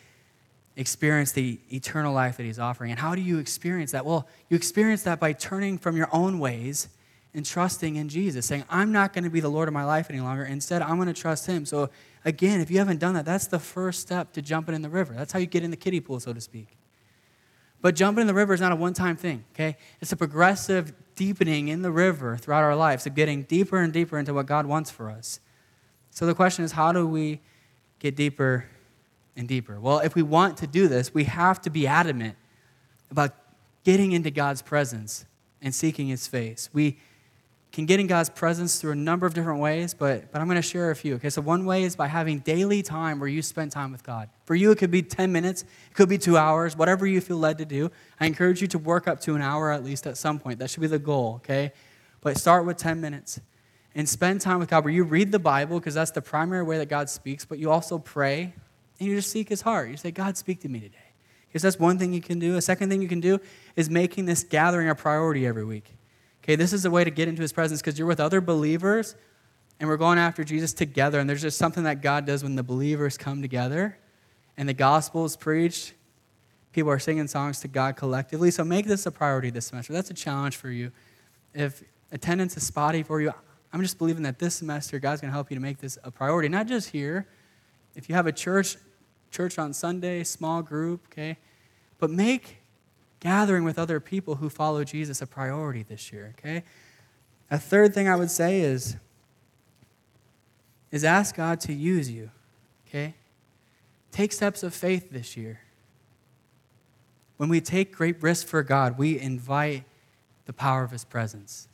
experience 0.76 1.32
the 1.32 1.60
eternal 1.74 2.14
life 2.14 2.38
that 2.38 2.44
he's 2.44 2.60
offering. 2.60 2.92
And 2.92 3.00
how 3.00 3.16
do 3.16 3.22
you 3.22 3.38
experience 3.40 3.92
that? 3.92 4.06
Well, 4.06 4.28
you 4.50 4.56
experience 4.56 5.04
that 5.04 5.20
by 5.20 5.34
turning 5.34 5.78
from 5.78 5.98
your 5.98 6.10
own 6.14 6.40
ways 6.40 6.90
and 7.34 7.46
trusting 7.46 7.96
in 7.96 8.10
Jesus, 8.10 8.46
saying, 8.46 8.64
I'm 8.70 8.92
not 8.92 9.14
going 9.14 9.24
to 9.24 9.30
be 9.30 9.40
the 9.40 9.50
Lord 9.50 9.68
of 9.68 9.74
my 9.74 9.84
life 9.84 10.10
any 10.10 10.20
longer. 10.20 10.46
Instead, 10.46 10.82
I'm 10.82 10.96
going 10.96 11.14
to 11.14 11.14
trust 11.14 11.46
Him. 11.46 11.66
So, 11.66 11.90
again, 12.26 12.60
if 12.60 12.72
you 12.72 12.80
haven't 12.80 13.00
done 13.00 13.14
that, 13.14 13.26
that's 13.26 13.46
the 13.46 13.60
first 13.60 14.00
step 14.00 14.34
to 14.34 14.42
jumping 14.42 14.74
in 14.74 14.82
the 14.82 14.90
river. 14.90 15.14
That's 15.14 15.32
how 15.32 15.40
you 15.40 15.46
get 15.46 15.64
in 15.64 15.70
the 15.70 15.78
kiddie 15.78 16.00
pool, 16.00 16.20
so 16.20 16.34
to 16.34 16.42
speak. 16.42 16.79
But 17.82 17.96
jumping 17.96 18.22
in 18.22 18.28
the 18.28 18.34
river 18.34 18.54
is 18.54 18.62
not 18.62 18.72
a 18.72 18.76
one 18.76 18.94
time 18.94 19.16
thing, 19.16 19.46
okay? 19.54 19.78
It's 20.02 20.12
a 20.12 20.18
progressive 20.18 20.94
deepening 21.16 21.68
in 21.68 21.82
the 21.82 21.92
river 21.92 22.38
throughout 22.38 22.64
our 22.64 22.76
lives, 22.76 23.06
of 23.06 23.16
getting 23.16 23.44
deeper 23.44 23.78
and 23.78 23.92
deeper 23.92 24.18
into 24.18 24.34
what 24.34 24.46
God 24.46 24.66
wants 24.66 24.90
for 24.90 25.10
us. 25.10 25.40
So, 26.12 26.26
the 26.26 26.34
question 26.34 26.66
is, 26.66 26.74
how 26.74 26.92
do 26.92 27.08
we 27.08 27.42
get 28.00 28.16
deeper 28.16 28.66
and 29.36 29.48
deeper? 29.48 29.80
Well, 29.80 30.00
if 30.00 30.16
we 30.16 30.24
want 30.24 30.58
to 30.58 30.68
do 30.68 30.88
this, 30.88 31.14
we 31.14 31.26
have 31.26 31.62
to 31.62 31.70
be 31.70 31.88
adamant 31.88 32.36
about 33.12 33.36
getting 33.84 34.12
into 34.12 34.32
God's 34.32 34.62
presence 34.62 35.26
and 35.62 35.74
seeking 35.74 36.08
His 36.08 36.28
face. 36.28 36.70
We 36.74 36.98
can 37.72 37.86
get 37.86 38.00
in 38.00 38.08
God's 38.08 38.30
presence 38.30 38.80
through 38.82 38.94
a 38.94 38.96
number 38.96 39.28
of 39.28 39.34
different 39.34 39.60
ways, 39.60 39.94
but, 39.94 40.32
but 40.32 40.42
I'm 40.42 40.48
going 40.48 40.56
to 40.56 40.62
share 40.62 40.90
a 40.90 40.96
few. 40.96 41.16
Okay, 41.16 41.30
so 41.30 41.42
one 41.42 41.66
way 41.66 41.84
is 41.84 41.96
by 41.96 42.08
having 42.08 42.40
daily 42.40 42.82
time 42.82 43.20
where 43.20 43.30
you 43.30 43.42
spend 43.42 43.72
time 43.72 43.92
with 43.92 44.04
God. 44.04 44.30
For 44.46 44.56
you, 44.56 44.72
it 44.72 44.80
could 44.80 44.90
be 44.90 45.04
10 45.04 45.32
minutes, 45.32 45.62
it 45.62 45.94
could 45.94 46.10
be 46.10 46.18
two 46.18 46.36
hours, 46.36 46.76
whatever 46.76 47.06
you 47.06 47.22
feel 47.22 47.38
led 47.38 47.60
to 47.60 47.66
do. 47.66 47.92
I 48.20 48.26
encourage 48.26 48.62
you 48.62 48.68
to 48.70 48.80
work 48.80 49.08
up 49.08 49.20
to 49.22 49.36
an 49.36 49.42
hour 49.42 49.72
at 49.72 49.84
least 49.84 50.08
at 50.08 50.18
some 50.18 50.40
point. 50.40 50.60
That 50.60 50.72
should 50.72 50.82
be 50.82 50.88
the 50.88 51.00
goal, 51.00 51.36
okay? 51.38 51.72
But 52.22 52.38
start 52.38 52.66
with 52.66 52.78
10 52.78 53.00
minutes 53.00 53.40
and 53.94 54.10
spend 54.10 54.42
time 54.42 54.60
with 54.60 54.70
God 54.70 54.84
where 54.84 54.94
you 54.94 55.04
read 55.04 55.32
the 55.32 55.40
Bible 55.40 55.80
because 55.80 55.94
that's 55.94 56.12
the 56.12 56.22
primary 56.22 56.64
way 56.64 56.80
that 56.80 56.90
God 56.90 57.10
speaks, 57.10 57.46
but 57.46 57.60
you 57.60 57.70
also 57.70 58.00
pray 58.00 58.54
and 59.00 59.08
you 59.08 59.16
just 59.16 59.30
seek 59.30 59.48
His 59.48 59.62
heart. 59.62 59.90
You 59.90 59.98
say, 59.98 60.12
God, 60.12 60.38
speak 60.38 60.62
to 60.62 60.70
me 60.70 60.80
today. 60.80 60.98
Because 61.48 61.62
that's 61.62 61.80
one 61.80 61.98
thing 61.98 62.14
you 62.14 62.22
can 62.22 62.40
do. 62.40 62.58
A 62.58 62.62
second 62.62 62.90
thing 62.90 63.02
you 63.02 63.08
can 63.08 63.22
do 63.22 63.40
is 63.76 63.90
making 63.90 64.26
this 64.26 64.44
gathering 64.44 64.90
a 64.90 64.96
priority 64.96 65.48
every 65.48 65.66
week. 65.66 65.96
Okay, 66.44 66.56
this 66.56 66.74
is 66.74 66.86
a 66.86 66.92
way 66.92 67.04
to 67.04 67.12
get 67.12 67.28
into 67.28 67.42
his 67.42 67.54
presence 67.54 67.82
because 67.82 67.98
you're 67.98 68.08
with 68.08 68.20
other 68.20 68.42
believers 68.42 69.16
and 69.80 69.88
we're 69.88 69.98
going 69.98 70.18
after 70.18 70.44
Jesus 70.44 70.74
together. 70.74 71.20
And 71.20 71.30
there's 71.30 71.42
just 71.42 71.58
something 71.58 71.84
that 71.84 72.02
God 72.02 72.26
does 72.26 72.44
when 72.44 72.56
the 72.56 72.64
believers 72.64 73.18
come 73.18 73.42
together 73.42 73.98
and 74.58 74.68
the 74.68 74.74
gospel 74.74 75.26
is 75.26 75.36
preached. 75.36 75.94
People 76.72 76.92
are 76.92 77.00
singing 77.00 77.28
songs 77.28 77.60
to 77.62 77.68
God 77.68 77.96
collectively. 77.96 78.52
So 78.52 78.64
make 78.64 78.86
this 78.86 79.06
a 79.06 79.12
priority 79.12 79.50
this 79.50 79.68
semester. 79.68 79.94
That's 79.94 80.12
a 80.12 80.14
challenge 80.14 80.56
for 80.56 80.70
you. 80.70 80.92
If 81.54 81.84
attendance 82.12 82.56
is 82.58 82.64
spotty 82.66 83.04
for 83.04 83.22
you, 83.22 83.34
I'm 83.72 83.82
just 83.82 83.98
believing 83.98 84.24
that 84.24 84.40
this 84.40 84.56
semester 84.56 85.00
God's 85.00 85.22
going 85.22 85.30
to 85.30 85.34
help 85.34 85.50
you 85.52 85.56
to 85.56 85.62
make 85.62 85.78
this 85.78 85.98
a 86.04 86.12
priority, 86.12 86.50
not 86.50 86.68
just 86.68 86.90
here. 86.90 87.28
If 87.96 88.10
you 88.10 88.16
have 88.16 88.28
a 88.28 88.32
church, 88.32 88.78
church 89.32 89.60
on 89.60 89.74
Sunday, 89.74 90.24
small 90.24 90.62
group, 90.62 91.06
okay, 91.12 91.38
but 92.00 92.10
make 92.10 92.59
gathering 93.20 93.64
with 93.64 93.78
other 93.78 94.00
people 94.00 94.36
who 94.36 94.50
follow 94.50 94.84
Jesus 94.84 95.22
a 95.22 95.28
priority 95.28 95.84
this 95.84 96.12
year, 96.12 96.36
okay? 96.38 96.64
A 97.52 97.58
third 97.58 97.94
thing 97.94 98.08
I 98.08 98.16
would 98.16 98.32
say 98.32 98.62
is, 98.62 98.96
is 100.92 101.04
ask 101.04 101.36
God 101.36 101.60
to 101.62 101.74
use 101.74 102.10
you, 102.10 102.32
okay? 102.88 103.16
Take 104.12 104.32
steps 104.32 104.64
of 104.64 104.74
faith 104.74 105.12
this 105.12 105.36
year. 105.36 105.62
When 107.38 107.50
we 107.50 107.62
take 107.62 107.96
great 107.96 108.22
risks 108.22 108.50
for 108.50 108.64
God, 108.64 108.98
we 108.98 109.20
invite 109.20 109.84
the 110.46 110.54
power 110.54 110.84
of 110.84 110.92
His 110.92 111.06
presence. 111.06 111.68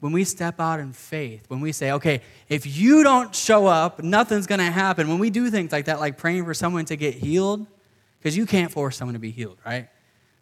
When 0.00 0.12
we 0.12 0.24
step 0.24 0.60
out 0.60 0.80
in 0.80 0.92
faith, 0.92 1.44
when 1.48 1.60
we 1.60 1.72
say, 1.72 1.92
okay, 1.92 2.22
if 2.48 2.66
you 2.66 3.02
don't 3.02 3.34
show 3.34 3.66
up, 3.66 4.02
nothing's 4.02 4.46
going 4.46 4.58
to 4.58 4.70
happen. 4.70 5.08
When 5.08 5.18
we 5.18 5.28
do 5.28 5.50
things 5.50 5.72
like 5.72 5.84
that, 5.84 6.00
like 6.00 6.16
praying 6.16 6.44
for 6.46 6.54
someone 6.54 6.86
to 6.86 6.96
get 6.96 7.14
healed, 7.14 7.66
because 8.20 8.36
you 8.36 8.46
can't 8.46 8.70
force 8.70 8.96
someone 8.96 9.14
to 9.14 9.18
be 9.18 9.30
healed, 9.30 9.58
right? 9.64 9.88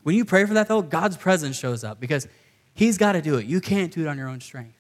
When 0.03 0.17
you 0.17 0.25
pray 0.25 0.45
for 0.45 0.55
that, 0.55 0.69
though, 0.69 0.83
God's 0.83 1.17
presence 1.17 1.59
shows 1.59 1.85
up 1.85 2.01
because 2.01 2.27
He's 2.75 2.99
got 2.99 3.13
to 3.13 3.23
do 3.23 3.37
it. 3.37 3.47
You 3.47 3.61
can't 3.61 3.93
do 3.93 4.03
it 4.03 4.09
on 4.09 4.19
your 4.19 4.29
own 4.29 4.41
strength. 4.41 4.77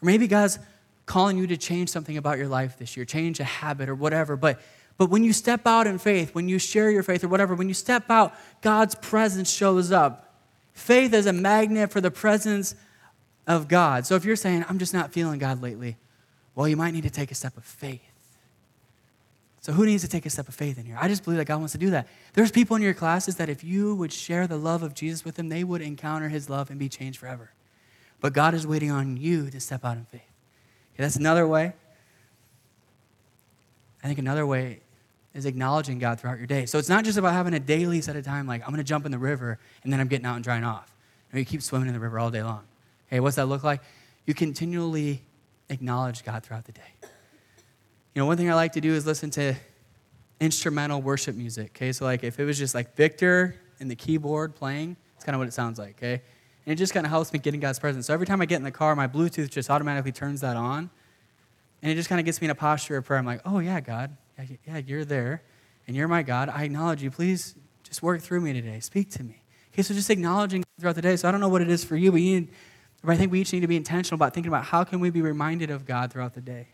Or 0.00 0.06
maybe 0.06 0.26
God's 0.26 0.58
calling 1.06 1.36
you 1.36 1.46
to 1.48 1.56
change 1.56 1.88
something 1.88 2.16
about 2.16 2.38
your 2.38 2.48
life 2.48 2.78
this 2.78 2.96
year, 2.96 3.04
change 3.04 3.40
a 3.40 3.44
habit 3.44 3.88
or 3.88 3.94
whatever. 3.94 4.36
But, 4.36 4.60
but 4.96 5.10
when 5.10 5.24
you 5.24 5.32
step 5.32 5.66
out 5.66 5.86
in 5.86 5.98
faith, 5.98 6.34
when 6.34 6.48
you 6.48 6.58
share 6.58 6.90
your 6.90 7.02
faith 7.02 7.24
or 7.24 7.28
whatever, 7.28 7.54
when 7.54 7.68
you 7.68 7.74
step 7.74 8.10
out, 8.10 8.34
God's 8.60 8.94
presence 8.94 9.50
shows 9.50 9.90
up. 9.90 10.40
Faith 10.72 11.12
is 11.12 11.26
a 11.26 11.32
magnet 11.32 11.90
for 11.90 12.00
the 12.00 12.10
presence 12.10 12.74
of 13.46 13.68
God. 13.68 14.06
So 14.06 14.14
if 14.14 14.24
you're 14.24 14.36
saying, 14.36 14.64
I'm 14.68 14.78
just 14.78 14.94
not 14.94 15.12
feeling 15.12 15.38
God 15.38 15.60
lately, 15.60 15.96
well, 16.54 16.68
you 16.68 16.76
might 16.76 16.92
need 16.92 17.02
to 17.02 17.10
take 17.10 17.30
a 17.30 17.34
step 17.34 17.56
of 17.56 17.64
faith. 17.64 18.11
So, 19.62 19.72
who 19.72 19.86
needs 19.86 20.02
to 20.02 20.08
take 20.08 20.26
a 20.26 20.30
step 20.30 20.48
of 20.48 20.56
faith 20.56 20.76
in 20.76 20.86
here? 20.86 20.98
I 21.00 21.06
just 21.06 21.22
believe 21.22 21.38
that 21.38 21.44
God 21.44 21.58
wants 21.58 21.70
to 21.72 21.78
do 21.78 21.90
that. 21.90 22.08
There's 22.32 22.50
people 22.50 22.74
in 22.74 22.82
your 22.82 22.94
classes 22.94 23.36
that 23.36 23.48
if 23.48 23.62
you 23.62 23.94
would 23.94 24.12
share 24.12 24.48
the 24.48 24.56
love 24.56 24.82
of 24.82 24.92
Jesus 24.92 25.24
with 25.24 25.36
them, 25.36 25.48
they 25.48 25.62
would 25.62 25.80
encounter 25.80 26.28
his 26.28 26.50
love 26.50 26.68
and 26.68 26.80
be 26.80 26.88
changed 26.88 27.20
forever. 27.20 27.52
But 28.20 28.32
God 28.32 28.54
is 28.54 28.66
waiting 28.66 28.90
on 28.90 29.16
you 29.16 29.50
to 29.50 29.60
step 29.60 29.84
out 29.84 29.96
in 29.96 30.04
faith. 30.04 30.20
Okay, 30.20 31.04
that's 31.04 31.14
another 31.14 31.46
way. 31.46 31.74
I 34.02 34.08
think 34.08 34.18
another 34.18 34.44
way 34.44 34.80
is 35.32 35.46
acknowledging 35.46 36.00
God 36.00 36.18
throughout 36.18 36.38
your 36.38 36.48
day. 36.48 36.66
So, 36.66 36.78
it's 36.78 36.88
not 36.88 37.04
just 37.04 37.16
about 37.16 37.32
having 37.32 37.54
a 37.54 37.60
daily 37.60 38.00
set 38.00 38.16
of 38.16 38.24
time, 38.24 38.48
like 38.48 38.62
I'm 38.62 38.70
going 38.70 38.78
to 38.78 38.84
jump 38.84 39.06
in 39.06 39.12
the 39.12 39.18
river 39.18 39.60
and 39.84 39.92
then 39.92 40.00
I'm 40.00 40.08
getting 40.08 40.26
out 40.26 40.34
and 40.34 40.42
drying 40.42 40.64
off. 40.64 40.92
You, 41.32 41.38
you 41.38 41.44
keep 41.44 41.62
swimming 41.62 41.86
in 41.86 41.94
the 41.94 42.00
river 42.00 42.18
all 42.18 42.32
day 42.32 42.42
long. 42.42 42.64
Hey, 43.06 43.20
what's 43.20 43.36
that 43.36 43.46
look 43.46 43.62
like? 43.62 43.80
You 44.26 44.34
continually 44.34 45.22
acknowledge 45.68 46.24
God 46.24 46.42
throughout 46.42 46.64
the 46.64 46.72
day. 46.72 46.91
You 48.14 48.20
know, 48.20 48.26
one 48.26 48.36
thing 48.36 48.50
I 48.50 48.54
like 48.54 48.72
to 48.72 48.80
do 48.80 48.92
is 48.92 49.06
listen 49.06 49.30
to 49.30 49.54
instrumental 50.38 51.00
worship 51.00 51.34
music, 51.34 51.70
okay? 51.74 51.92
So, 51.92 52.04
like, 52.04 52.24
if 52.24 52.38
it 52.38 52.44
was 52.44 52.58
just 52.58 52.74
like 52.74 52.94
Victor 52.94 53.54
and 53.80 53.90
the 53.90 53.94
keyboard 53.94 54.54
playing, 54.54 54.96
it's 55.16 55.24
kind 55.24 55.34
of 55.34 55.38
what 55.38 55.48
it 55.48 55.54
sounds 55.54 55.78
like, 55.78 55.96
okay? 55.96 56.20
And 56.66 56.72
it 56.72 56.76
just 56.76 56.92
kind 56.92 57.06
of 57.06 57.10
helps 57.10 57.32
me 57.32 57.38
get 57.38 57.54
in 57.54 57.60
God's 57.60 57.78
presence. 57.78 58.06
So, 58.06 58.12
every 58.12 58.26
time 58.26 58.42
I 58.42 58.44
get 58.44 58.56
in 58.56 58.64
the 58.64 58.70
car, 58.70 58.94
my 58.94 59.08
Bluetooth 59.08 59.48
just 59.48 59.70
automatically 59.70 60.12
turns 60.12 60.42
that 60.42 60.56
on. 60.56 60.90
And 61.80 61.90
it 61.90 61.94
just 61.94 62.10
kind 62.10 62.20
of 62.20 62.26
gets 62.26 62.40
me 62.40 62.46
in 62.46 62.50
a 62.50 62.54
posture 62.54 62.98
of 62.98 63.06
prayer. 63.06 63.18
I'm 63.18 63.24
like, 63.24 63.40
oh, 63.46 63.60
yeah, 63.60 63.80
God. 63.80 64.14
Yeah, 64.66 64.78
you're 64.86 65.06
there. 65.06 65.42
And 65.86 65.96
you're 65.96 66.08
my 66.08 66.22
God. 66.22 66.50
I 66.50 66.64
acknowledge 66.64 67.02
you. 67.02 67.10
Please 67.10 67.54
just 67.82 68.02
work 68.02 68.20
through 68.20 68.42
me 68.42 68.52
today. 68.52 68.78
Speak 68.80 69.10
to 69.12 69.24
me. 69.24 69.42
Okay, 69.72 69.82
so 69.82 69.94
just 69.94 70.10
acknowledging 70.10 70.64
throughout 70.78 70.96
the 70.96 71.02
day. 71.02 71.16
So, 71.16 71.28
I 71.28 71.32
don't 71.32 71.40
know 71.40 71.48
what 71.48 71.62
it 71.62 71.70
is 71.70 71.82
for 71.82 71.96
you, 71.96 72.12
but 72.12 72.20
you 72.20 72.40
need, 72.40 72.48
but 73.02 73.14
I 73.14 73.16
think 73.16 73.32
we 73.32 73.40
each 73.40 73.54
need 73.54 73.60
to 73.60 73.66
be 73.66 73.76
intentional 73.76 74.16
about 74.16 74.34
thinking 74.34 74.48
about 74.48 74.64
how 74.64 74.84
can 74.84 75.00
we 75.00 75.08
be 75.08 75.22
reminded 75.22 75.70
of 75.70 75.86
God 75.86 76.12
throughout 76.12 76.34
the 76.34 76.42
day. 76.42 76.68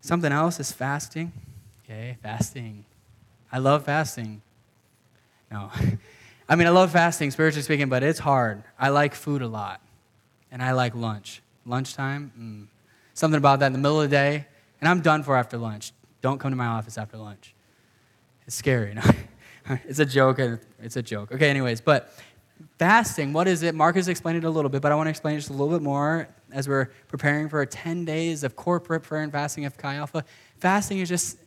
Something 0.00 0.32
else 0.32 0.58
is 0.60 0.72
fasting. 0.72 1.32
Okay, 1.84 2.16
fasting. 2.22 2.84
I 3.52 3.58
love 3.58 3.84
fasting. 3.84 4.42
No. 5.50 5.70
I 6.48 6.56
mean, 6.56 6.66
I 6.66 6.70
love 6.70 6.90
fasting, 6.90 7.30
spiritually 7.30 7.62
speaking, 7.62 7.88
but 7.88 8.02
it's 8.02 8.18
hard. 8.18 8.62
I 8.78 8.88
like 8.88 9.14
food 9.14 9.42
a 9.42 9.46
lot, 9.46 9.80
and 10.50 10.62
I 10.62 10.72
like 10.72 10.94
lunch. 10.94 11.42
Lunchtime, 11.66 12.32
mm. 12.38 12.66
something 13.14 13.38
about 13.38 13.60
that 13.60 13.66
in 13.66 13.72
the 13.72 13.78
middle 13.78 14.00
of 14.00 14.10
the 14.10 14.16
day, 14.16 14.46
and 14.80 14.88
I'm 14.88 15.00
done 15.00 15.22
for 15.22 15.36
after 15.36 15.58
lunch. 15.58 15.92
don't 16.22 16.38
come 16.38 16.50
to 16.50 16.56
my 16.56 16.66
office 16.66 16.98
after 16.98 17.18
lunch. 17.18 17.54
It's 18.46 18.56
scary. 18.56 18.96
it's 19.84 19.98
a 19.98 20.06
joke. 20.06 20.40
It's 20.82 20.96
a 20.96 21.02
joke. 21.02 21.30
Okay, 21.30 21.48
anyways, 21.50 21.80
but 21.82 22.12
fasting, 22.78 23.32
what 23.32 23.46
is 23.46 23.62
it? 23.62 23.74
Mark 23.74 23.94
has 23.96 24.08
explained 24.08 24.38
it 24.38 24.44
a 24.44 24.50
little 24.50 24.70
bit, 24.70 24.82
but 24.82 24.90
I 24.90 24.94
want 24.94 25.06
to 25.06 25.10
explain 25.10 25.34
it 25.34 25.38
just 25.38 25.50
a 25.50 25.52
little 25.52 25.68
bit 25.68 25.82
more 25.82 26.28
as 26.52 26.68
we're 26.68 26.86
preparing 27.08 27.48
for 27.48 27.64
10 27.64 28.04
days 28.04 28.44
of 28.44 28.56
corporate 28.56 29.02
prayer 29.02 29.22
and 29.22 29.32
fasting 29.32 29.64
of 29.64 29.76
Chi 29.76 29.94
Alpha. 29.94 30.24
Fasting 30.58 30.98
is 30.98 31.08
just 31.08 31.38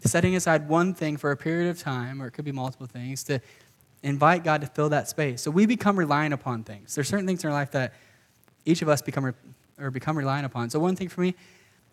setting 0.00 0.34
aside 0.34 0.68
one 0.68 0.94
thing 0.94 1.16
for 1.16 1.30
a 1.30 1.36
period 1.36 1.70
of 1.70 1.78
time, 1.78 2.20
or 2.20 2.26
it 2.26 2.32
could 2.32 2.44
be 2.44 2.52
multiple 2.52 2.86
things, 2.86 3.22
to 3.24 3.40
invite 4.02 4.42
God 4.42 4.60
to 4.62 4.66
fill 4.66 4.88
that 4.88 5.08
space. 5.08 5.42
So 5.42 5.50
we 5.50 5.66
become 5.66 5.96
reliant 5.98 6.34
upon 6.34 6.64
things. 6.64 6.94
There's 6.94 7.08
certain 7.08 7.26
things 7.26 7.44
in 7.44 7.50
our 7.50 7.54
life 7.54 7.70
that 7.72 7.94
each 8.64 8.82
of 8.82 8.88
us 8.88 9.00
become 9.00 9.34
or 9.78 9.90
become 9.90 10.18
reliant 10.18 10.46
upon. 10.46 10.70
So 10.70 10.78
one 10.80 10.96
thing 10.96 11.08
for 11.08 11.20
me, 11.20 11.34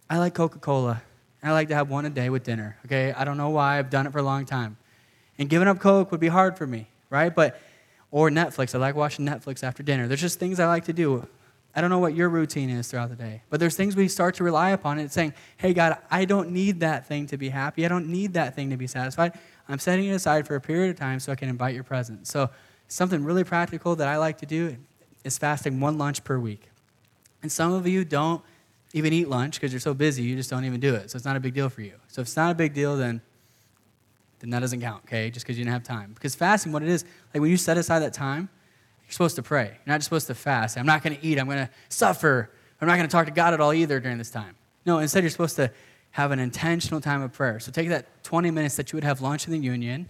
I 0.09 0.17
like 0.17 0.33
Coca-Cola. 0.33 1.01
I 1.41 1.51
like 1.51 1.69
to 1.69 1.75
have 1.75 1.89
one 1.89 2.05
a 2.05 2.09
day 2.09 2.29
with 2.29 2.43
dinner. 2.43 2.77
Okay, 2.85 3.13
I 3.13 3.23
don't 3.23 3.37
know 3.37 3.49
why. 3.49 3.79
I've 3.79 3.89
done 3.89 4.05
it 4.07 4.11
for 4.11 4.19
a 4.19 4.23
long 4.23 4.45
time, 4.45 4.77
and 5.37 5.49
giving 5.49 5.67
up 5.67 5.79
Coke 5.79 6.11
would 6.11 6.19
be 6.19 6.27
hard 6.27 6.57
for 6.57 6.67
me, 6.67 6.87
right? 7.09 7.33
But 7.33 7.59
or 8.11 8.29
Netflix. 8.29 8.73
I 8.73 8.79
like 8.79 8.95
watching 8.95 9.25
Netflix 9.25 9.63
after 9.63 9.83
dinner. 9.83 10.07
There's 10.07 10.21
just 10.21 10.39
things 10.39 10.59
I 10.59 10.65
like 10.67 10.85
to 10.85 10.93
do. 10.93 11.27
I 11.79 11.81
don't 11.81 11.91
know 11.91 11.99
what 11.99 12.13
your 12.13 12.27
routine 12.27 12.69
is 12.69 12.89
throughout 12.89 13.07
the 13.07 13.15
day, 13.15 13.41
but 13.49 13.61
there's 13.61 13.77
things 13.77 13.95
we 13.95 14.09
start 14.09 14.35
to 14.35 14.43
rely 14.43 14.71
upon. 14.71 14.99
It's 14.99 15.13
saying, 15.13 15.33
hey, 15.55 15.73
God, 15.73 15.97
I 16.11 16.25
don't 16.25 16.51
need 16.51 16.81
that 16.81 17.07
thing 17.07 17.25
to 17.27 17.37
be 17.37 17.47
happy. 17.47 17.85
I 17.85 17.87
don't 17.87 18.09
need 18.09 18.33
that 18.33 18.53
thing 18.53 18.69
to 18.71 18.75
be 18.75 18.85
satisfied. 18.85 19.39
I'm 19.69 19.79
setting 19.79 20.03
it 20.03 20.11
aside 20.11 20.45
for 20.45 20.55
a 20.55 20.59
period 20.59 20.89
of 20.89 20.97
time 20.97 21.21
so 21.21 21.31
I 21.31 21.35
can 21.35 21.47
invite 21.47 21.73
your 21.73 21.85
presence. 21.85 22.29
So, 22.29 22.49
something 22.89 23.23
really 23.23 23.45
practical 23.45 23.95
that 23.95 24.09
I 24.09 24.17
like 24.17 24.39
to 24.39 24.45
do 24.45 24.75
is 25.23 25.37
fasting 25.37 25.79
one 25.79 25.97
lunch 25.97 26.21
per 26.25 26.37
week. 26.37 26.69
And 27.41 27.49
some 27.49 27.71
of 27.71 27.87
you 27.87 28.03
don't 28.03 28.43
even 28.91 29.13
eat 29.13 29.29
lunch 29.29 29.53
because 29.53 29.71
you're 29.71 29.79
so 29.79 29.93
busy, 29.93 30.23
you 30.23 30.35
just 30.35 30.49
don't 30.49 30.65
even 30.65 30.81
do 30.81 30.95
it. 30.95 31.09
So, 31.09 31.15
it's 31.15 31.25
not 31.25 31.37
a 31.37 31.39
big 31.39 31.53
deal 31.53 31.69
for 31.69 31.81
you. 31.81 31.93
So, 32.09 32.19
if 32.19 32.27
it's 32.27 32.35
not 32.35 32.51
a 32.51 32.55
big 32.55 32.73
deal, 32.73 32.97
then 32.97 33.21
then 34.39 34.49
that 34.49 34.59
doesn't 34.59 34.81
count, 34.81 35.03
okay? 35.05 35.29
Just 35.29 35.45
because 35.45 35.57
you 35.57 35.63
didn't 35.63 35.75
have 35.75 35.83
time. 35.83 36.11
Because 36.13 36.35
fasting, 36.35 36.73
what 36.73 36.83
it 36.83 36.89
is, 36.89 37.05
like 37.33 37.39
when 37.39 37.49
you 37.49 37.57
set 37.57 37.77
aside 37.77 37.99
that 37.99 38.13
time, 38.13 38.49
you're 39.09 39.13
supposed 39.13 39.37
to 39.37 39.41
pray. 39.41 39.65
You're 39.65 39.87
not 39.87 39.95
just 39.95 40.05
supposed 40.05 40.27
to 40.27 40.35
fast. 40.35 40.77
I'm 40.77 40.85
not 40.85 41.01
going 41.01 41.17
to 41.17 41.25
eat. 41.25 41.39
I'm 41.39 41.47
going 41.47 41.65
to 41.65 41.69
suffer. 41.89 42.51
I'm 42.79 42.87
not 42.87 42.97
going 42.97 43.07
to 43.07 43.11
talk 43.11 43.25
to 43.25 43.31
God 43.31 43.55
at 43.55 43.59
all 43.59 43.73
either 43.73 43.99
during 43.99 44.19
this 44.19 44.29
time. 44.29 44.55
No, 44.85 44.99
instead, 44.99 45.23
you're 45.23 45.31
supposed 45.31 45.55
to 45.55 45.71
have 46.11 46.29
an 46.29 46.37
intentional 46.37 47.01
time 47.01 47.23
of 47.23 47.33
prayer. 47.33 47.59
So 47.59 47.71
take 47.71 47.89
that 47.89 48.23
20 48.23 48.51
minutes 48.51 48.75
that 48.75 48.91
you 48.91 48.97
would 48.97 49.03
have 49.03 49.19
lunch 49.19 49.47
in 49.47 49.51
the 49.51 49.57
union 49.57 50.09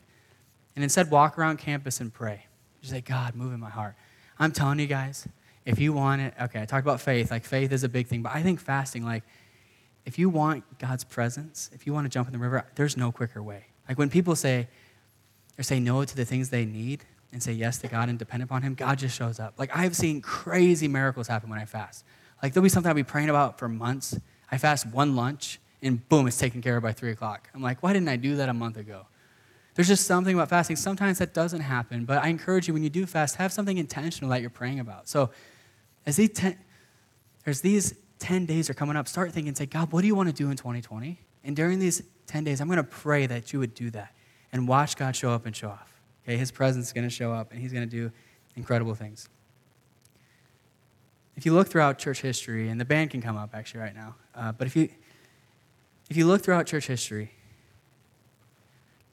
and 0.76 0.84
instead 0.84 1.10
walk 1.10 1.40
around 1.40 1.60
campus 1.60 2.02
and 2.02 2.14
pray. 2.14 2.46
Just 2.82 2.92
say, 2.92 3.00
God, 3.00 3.36
move 3.36 3.54
in 3.54 3.60
my 3.62 3.70
heart. 3.70 3.96
I'm 4.38 4.52
telling 4.52 4.80
you 4.80 4.88
guys, 4.88 5.26
if 5.66 5.80
you 5.80 5.94
want 5.94 6.22
it, 6.22 6.34
okay, 6.42 6.62
I 6.62 6.66
talked 6.66 6.86
about 6.86 7.00
faith. 7.00 7.32
Like, 7.32 7.46
faith 7.46 7.72
is 7.72 7.86
a 7.86 7.90
big 7.90 8.08
thing, 8.08 8.22
but 8.22 8.36
I 8.36 8.44
think 8.44 8.60
fasting, 8.60 9.06
like, 9.06 9.24
if 10.06 10.20
you 10.20 10.30
want 10.30 10.64
God's 10.78 11.06
presence, 11.06 11.70
if 11.74 11.88
you 11.88 11.94
want 11.94 12.04
to 12.04 12.10
jump 12.10 12.28
in 12.28 12.34
the 12.34 12.40
river, 12.40 12.66
there's 12.76 12.98
no 12.98 13.14
quicker 13.14 13.42
way. 13.42 13.68
Like 13.88 13.98
when 13.98 14.10
people 14.10 14.36
say 14.36 14.68
or 15.58 15.64
say 15.64 15.80
no 15.80 16.04
to 16.04 16.16
the 16.16 16.26
things 16.26 16.50
they 16.50 16.66
need 16.66 17.06
and 17.32 17.42
say 17.42 17.52
yes 17.52 17.78
to 17.80 17.88
God 17.88 18.10
and 18.10 18.18
depend 18.18 18.44
upon 18.44 18.62
Him, 18.62 18.74
God 18.74 18.98
just 18.98 19.16
shows 19.16 19.40
up. 19.40 19.56
Like 19.58 19.76
I've 19.76 19.96
seen 19.96 20.22
crazy 20.22 20.88
miracles 20.88 21.28
happen 21.28 21.50
when 21.50 21.60
I 21.60 21.66
fast. 21.66 22.06
Like 22.42 22.54
there'll 22.54 22.64
be 22.64 22.70
something 22.70 22.90
I'll 22.90 22.96
be 22.96 23.04
praying 23.04 23.30
about 23.30 23.60
for 23.60 23.68
months. 23.68 24.20
I 24.52 24.58
fast 24.58 24.88
one 24.88 25.16
lunch 25.16 25.60
and 25.82 26.08
boom, 26.10 26.28
it's 26.28 26.38
taken 26.38 26.62
care 26.62 26.78
of 26.78 26.84
by 26.84 26.92
three 26.92 27.12
o'clock. 27.12 27.50
I'm 27.54 27.62
like, 27.62 27.84
why 27.84 27.94
didn't 27.94 28.10
I 28.10 28.16
do 28.16 28.38
that 28.38 28.50
a 28.50 28.54
month 28.54 28.78
ago? 28.78 29.06
There's 29.76 29.88
just 29.88 30.06
something 30.06 30.36
about 30.36 30.50
fasting. 30.50 30.76
Sometimes 30.76 31.20
that 31.20 31.34
doesn't 31.34 31.62
happen, 31.62 32.04
but 32.04 32.18
I 32.24 32.28
encourage 32.28 32.68
you 32.68 32.74
when 32.74 32.84
you 32.84 32.90
do 32.90 33.06
fast, 33.06 33.36
have 33.38 33.54
something 33.54 33.78
intentional 33.78 34.30
that 34.32 34.42
you're 34.42 34.50
praying 34.50 34.80
about. 34.80 35.08
So 35.08 35.30
as 36.06 36.18
these 36.18 36.32
ten, 36.32 36.58
there's 37.46 37.62
these 37.62 37.94
10 38.20 38.46
days 38.46 38.70
are 38.70 38.74
coming 38.74 38.96
up, 38.96 39.08
start 39.08 39.32
thinking, 39.32 39.56
say, 39.56 39.66
God, 39.66 39.92
what 39.92 40.02
do 40.02 40.08
you 40.08 40.16
want 40.16 40.30
to 40.30 40.36
do 40.36 40.52
in 40.52 40.58
2020? 40.58 41.20
And 41.44 41.56
during 41.56 41.80
these 41.80 42.04
10 42.28 42.44
days, 42.44 42.62
I'm 42.62 42.68
going 42.68 42.78
to 42.78 42.84
pray 42.84 43.26
that 43.26 43.54
you 43.54 43.60
would 43.60 43.74
do 43.74 43.90
that 43.92 44.14
and 44.52 44.68
watch 44.68 44.98
God 44.98 45.16
show 45.16 45.32
up 45.32 45.46
and 45.46 45.56
show 45.56 45.70
off. 45.70 45.99
Okay, 46.30 46.38
his 46.38 46.52
presence 46.52 46.86
is 46.86 46.94
going 46.94 47.08
to 47.08 47.10
show 47.10 47.34
up 47.34 47.52
and 47.52 47.60
he's 47.60 47.74
going 47.74 47.90
to 47.90 47.90
do 47.90 48.12
incredible 48.56 48.94
things. 48.94 49.28
If 51.36 51.44
you 51.44 51.56
look 51.56 51.70
throughout 51.70 51.98
church 51.98 52.22
history, 52.22 52.70
and 52.70 52.80
the 52.80 52.86
band 52.86 53.10
can 53.10 53.20
come 53.20 53.36
up 53.36 53.56
actually 53.56 53.80
right 53.80 53.96
now, 53.96 54.14
uh, 54.36 54.52
but 54.52 54.68
if 54.68 54.76
you, 54.76 54.90
if 56.08 56.16
you 56.18 56.28
look 56.28 56.44
throughout 56.44 56.68
church 56.68 56.86
history, 56.86 57.32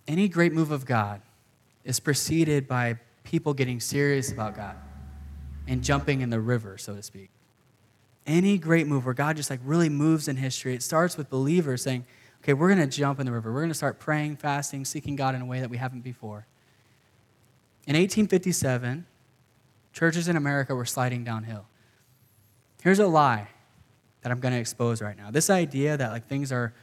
any 0.07 0.29
great 0.29 0.53
move 0.53 0.71
of 0.71 0.85
God 0.85 1.23
is 1.85 2.01
preceded 2.01 2.69
by 2.69 2.99
people 3.25 3.55
getting 3.55 3.81
serious 3.81 4.31
about 4.31 4.55
God 4.55 4.77
and 5.67 5.83
jumping 5.83 6.21
in 6.21 6.29
the 6.29 6.41
river, 6.41 6.77
so 6.77 6.95
to 6.95 7.03
speak. 7.03 7.31
Any 8.27 8.59
great 8.59 8.87
move 8.87 9.07
where 9.07 9.15
God 9.15 9.37
just 9.37 9.49
like 9.49 9.61
really 9.65 9.89
moves 9.89 10.29
in 10.29 10.37
history, 10.37 10.75
it 10.75 10.83
starts 10.83 11.17
with 11.17 11.31
believers 11.31 11.81
saying, 11.81 12.05
okay, 12.43 12.53
we're 12.53 12.69
going 12.69 12.87
to 12.87 12.95
jump 12.95 13.21
in 13.21 13.25
the 13.25 13.33
river. 13.33 13.55
We're 13.55 13.61
going 13.61 13.71
to 13.71 13.75
start 13.75 14.01
praying, 14.01 14.37
fasting, 14.37 14.85
seeking 14.85 15.17
God 15.17 15.35
in 15.35 15.41
a 15.41 15.47
way 15.47 15.61
that 15.61 15.71
we 15.71 15.79
haven't 15.79 16.03
before. 16.03 16.47
In 17.87 17.95
1857, 17.95 19.07
churches 19.93 20.29
in 20.29 20.37
America 20.37 20.75
were 20.75 20.85
sliding 20.85 21.25
downhill. 21.25 21.67
Here's 22.83 22.99
a 22.99 23.07
lie 23.07 23.49
that 24.23 24.33
I'm 24.33 24.41
going 24.41 24.55
to 24.55 24.61
expose 24.61 25.01
right 25.01 25.17
now. 25.17 25.31
This 25.31 25.51
idea 25.51 25.97
that 25.97 26.11
like 26.13 26.27
things 26.27 26.51
are 26.51 26.75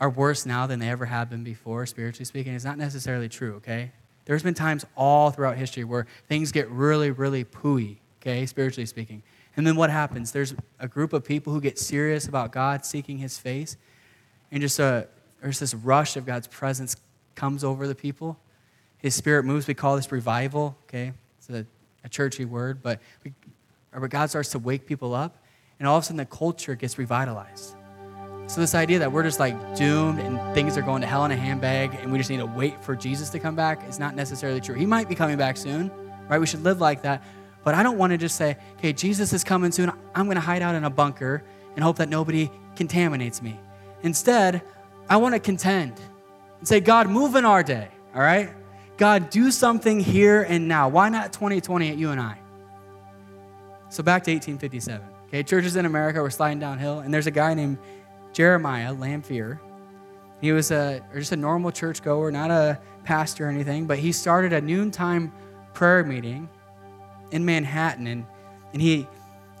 are 0.00 0.10
worse 0.10 0.46
now 0.46 0.66
than 0.66 0.80
they 0.80 0.88
ever 0.88 1.04
have 1.04 1.28
been 1.28 1.44
before, 1.44 1.84
spiritually 1.84 2.24
speaking, 2.24 2.54
is 2.54 2.64
not 2.64 2.78
necessarily 2.78 3.28
true, 3.28 3.56
okay? 3.56 3.92
There's 4.24 4.42
been 4.42 4.54
times 4.54 4.86
all 4.96 5.30
throughout 5.30 5.58
history 5.58 5.84
where 5.84 6.06
things 6.26 6.50
get 6.52 6.68
really, 6.70 7.10
really 7.10 7.44
pooey, 7.44 7.98
okay, 8.20 8.46
spiritually 8.46 8.86
speaking. 8.86 9.22
And 9.56 9.66
then 9.66 9.76
what 9.76 9.90
happens? 9.90 10.32
There's 10.32 10.54
a 10.78 10.88
group 10.88 11.12
of 11.12 11.22
people 11.22 11.52
who 11.52 11.60
get 11.60 11.78
serious 11.78 12.26
about 12.26 12.50
God 12.50 12.84
seeking 12.86 13.18
his 13.18 13.38
face, 13.38 13.76
and 14.50 14.62
just 14.62 14.78
a, 14.78 15.06
there's 15.42 15.58
this 15.58 15.74
rush 15.74 16.16
of 16.16 16.24
God's 16.24 16.46
presence 16.46 16.96
comes 17.34 17.62
over 17.62 17.86
the 17.86 17.94
people. 17.94 18.38
His 19.00 19.14
spirit 19.14 19.44
moves. 19.44 19.66
We 19.66 19.74
call 19.74 19.96
this 19.96 20.10
revival, 20.12 20.76
okay? 20.84 21.12
It's 21.38 21.50
a, 21.50 21.66
a 22.04 22.08
churchy 22.08 22.44
word, 22.44 22.82
but 22.82 23.00
we, 23.24 23.32
God 24.08 24.30
starts 24.30 24.50
to 24.50 24.58
wake 24.58 24.86
people 24.86 25.14
up, 25.14 25.36
and 25.78 25.88
all 25.88 25.96
of 25.96 26.02
a 26.02 26.06
sudden 26.06 26.18
the 26.18 26.26
culture 26.26 26.74
gets 26.74 26.98
revitalized. 26.98 27.74
So 28.50 28.60
this 28.60 28.74
idea 28.74 28.98
that 28.98 29.12
we're 29.12 29.22
just 29.22 29.38
like 29.38 29.76
doomed 29.76 30.18
and 30.18 30.36
things 30.56 30.76
are 30.76 30.82
going 30.82 31.02
to 31.02 31.06
hell 31.06 31.24
in 31.24 31.30
a 31.30 31.36
handbag 31.36 31.94
and 31.94 32.10
we 32.10 32.18
just 32.18 32.30
need 32.30 32.38
to 32.38 32.46
wait 32.46 32.82
for 32.82 32.96
Jesus 32.96 33.30
to 33.30 33.38
come 33.38 33.54
back 33.54 33.88
is 33.88 34.00
not 34.00 34.16
necessarily 34.16 34.60
true. 34.60 34.74
He 34.74 34.86
might 34.86 35.08
be 35.08 35.14
coming 35.14 35.36
back 35.36 35.56
soon, 35.56 35.88
right? 36.28 36.40
We 36.40 36.48
should 36.48 36.64
live 36.64 36.80
like 36.80 37.02
that. 37.02 37.22
But 37.62 37.76
I 37.76 37.84
don't 37.84 37.96
want 37.96 38.10
to 38.10 38.18
just 38.18 38.34
say, 38.34 38.56
okay, 38.78 38.92
Jesus 38.92 39.32
is 39.32 39.44
coming 39.44 39.70
soon. 39.70 39.92
I'm 40.16 40.24
going 40.24 40.34
to 40.34 40.40
hide 40.40 40.62
out 40.62 40.74
in 40.74 40.82
a 40.82 40.90
bunker 40.90 41.44
and 41.76 41.84
hope 41.84 41.98
that 41.98 42.08
nobody 42.08 42.50
contaminates 42.74 43.40
me. 43.40 43.56
Instead, 44.02 44.62
I 45.08 45.16
want 45.18 45.36
to 45.36 45.38
contend 45.38 46.00
and 46.58 46.66
say, 46.66 46.80
God, 46.80 47.08
move 47.08 47.36
in 47.36 47.44
our 47.44 47.62
day, 47.62 47.86
all 48.16 48.20
right? 48.20 48.50
God, 49.00 49.30
do 49.30 49.50
something 49.50 49.98
here 49.98 50.42
and 50.42 50.68
now. 50.68 50.90
Why 50.90 51.08
not 51.08 51.32
2020 51.32 51.88
at 51.88 51.96
you 51.96 52.10
and 52.10 52.20
I? 52.20 52.36
So 53.88 54.02
back 54.02 54.24
to 54.24 54.30
1857. 54.30 55.08
Okay, 55.28 55.42
churches 55.42 55.76
in 55.76 55.86
America 55.86 56.20
were 56.20 56.28
sliding 56.28 56.58
downhill, 56.58 56.98
and 56.98 57.12
there's 57.12 57.26
a 57.26 57.30
guy 57.30 57.54
named 57.54 57.78
Jeremiah 58.34 58.92
Lanphier. 58.92 59.58
He 60.42 60.52
was 60.52 60.70
a 60.70 61.02
just 61.14 61.32
a 61.32 61.36
normal 61.36 61.72
churchgoer, 61.72 62.30
not 62.30 62.50
a 62.50 62.78
pastor 63.02 63.46
or 63.46 63.48
anything, 63.48 63.86
but 63.86 63.98
he 63.98 64.12
started 64.12 64.52
a 64.52 64.60
noontime 64.60 65.32
prayer 65.72 66.04
meeting 66.04 66.46
in 67.30 67.42
Manhattan, 67.46 68.06
and, 68.06 68.26
and 68.74 68.82
he 68.82 69.08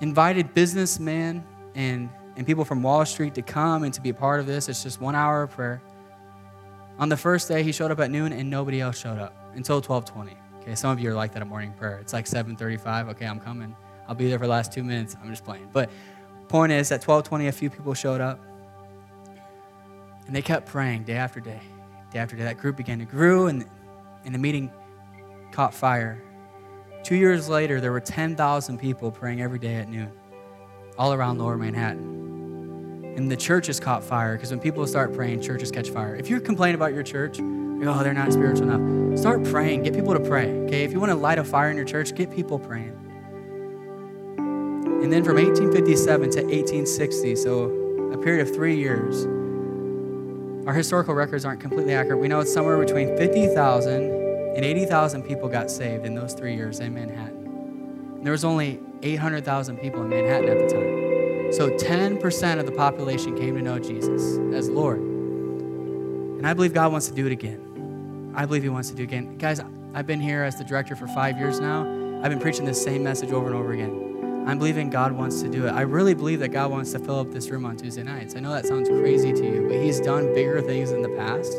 invited 0.02 0.52
businessmen 0.52 1.42
and 1.74 2.10
and 2.36 2.46
people 2.46 2.66
from 2.66 2.82
Wall 2.82 3.06
Street 3.06 3.34
to 3.36 3.42
come 3.42 3.84
and 3.84 3.94
to 3.94 4.02
be 4.02 4.10
a 4.10 4.14
part 4.14 4.40
of 4.40 4.46
this. 4.46 4.68
It's 4.68 4.82
just 4.82 5.00
one 5.00 5.14
hour 5.14 5.44
of 5.44 5.50
prayer. 5.52 5.80
On 7.00 7.08
the 7.08 7.16
first 7.16 7.48
day, 7.48 7.62
he 7.62 7.72
showed 7.72 7.90
up 7.90 7.98
at 7.98 8.10
noon 8.10 8.30
and 8.34 8.50
nobody 8.50 8.82
else 8.82 8.98
showed 8.98 9.18
up 9.18 9.34
until 9.54 9.76
1220. 9.76 10.36
Okay, 10.60 10.74
some 10.74 10.90
of 10.90 11.00
you 11.00 11.10
are 11.10 11.14
like 11.14 11.32
that 11.32 11.40
at 11.40 11.48
morning 11.48 11.72
prayer. 11.72 11.98
It's 11.98 12.12
like 12.12 12.26
735. 12.26 13.08
Okay, 13.08 13.26
I'm 13.26 13.40
coming. 13.40 13.74
I'll 14.06 14.14
be 14.14 14.28
there 14.28 14.38
for 14.38 14.44
the 14.44 14.50
last 14.50 14.70
two 14.70 14.84
minutes. 14.84 15.16
I'm 15.22 15.30
just 15.30 15.42
playing. 15.42 15.70
But 15.72 15.88
point 16.48 16.72
is, 16.72 16.92
at 16.92 16.96
1220, 16.96 17.46
a 17.46 17.52
few 17.52 17.70
people 17.70 17.94
showed 17.94 18.20
up. 18.20 18.38
And 20.26 20.36
they 20.36 20.42
kept 20.42 20.66
praying 20.66 21.04
day 21.04 21.14
after 21.14 21.40
day, 21.40 21.60
day 22.12 22.18
after 22.18 22.36
day. 22.36 22.42
That 22.42 22.58
group 22.58 22.76
began 22.76 22.98
to 22.98 23.06
grow, 23.06 23.46
and, 23.46 23.64
and 24.26 24.34
the 24.34 24.38
meeting 24.38 24.70
caught 25.52 25.72
fire. 25.72 26.22
Two 27.02 27.16
years 27.16 27.48
later, 27.48 27.80
there 27.80 27.92
were 27.92 28.00
10,000 28.00 28.78
people 28.78 29.10
praying 29.10 29.40
every 29.40 29.58
day 29.58 29.76
at 29.76 29.88
noon, 29.88 30.12
all 30.98 31.14
around 31.14 31.38
lower 31.38 31.56
Manhattan 31.56 32.19
and 33.16 33.30
the 33.30 33.36
churches 33.36 33.80
caught 33.80 34.02
fire 34.02 34.36
because 34.36 34.50
when 34.50 34.60
people 34.60 34.86
start 34.86 35.12
praying, 35.12 35.40
churches 35.40 35.70
catch 35.70 35.90
fire. 35.90 36.16
If 36.16 36.30
you 36.30 36.40
complain 36.40 36.74
about 36.74 36.94
your 36.94 37.02
church, 37.02 37.38
oh, 37.40 38.02
they're 38.02 38.14
not 38.14 38.32
spiritual 38.32 38.70
enough, 38.70 39.18
start 39.18 39.44
praying. 39.44 39.82
Get 39.82 39.94
people 39.94 40.14
to 40.14 40.20
pray, 40.20 40.50
okay? 40.66 40.84
If 40.84 40.92
you 40.92 41.00
want 41.00 41.10
to 41.10 41.16
light 41.16 41.38
a 41.38 41.44
fire 41.44 41.70
in 41.70 41.76
your 41.76 41.86
church, 41.86 42.14
get 42.14 42.30
people 42.30 42.58
praying. 42.58 42.96
And 45.02 45.12
then 45.12 45.24
from 45.24 45.36
1857 45.36 46.30
to 46.30 46.42
1860, 46.42 47.36
so 47.36 47.64
a 48.12 48.18
period 48.18 48.46
of 48.46 48.54
three 48.54 48.76
years, 48.76 49.26
our 50.66 50.74
historical 50.74 51.14
records 51.14 51.44
aren't 51.44 51.60
completely 51.60 51.94
accurate. 51.94 52.20
We 52.20 52.28
know 52.28 52.40
it's 52.40 52.52
somewhere 52.52 52.78
between 52.78 53.16
50,000 53.16 54.20
and 54.56 54.64
80,000 54.64 55.22
people 55.22 55.48
got 55.48 55.70
saved 55.70 56.04
in 56.04 56.14
those 56.14 56.34
three 56.34 56.54
years 56.54 56.80
in 56.80 56.92
Manhattan. 56.92 57.46
And 58.16 58.26
there 58.26 58.32
was 58.32 58.44
only 58.44 58.78
800,000 59.02 59.78
people 59.78 60.02
in 60.02 60.10
Manhattan 60.10 60.50
at 60.50 60.58
the 60.58 60.74
time. 60.74 60.99
So 61.52 61.68
10% 61.68 62.60
of 62.60 62.66
the 62.66 62.72
population 62.72 63.36
came 63.36 63.56
to 63.56 63.62
know 63.62 63.78
Jesus 63.78 64.38
as 64.54 64.68
Lord. 64.70 64.98
And 65.00 66.46
I 66.46 66.54
believe 66.54 66.72
God 66.72 66.92
wants 66.92 67.08
to 67.08 67.14
do 67.14 67.26
it 67.26 67.32
again. 67.32 68.32
I 68.36 68.46
believe 68.46 68.62
He 68.62 68.68
wants 68.68 68.88
to 68.90 68.94
do 68.94 69.02
it 69.02 69.06
again. 69.06 69.36
Guys, 69.36 69.60
I've 69.92 70.06
been 70.06 70.20
here 70.20 70.44
as 70.44 70.56
the 70.56 70.64
director 70.64 70.94
for 70.94 71.08
five 71.08 71.38
years 71.38 71.58
now. 71.58 71.82
I've 72.22 72.30
been 72.30 72.38
preaching 72.38 72.64
the 72.64 72.74
same 72.74 73.02
message 73.02 73.32
over 73.32 73.48
and 73.48 73.56
over 73.56 73.72
again. 73.72 74.44
I'm 74.46 74.58
believing 74.58 74.90
God 74.90 75.10
wants 75.10 75.42
to 75.42 75.48
do 75.48 75.66
it. 75.66 75.70
I 75.70 75.80
really 75.80 76.14
believe 76.14 76.38
that 76.38 76.48
God 76.50 76.70
wants 76.70 76.92
to 76.92 76.98
fill 77.00 77.18
up 77.18 77.32
this 77.32 77.50
room 77.50 77.66
on 77.66 77.76
Tuesday 77.76 78.04
nights. 78.04 78.36
I 78.36 78.40
know 78.40 78.52
that 78.52 78.64
sounds 78.64 78.88
crazy 78.88 79.32
to 79.32 79.44
you, 79.44 79.68
but 79.68 79.82
He's 79.82 80.00
done 80.00 80.32
bigger 80.32 80.62
things 80.62 80.92
in 80.92 81.02
the 81.02 81.08
past. 81.10 81.52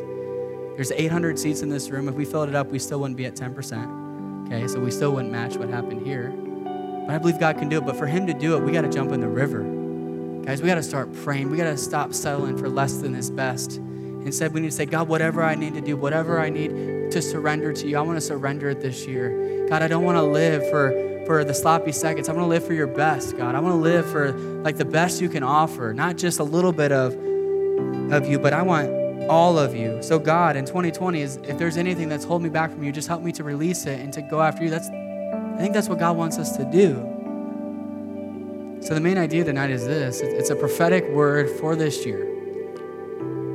There's 0.76 0.92
800 0.94 1.38
seats 1.38 1.62
in 1.62 1.70
this 1.70 1.89
room. 1.89 2.08
If 2.08 2.16
we 2.16 2.24
filled 2.24 2.48
it 2.48 2.56
up, 2.56 2.68
we 2.68 2.80
still 2.80 3.02
wouldn't 3.02 3.18
be 3.18 3.26
at 3.26 3.36
10%. 3.36 4.48
Okay, 4.48 4.68
so 4.68 4.80
we 4.80 4.89
still 4.89 5.12
wouldn't 5.12 5.32
match 5.32 5.58
what 5.58 5.68
happened 5.70 6.08
here. 6.08 6.30
But 7.06 7.14
I 7.14 7.18
believe 7.18 7.39
God 7.39 7.58
can 7.58 7.68
do 7.68 7.78
it. 7.78 7.86
But 7.86 7.98
for 7.98 8.08
Him 8.08 8.26
to 8.28 8.34
do 8.34 8.56
it, 8.56 8.64
we 8.64 8.72
got 8.72 8.82
to 8.82 8.89
jump 8.89 9.12
in 9.12 9.20
the 9.20 9.28
river. 9.28 9.81
Guys, 10.46 10.60
we 10.60 10.68
got 10.68 10.76
to 10.76 10.84
start 10.84 11.14
praying. 11.24 11.52
We 11.52 11.58
got 11.58 11.66
to 11.66 11.78
stop 11.78 12.16
settling 12.16 12.58
for 12.58 12.68
less 12.68 12.98
than 12.98 13.14
His 13.14 13.30
best. 13.30 13.78
Instead, 13.78 14.54
we 14.54 14.62
need 14.62 14.72
to 14.72 14.76
say, 14.76 14.88
God, 14.88 15.08
whatever 15.08 15.44
I 15.44 15.54
need 15.54 15.76
to 15.76 15.82
do, 15.82 15.96
whatever 15.96 16.39
I 16.39 16.50
need 16.50 17.12
to 17.12 17.22
surrender 17.22 17.72
to 17.74 17.88
you, 17.88 17.98
I 17.98 18.02
want 18.02 18.18
to 18.18 18.22
surrender 18.22 18.70
it 18.70 18.82
this 18.82 19.06
year. 19.06 19.68
God, 19.70 19.84
I 19.84 19.88
don't 19.88 20.04
want 20.04 20.18
to 20.18 20.24
live 20.24 20.68
for, 20.72 21.24
for 21.28 21.44
the 21.44 21.54
sloppy 21.54 21.92
seconds. 21.92 22.28
I 22.28 22.34
want 22.34 22.46
to 22.46 22.50
live 22.50 22.66
for 22.66 22.74
your 22.74 22.88
best, 22.88 23.38
God. 23.38 23.54
I 23.54 23.60
want 23.60 23.74
to 23.74 23.80
live 23.80 24.10
for 24.10 24.32
like 24.32 24.78
the 24.78 24.86
best 24.86 25.22
you 25.22 25.30
can 25.30 25.44
offer, 25.44 25.94
not 25.94 26.18
just 26.18 26.39
a 26.39 26.44
little 26.44 26.72
bit 26.72 26.92
of, 26.92 27.14
of 28.12 28.28
you, 28.28 28.39
but 28.39 28.52
I 28.52 28.64
want 28.64 28.89
all 29.30 29.60
of 29.60 29.76
you. 29.76 30.02
So, 30.02 30.18
God, 30.18 30.56
in 30.56 30.66
2020, 30.66 31.22
is 31.22 31.38
if 31.44 31.60
there's 31.60 31.78
anything 31.78 32.10
that's 32.10 32.26
holding 32.26 32.46
me 32.46 32.50
back 32.50 32.72
from 32.72 32.84
you, 32.84 32.92
just 32.92 33.08
help 33.08 33.22
me 33.22 33.32
to 33.34 33.44
release 33.44 33.86
it 33.86 34.00
and 34.00 34.12
to 34.14 34.24
go 34.24 34.42
after 34.42 34.64
you. 34.64 34.72
That's, 34.72 34.89
I 34.89 35.58
think 35.60 35.76
that's 35.76 35.88
what 35.88 36.00
God 36.00 36.18
wants 36.18 36.39
us 36.39 36.58
to 36.58 36.66
do. 36.66 37.20
So, 38.82 38.96
the 38.96 39.00
main 39.00 39.20
idea 39.20 39.44
tonight 39.44 39.70
is 39.70 39.86
this 39.86 40.22
it's 40.22 40.50
a 40.50 40.56
prophetic 40.56 41.08
word 41.10 41.48
for 41.60 41.76
this 41.76 42.04
year. 42.04 42.24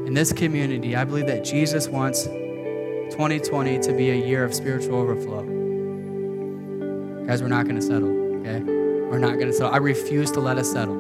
In 0.06 0.14
this 0.14 0.32
community, 0.32 0.94
I 0.94 1.02
believe 1.02 1.26
that 1.26 1.42
Jesus 1.42 1.88
wants 1.88 2.26
2020 2.26 3.80
to 3.80 3.92
be 3.92 4.10
a 4.10 4.14
year 4.14 4.44
of 4.44 4.54
spiritual 4.54 4.94
overflow. 4.94 5.42
Guys, 7.26 7.42
we're 7.42 7.48
not 7.48 7.64
going 7.64 7.74
to 7.74 7.82
settle, 7.82 8.08
okay? 8.36 8.60
We're 8.60 9.18
not 9.18 9.34
going 9.34 9.48
to 9.48 9.52
settle. 9.52 9.74
I 9.74 9.78
refuse 9.78 10.30
to 10.30 10.38
let 10.38 10.58
us 10.58 10.70
settle. 10.70 10.94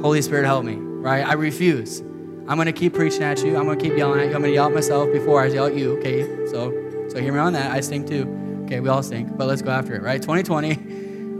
Holy 0.00 0.22
Spirit, 0.22 0.44
help 0.46 0.64
me, 0.64 0.76
right? 0.76 1.26
I 1.26 1.32
refuse. 1.32 1.98
I'm 1.98 2.54
going 2.54 2.66
to 2.66 2.72
keep 2.72 2.94
preaching 2.94 3.24
at 3.24 3.42
you. 3.42 3.56
I'm 3.56 3.64
going 3.64 3.80
to 3.80 3.84
keep 3.84 3.98
yelling 3.98 4.20
at 4.20 4.28
you. 4.28 4.34
I'm 4.36 4.42
going 4.42 4.52
to 4.52 4.54
yell 4.54 4.66
at 4.66 4.74
myself 4.74 5.10
before 5.12 5.42
I 5.42 5.46
yell 5.46 5.66
at 5.66 5.74
you, 5.74 5.98
okay? 5.98 6.22
So, 6.46 6.70
so 7.08 7.20
hear 7.20 7.32
me 7.32 7.40
on 7.40 7.54
that. 7.54 7.72
I 7.72 7.80
stink 7.80 8.06
too. 8.06 8.62
Okay, 8.66 8.78
we 8.78 8.88
all 8.88 9.02
stink, 9.02 9.36
but 9.36 9.48
let's 9.48 9.60
go 9.60 9.72
after 9.72 9.96
it, 9.96 10.02
right? 10.02 10.22
2020, 10.22 10.74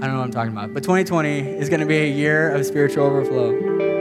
I 0.01 0.07
don't 0.07 0.15
know 0.15 0.21
what 0.21 0.25
I'm 0.25 0.31
talking 0.31 0.53
about, 0.53 0.73
but 0.73 0.83
2020 0.83 1.41
is 1.59 1.69
going 1.69 1.81
to 1.81 1.87
be 1.87 1.99
a 1.99 2.09
year 2.09 2.55
of 2.55 2.65
spiritual 2.65 3.05
overflow. 3.05 3.77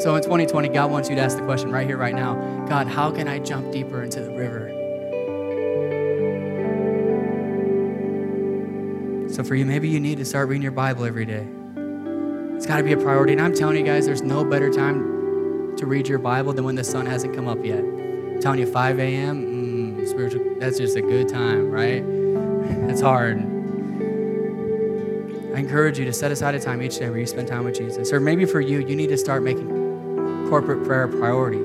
So 0.00 0.14
in 0.16 0.22
2020, 0.22 0.68
God 0.68 0.90
wants 0.90 1.08
you 1.08 1.16
to 1.16 1.22
ask 1.22 1.38
the 1.38 1.44
question 1.44 1.72
right 1.72 1.86
here, 1.86 1.96
right 1.96 2.14
now 2.14 2.34
God, 2.68 2.88
how 2.88 3.10
can 3.10 3.26
I 3.26 3.38
jump 3.38 3.72
deeper 3.72 4.02
into 4.02 4.20
the 4.20 4.36
river? 4.36 4.68
So 9.32 9.42
for 9.42 9.54
you, 9.54 9.64
maybe 9.64 9.88
you 9.88 10.00
need 10.00 10.18
to 10.18 10.26
start 10.26 10.50
reading 10.50 10.62
your 10.62 10.72
Bible 10.72 11.06
every 11.06 11.24
day. 11.24 11.48
It's 12.54 12.66
got 12.66 12.76
to 12.76 12.82
be 12.82 12.92
a 12.92 12.98
priority. 12.98 13.32
And 13.32 13.40
I'm 13.40 13.54
telling 13.54 13.78
you 13.78 13.82
guys, 13.82 14.04
there's 14.04 14.20
no 14.20 14.44
better 14.44 14.70
time 14.70 15.74
to 15.78 15.86
read 15.86 16.06
your 16.06 16.18
Bible 16.18 16.52
than 16.52 16.64
when 16.64 16.74
the 16.74 16.84
sun 16.84 17.06
hasn't 17.06 17.34
come 17.34 17.48
up 17.48 17.64
yet. 17.64 17.78
I'm 17.78 18.40
telling 18.42 18.58
you, 18.58 18.66
5 18.66 18.98
a.m., 18.98 19.96
mm, 19.96 20.06
spiritual, 20.06 20.56
that's 20.58 20.76
just 20.76 20.96
a 20.96 21.02
good 21.02 21.30
time, 21.30 21.70
right? 21.70 22.04
It's 22.90 23.00
hard. 23.00 23.53
I 25.54 25.58
encourage 25.58 26.00
you 26.00 26.04
to 26.04 26.12
set 26.12 26.32
aside 26.32 26.56
a 26.56 26.58
time 26.58 26.82
each 26.82 26.98
day 26.98 27.08
where 27.08 27.20
you 27.20 27.26
spend 27.26 27.46
time 27.46 27.62
with 27.62 27.76
Jesus. 27.76 28.12
Or 28.12 28.18
maybe 28.18 28.44
for 28.44 28.60
you, 28.60 28.80
you 28.80 28.96
need 28.96 29.06
to 29.06 29.16
start 29.16 29.44
making 29.44 29.68
corporate 30.48 30.84
prayer 30.84 31.04
a 31.04 31.08
priority. 31.08 31.60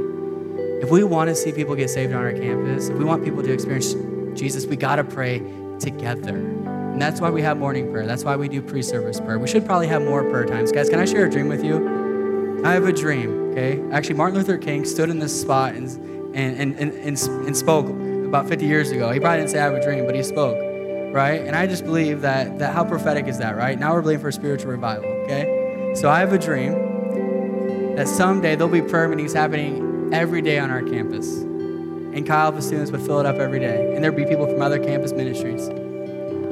If 0.80 0.92
we 0.92 1.04
want 1.04 1.30
to 1.30 1.36
see 1.36 1.52
people 1.52 1.74
get 1.74 1.90
saved 1.90 2.14
on 2.14 2.22
our 2.22 2.32
campus, 2.32 2.90
if 2.90 2.98
we 3.00 3.04
want 3.04 3.24
people 3.24 3.42
to 3.42 3.52
experience 3.52 3.96
Jesus, 4.40 4.68
we 4.68 4.76
got 4.76 4.98
to 4.98 5.04
pray 5.04 5.40
together. 5.80 6.38
And 6.38 7.02
that's 7.02 7.20
why 7.20 7.32
we 7.32 7.42
have 7.42 7.58
morning 7.58 7.92
prayer. 7.92 8.06
That's 8.06 8.24
why 8.24 8.36
we 8.36 8.48
do 8.48 8.62
pre 8.62 8.84
service 8.84 9.20
prayer. 9.20 9.40
We 9.40 9.48
should 9.48 9.66
probably 9.66 9.88
have 9.88 10.04
more 10.04 10.24
prayer 10.24 10.46
times. 10.46 10.72
Guys, 10.72 10.88
can 10.88 11.00
I 11.00 11.06
share 11.06 11.26
a 11.26 11.30
dream 11.30 11.48
with 11.48 11.64
you? 11.64 12.62
I 12.64 12.74
have 12.74 12.86
a 12.86 12.94
dream, 12.94 13.52
okay? 13.52 13.82
Actually, 13.92 14.16
Martin 14.16 14.38
Luther 14.38 14.60
King 14.60 14.86
stood 14.86 15.10
in 15.10 15.18
this 15.18 15.42
spot 15.42 15.74
and, 15.74 15.88
and, 16.36 16.60
and, 16.60 16.94
and, 16.94 17.18
and 17.18 17.58
spoke 17.58 17.90
about 17.90 18.48
50 18.48 18.68
years 18.68 18.92
ago. 18.92 19.12
He 19.12 19.20
probably 19.20 19.40
didn't 19.40 19.50
say 19.50 19.60
I 19.60 19.64
have 19.64 19.74
a 19.74 19.84
dream, 19.84 20.06
but 20.06 20.14
he 20.14 20.22
spoke, 20.22 20.69
right? 21.12 21.42
And 21.42 21.56
I 21.56 21.68
just 21.68 21.84
believe 21.84 22.22
that, 22.22 22.60
that 22.60 22.74
how 22.74 22.84
prophetic 22.84 23.28
is 23.28 23.38
that, 23.40 23.56
right? 23.56 23.78
Now 23.78 23.94
we're 23.94 24.02
believing 24.02 24.22
for 24.22 24.32
spiritual 24.32 24.72
revival, 24.72 25.10
okay? 25.24 25.94
So 25.96 26.10
I 26.10 26.20
have 26.20 26.34
a 26.34 26.38
dream 26.38 27.96
that 27.96 28.08
someday 28.08 28.56
there'll 28.56 28.72
be 28.72 28.82
prayer 28.82 29.08
meetings 29.10 29.34
happening 29.34 30.14
every 30.14 30.42
day 30.42 30.60
on 30.60 30.70
our 30.70 30.82
campus. 30.82 31.28
And 31.36 32.26
Chi 32.26 32.34
Alpha 32.34 32.62
students 32.62 32.92
would 32.92 33.02
fill 33.02 33.20
it 33.20 33.26
up 33.26 33.36
every 33.38 33.60
day. 33.60 33.94
And 33.94 34.04
there'd 34.04 34.16
be 34.16 34.26
people 34.26 34.48
from 34.48 34.62
other 34.62 34.84
campus 34.84 35.12
ministries. 35.12 35.70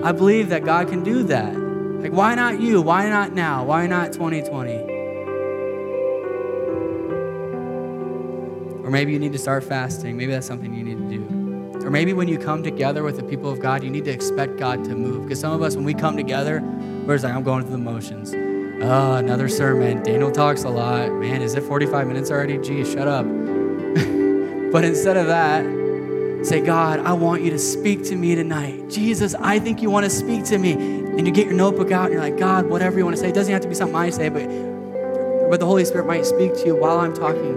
I 0.03 0.12
believe 0.12 0.49
that 0.49 0.66
God 0.66 0.89
can 0.89 1.03
do 1.03 1.24
that. 1.24 1.53
Like, 1.55 2.12
why 2.12 2.36
not 2.36 2.60
you? 2.60 2.82
Why 2.82 3.10
not 3.10 3.34
now? 3.34 3.64
Why 3.64 3.88
not 3.88 4.14
2020? 4.14 4.76
Or 8.86 8.89
maybe 8.89 9.12
you 9.12 9.20
need 9.20 9.34
to 9.34 9.39
start 9.39 9.64
fasting. 9.64 10.16
Maybe 10.16 10.32
that's 10.32 10.47
something 10.47 10.74
you 10.74 10.84
need 10.84 10.97
to 10.97 11.18
do. 11.18 11.36
Or 11.88 11.89
maybe 11.89 12.11
when 12.11 12.27
you 12.27 12.38
come 12.38 12.63
together 12.63 13.01
with 13.01 13.15
the 13.15 13.23
people 13.23 13.49
of 13.49 13.61
God, 13.61 13.81
you 13.81 13.89
need 13.89 14.03
to 14.03 14.11
expect 14.11 14.57
God 14.57 14.83
to 14.83 14.93
move. 14.93 15.23
Because 15.23 15.39
some 15.39 15.53
of 15.53 15.61
us, 15.61 15.77
when 15.77 15.85
we 15.85 15.93
come 15.93 16.17
together, 16.17 16.61
we're 16.61 17.13
just 17.13 17.23
like, 17.23 17.33
I'm 17.33 17.43
going 17.43 17.63
through 17.63 17.71
the 17.71 17.77
motions. 17.77 18.33
Oh, 18.83 19.13
another 19.15 19.47
sermon. 19.47 20.03
Daniel 20.03 20.29
talks 20.29 20.65
a 20.65 20.69
lot. 20.69 21.09
Man, 21.13 21.41
is 21.41 21.55
it 21.55 21.63
45 21.63 22.07
minutes 22.07 22.29
already? 22.29 22.57
Geez, 22.57 22.91
shut 22.91 23.07
up. 23.07 23.25
but 24.73 24.83
instead 24.83 25.15
of 25.15 25.27
that, 25.27 26.45
say, 26.45 26.59
God, 26.59 26.99
I 26.99 27.13
want 27.13 27.41
you 27.41 27.51
to 27.51 27.57
speak 27.57 28.03
to 28.07 28.17
me 28.17 28.35
tonight. 28.35 28.89
Jesus, 28.89 29.33
I 29.35 29.57
think 29.57 29.81
you 29.81 29.89
want 29.89 30.03
to 30.03 30.09
speak 30.09 30.43
to 30.47 30.57
me. 30.57 30.73
And 30.73 31.25
you 31.25 31.31
get 31.31 31.45
your 31.45 31.55
notebook 31.55 31.91
out 31.91 32.07
and 32.07 32.15
you're 32.15 32.21
like, 32.21 32.38
God, 32.38 32.65
whatever 32.65 32.97
you 32.97 33.05
want 33.05 33.15
to 33.15 33.21
say. 33.21 33.29
It 33.29 33.33
doesn't 33.33 33.53
have 33.53 33.61
to 33.61 33.69
be 33.69 33.75
something 33.75 33.95
I 33.95 34.09
say, 34.09 34.27
but, 34.27 34.45
but 35.49 35.61
the 35.61 35.65
Holy 35.65 35.85
Spirit 35.85 36.05
might 36.05 36.25
speak 36.25 36.53
to 36.53 36.65
you 36.65 36.75
while 36.75 36.99
I'm 36.99 37.13
talking 37.13 37.55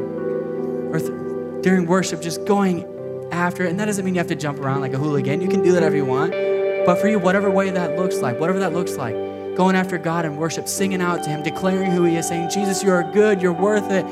or 0.92 1.00
th- 1.00 1.64
during 1.64 1.86
worship, 1.86 2.22
just 2.22 2.44
going 2.44 2.86
after 3.32 3.64
it. 3.64 3.70
And 3.70 3.80
that 3.80 3.86
doesn't 3.86 4.04
mean 4.04 4.14
you 4.14 4.20
have 4.20 4.28
to 4.28 4.34
jump 4.34 4.58
around 4.60 4.80
like 4.80 4.92
a 4.92 4.98
hooligan. 4.98 5.40
You 5.40 5.48
can 5.48 5.62
do 5.62 5.72
that 5.72 5.82
if 5.82 5.94
you 5.94 6.04
want. 6.04 6.32
But 6.86 6.96
for 6.96 7.08
you, 7.08 7.18
whatever 7.18 7.50
way 7.50 7.70
that 7.70 7.96
looks 7.96 8.16
like, 8.16 8.40
whatever 8.40 8.58
that 8.60 8.72
looks 8.72 8.96
like, 8.96 9.14
going 9.56 9.76
after 9.76 9.98
God 9.98 10.24
and 10.24 10.38
worship, 10.38 10.68
singing 10.68 11.02
out 11.02 11.22
to 11.24 11.30
Him, 11.30 11.42
declaring 11.42 11.90
who 11.90 12.04
He 12.04 12.16
is, 12.16 12.28
saying, 12.28 12.50
Jesus, 12.50 12.82
you 12.82 12.90
are 12.90 13.02
good, 13.12 13.42
you're 13.42 13.52
worth 13.52 13.90
it. 13.90 14.04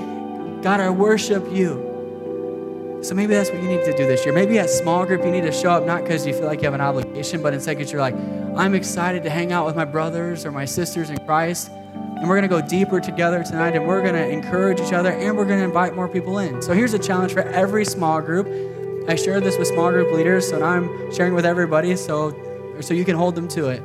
God, 0.62 0.80
I 0.80 0.90
worship 0.90 1.50
you. 1.50 2.98
So 3.00 3.14
maybe 3.14 3.32
that's 3.32 3.50
what 3.50 3.62
you 3.62 3.68
need 3.68 3.84
to 3.84 3.96
do 3.96 4.06
this 4.06 4.24
year. 4.24 4.34
Maybe 4.34 4.58
at 4.58 4.68
small 4.68 5.06
group, 5.06 5.24
you 5.24 5.30
need 5.30 5.42
to 5.42 5.52
show 5.52 5.70
up 5.70 5.86
not 5.86 6.02
because 6.02 6.26
you 6.26 6.32
feel 6.32 6.46
like 6.46 6.60
you 6.60 6.64
have 6.64 6.74
an 6.74 6.80
obligation, 6.80 7.40
but 7.40 7.54
instead 7.54 7.78
because 7.78 7.92
you're 7.92 8.00
like, 8.00 8.14
I'm 8.56 8.74
excited 8.74 9.22
to 9.22 9.30
hang 9.30 9.52
out 9.52 9.66
with 9.66 9.76
my 9.76 9.84
brothers 9.84 10.44
or 10.44 10.50
my 10.50 10.64
sisters 10.64 11.08
in 11.08 11.18
Christ. 11.24 11.70
And 11.70 12.28
we're 12.28 12.40
going 12.40 12.42
to 12.42 12.48
go 12.48 12.60
deeper 12.60 13.00
together 13.00 13.44
tonight 13.44 13.76
and 13.76 13.86
we're 13.86 14.02
going 14.02 14.14
to 14.14 14.28
encourage 14.28 14.80
each 14.80 14.92
other 14.92 15.12
and 15.12 15.36
we're 15.36 15.44
going 15.44 15.60
to 15.60 15.64
invite 15.64 15.94
more 15.94 16.08
people 16.08 16.38
in. 16.38 16.60
So 16.60 16.72
here's 16.72 16.92
a 16.92 16.98
challenge 16.98 17.32
for 17.32 17.42
every 17.42 17.84
small 17.84 18.20
group. 18.20 18.48
I 19.09 19.14
shared 19.14 19.42
this 19.42 19.56
with 19.56 19.68
small 19.68 19.90
group 19.90 20.12
leaders, 20.12 20.46
so 20.46 20.59
now 20.59 20.66
I'm 20.66 21.12
sharing 21.14 21.32
with 21.32 21.46
everybody 21.46 21.96
so, 21.96 22.36
so 22.82 22.92
you 22.92 23.06
can 23.06 23.16
hold 23.16 23.34
them 23.34 23.48
to 23.48 23.68
it. 23.68 23.82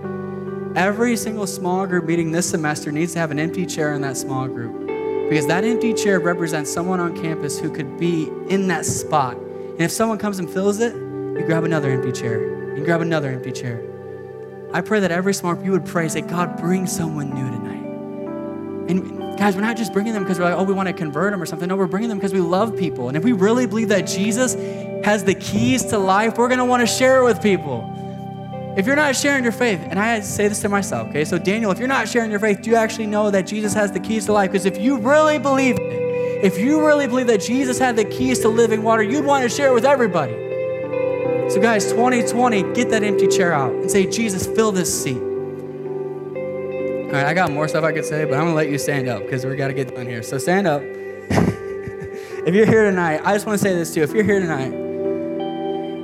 Every 0.76 1.15
single 1.15 1.47
small 1.47 1.88
group 1.88 2.03
meeting 2.03 2.34
this 2.34 2.49
semester 2.49 2.91
needs 2.91 3.13
to 3.13 3.19
have 3.19 3.32
an 3.32 3.39
empty 3.39 3.65
chair 3.65 3.93
in 3.93 4.01
that 4.01 4.17
small 4.17 4.49
group 4.49 4.86
because 5.30 5.47
that 5.47 5.63
empty 5.63 5.93
chair 5.93 6.19
represents 6.19 6.69
someone 6.69 6.99
on 6.99 7.15
campus 7.15 7.57
who 7.57 7.71
could 7.71 7.97
be 7.97 8.30
in 8.49 8.67
that 8.67 8.86
spot. 8.86 9.38
And 9.38 9.82
if 9.82 9.91
someone 9.91 10.17
comes 10.17 10.39
and 10.39 10.49
fills 10.49 10.82
it, 10.82 10.93
you 10.93 11.43
grab 11.45 11.63
another 11.63 11.89
empty 11.89 12.11
chair. 12.11 12.76
You 12.76 12.84
grab 12.84 12.99
another 12.99 13.30
empty 13.30 13.53
chair. 13.53 13.82
I 14.74 14.82
pray 14.82 14.99
that 14.99 15.11
every 15.11 15.34
small 15.34 15.53
group 15.53 15.65
you 15.65 15.71
would 15.71 15.86
pray, 15.86 16.09
say, 16.09 16.19
God, 16.19 16.57
bring 16.57 16.86
someone 16.86 17.30
new 17.30 17.49
tonight. 17.49 18.89
And 18.89 19.38
guys, 19.38 19.55
we're 19.55 19.61
not 19.61 19.78
just 19.78 19.93
bringing 19.93 20.13
them 20.13 20.24
because 20.24 20.38
we're 20.38 20.45
like, 20.45 20.55
oh, 20.55 20.63
we 20.63 20.74
want 20.74 20.88
to 20.88 20.93
convert 20.93 21.32
them 21.32 21.41
or 21.41 21.45
something. 21.45 21.69
No, 21.69 21.78
we're 21.78 21.88
bringing 21.88 22.09
them 22.09 22.17
because 22.17 22.34
we 22.34 22.41
love 22.41 22.76
people. 22.78 23.07
And 23.07 23.15
if 23.15 23.24
we 23.24 23.32
really 23.32 23.65
believe 23.65 23.89
that 23.89 24.05
Jesus 24.05 24.55
has 25.06 25.24
the 25.24 25.36
keys 25.36 25.86
to 25.86 25.97
life, 25.97 26.38
we're 26.38 26.47
going 26.47 26.60
to 26.60 26.66
want 26.66 26.82
to 26.82 26.88
share 26.88 27.22
it 27.22 27.24
with 27.26 27.41
people. 27.41 27.89
If 28.76 28.88
you're 28.88 28.95
not 28.95 29.16
sharing 29.16 29.43
your 29.43 29.51
faith, 29.51 29.80
and 29.89 29.99
I 29.99 30.22
say 30.22 30.47
this 30.47 30.60
to 30.62 30.70
myself, 30.70 31.10
okay? 31.10 31.26
So, 31.26 31.38
Daniel, 31.38 31.70
if 31.70 31.78
you're 31.78 31.88
not 31.88 32.10
sharing 32.10 32.32
your 32.32 32.39
faith, 32.39 32.64
do 32.64 32.72
you 32.72 32.76
actually 32.76 33.06
know 33.06 33.30
that 33.30 33.45
Jesus 33.45 33.72
has 33.74 33.91
the 33.91 33.99
keys 33.99 34.26
to 34.26 34.34
life? 34.34 34.51
Because 34.51 34.66
if 34.66 34.80
you 34.80 34.97
really 34.97 35.38
believe 35.38 35.78
it, 35.80 36.43
if 36.43 36.58
you 36.58 36.86
really 36.86 37.06
believe 37.06 37.28
that 37.28 37.39
Jesus 37.39 37.78
had 37.78 37.95
the 37.95 38.04
keys 38.04 38.39
to 38.39 38.49
living 38.49 38.82
water, 38.82 39.04
you'd 39.04 39.26
want 39.26 39.43
to 39.43 39.49
share 39.49 39.68
it 39.68 39.74
with 39.76 39.86
everybody. 39.86 40.34
So, 41.51 41.62
guys, 41.62 41.91
2020, 41.91 42.74
get 42.74 42.89
that 42.89 43.04
empty 43.04 43.28
chair 43.28 43.54
out 43.54 43.74
and 43.74 43.91
say, 43.91 44.10
Jesus, 44.10 44.47
fill 44.47 44.72
this 44.72 45.04
seat. 45.04 45.22
All 45.22 47.12
right, 47.12 47.28
I 47.28 47.36
got 47.36 47.51
more 47.51 47.68
stuff 47.68 47.84
I 47.84 47.91
could 47.91 48.06
say, 48.06 48.26
but 48.26 48.34
I'm 48.34 48.45
gonna 48.45 48.56
let 48.56 48.70
you 48.70 48.80
stand 48.80 49.08
up 49.08 49.22
because 49.22 49.45
we 49.45 49.56
gotta 49.56 49.74
get 49.74 49.93
done 49.93 50.08
here. 50.08 50.24
So, 50.24 50.39
stand 50.39 50.66
up. 50.66 50.82
if 52.47 52.56
you're 52.56 52.66
here 52.66 52.86
tonight, 52.86 53.22
I 53.24 53.34
just 53.34 53.45
wanna 53.45 53.60
say 53.60 53.76
this 53.76 53.93
too. 53.93 54.01
If 54.01 54.14
you're 54.14 54.24
here 54.24 54.39
tonight, 54.39 54.82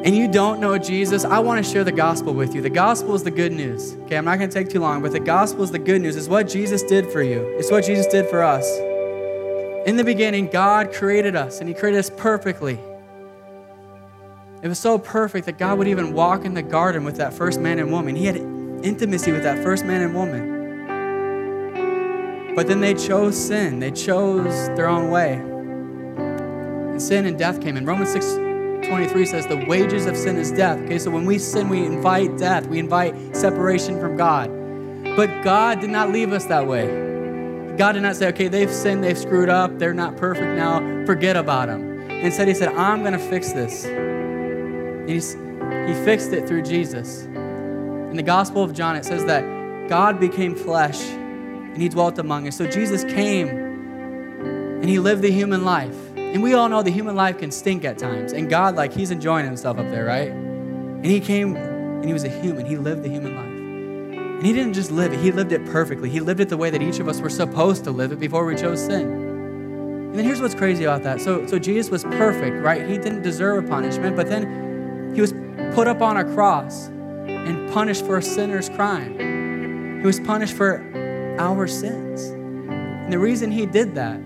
and 0.04 0.16
you 0.16 0.30
don't 0.30 0.62
know 0.62 0.78
Jesus, 0.78 1.26
I 1.26 1.40
want 1.40 1.64
to 1.64 1.72
share 1.72 1.84
the 1.84 1.92
gospel 1.92 2.34
with 2.34 2.56
you. 2.56 2.62
The 2.62 2.70
gospel 2.70 3.16
is 3.16 3.24
the 3.24 3.32
good 3.32 3.52
news. 3.52 3.96
Okay, 4.04 4.16
I'm 4.18 4.24
not 4.24 4.38
going 4.38 4.50
to 4.50 4.54
take 4.54 4.70
too 4.70 4.80
long, 4.80 5.02
but 5.02 5.12
the 5.12 5.20
gospel 5.20 5.62
is 5.64 5.72
the 5.72 5.80
good 5.80 6.02
news. 6.02 6.16
It's 6.16 6.30
what 6.30 6.48
Jesus 6.48 6.84
did 6.84 7.12
for 7.12 7.22
you, 7.22 7.42
it's 7.58 7.70
what 7.70 7.84
Jesus 7.84 8.08
did 8.08 8.30
for 8.30 8.42
us. 8.42 8.66
In 9.86 9.98
the 9.98 10.04
beginning, 10.06 10.48
God 10.48 10.94
created 10.94 11.36
us, 11.36 11.60
and 11.60 11.68
He 11.68 11.76
created 11.76 12.00
us 12.00 12.10
perfectly. 12.10 12.80
It 14.62 14.70
was 14.70 14.80
so 14.80 14.98
perfect 14.98 15.46
that 15.48 15.58
God 15.58 15.78
would 15.78 15.88
even 15.90 16.14
walk 16.14 16.46
in 16.46 16.54
the 16.54 16.62
garden 16.62 17.04
with 17.04 17.18
that 17.18 17.34
first 17.34 17.60
man 17.60 17.78
and 17.80 17.92
woman. 17.92 18.16
He 18.16 18.26
had 18.26 18.38
intimacy 18.38 19.34
with 19.34 19.44
that 19.44 19.62
first 19.64 19.84
man 19.84 20.02
and 20.02 20.16
woman. 20.16 20.56
But 22.56 22.68
then 22.68 22.80
they 22.80 22.94
chose 22.94 23.38
sin, 23.38 23.80
they 23.80 23.92
chose 23.92 24.68
their 24.76 24.88
own 24.88 25.10
way. 25.12 25.34
And 25.34 27.02
sin 27.02 27.26
and 27.26 27.38
death 27.38 27.60
came 27.62 27.76
in. 27.76 27.86
Romans 27.86 28.12
6 28.12 28.49
23 28.84 29.26
says, 29.26 29.48
The 29.48 29.66
wages 29.66 30.06
of 30.06 30.16
sin 30.16 30.38
is 30.38 30.52
death. 30.52 30.80
Okay, 30.80 31.00
so 31.00 31.12
when 31.12 31.26
we 31.26 31.38
sin, 31.40 31.70
we 31.70 31.86
invite 31.86 32.38
death, 32.38 32.68
we 32.68 32.80
invite 32.80 33.36
separation 33.36 34.00
from 34.00 34.18
God. 34.18 34.50
But 35.16 35.44
God 35.44 35.82
did 35.82 35.90
not 35.90 36.12
leave 36.12 36.32
us 36.34 36.46
that 36.46 36.66
way. 36.68 37.10
God 37.80 37.94
did 37.94 38.02
not 38.02 38.18
say, 38.18 38.28
okay, 38.28 38.50
they've 38.50 38.70
sinned, 38.70 39.04
they've 39.04 39.18
screwed 39.18 39.48
up, 39.48 39.80
they're 39.80 39.94
not 39.94 40.18
perfect 40.18 40.58
now, 40.58 41.06
forget 41.06 41.38
about 41.38 41.68
them. 41.68 42.10
Instead, 42.10 42.50
He 42.50 42.54
said, 42.54 42.70
I'm 42.76 43.02
going 43.02 43.14
to 43.14 43.20
fix 43.20 43.54
this. 43.54 43.86
And 43.86 45.10
He 45.10 45.94
fixed 46.04 46.34
it 46.34 46.46
through 46.46 46.64
Jesus. 46.64 47.24
In 47.24 48.18
the 48.18 48.24
Gospel 48.24 48.64
of 48.64 48.74
John, 48.74 48.98
it 48.98 49.06
says 49.06 49.24
that 49.26 49.88
God 49.88 50.20
became 50.20 50.56
flesh 50.56 51.02
and 51.02 51.82
He 51.82 51.88
dwelt 51.88 52.20
among 52.20 52.48
us. 52.50 52.58
So 52.58 52.68
Jesus 52.68 53.06
came 53.06 53.48
and 53.48 54.86
He 54.86 55.00
lived 55.00 55.22
the 55.22 55.32
human 55.32 55.64
life. 55.64 55.96
And 56.34 56.44
we 56.44 56.54
all 56.54 56.70
know 56.70 56.84
the 56.84 56.92
human 56.92 57.16
life 57.16 57.40
can 57.40 57.52
stink 57.52 57.86
at 57.86 57.98
times. 57.98 58.34
And 58.34 58.50
God, 58.50 58.76
like, 58.76 58.94
He's 58.94 59.12
enjoying 59.12 59.46
Himself 59.46 59.78
up 59.78 59.90
there, 59.90 60.06
right? 60.06 60.30
And 60.30 61.06
He 61.06 61.20
came 61.20 61.56
and 61.56 62.06
He 62.06 62.14
was 62.14 62.24
a 62.24 62.30
human. 62.30 62.66
He 62.66 62.78
lived 62.78 63.04
the 63.04 63.10
human 63.10 63.36
life. 63.36 63.50
And 64.40 64.48
he 64.48 64.54
didn't 64.54 64.72
just 64.72 64.90
live 64.90 65.12
it, 65.12 65.20
he 65.20 65.34
lived 65.34 65.52
it 65.52 65.66
perfectly. 65.66 66.10
He 66.10 66.22
lived 66.22 66.40
it 66.40 66.48
the 66.48 66.56
way 66.56 66.70
that 66.70 66.82
each 66.82 67.00
of 67.00 67.10
us 67.10 67.20
were 67.20 67.30
supposed 67.30 67.84
to 67.84 67.92
live 67.92 68.14
it 68.14 68.22
before 68.22 68.46
we 68.46 68.56
chose 68.56 68.80
sin. 68.80 69.02
And 69.02 70.16
then 70.16 70.24
here's 70.24 70.40
what's 70.40 70.56
crazy 70.56 70.86
about 70.86 71.04
that. 71.04 71.20
So, 71.20 71.46
so 71.46 71.60
Jesus 71.60 71.92
was 71.92 72.06
perfect, 72.06 72.64
right? 72.64 72.88
He 72.88 72.98
didn't 72.98 73.22
deserve 73.22 73.66
a 73.66 73.68
punishment, 73.68 74.16
but 74.16 74.30
then 74.30 75.14
he 75.14 75.20
was 75.20 75.34
put 75.76 75.90
up 75.90 76.02
on 76.02 76.16
a 76.16 76.24
cross 76.24 76.88
and 76.88 77.70
punished 77.74 78.06
for 78.06 78.18
a 78.18 78.22
sinner's 78.22 78.70
crime. 78.70 80.00
He 80.00 80.06
was 80.06 80.22
punished 80.22 80.54
for 80.54 80.82
our 81.38 81.68
sins. 81.68 82.24
And 82.24 83.12
the 83.12 83.20
reason 83.20 83.52
he 83.52 83.66
did 83.66 83.94
that 83.96 84.22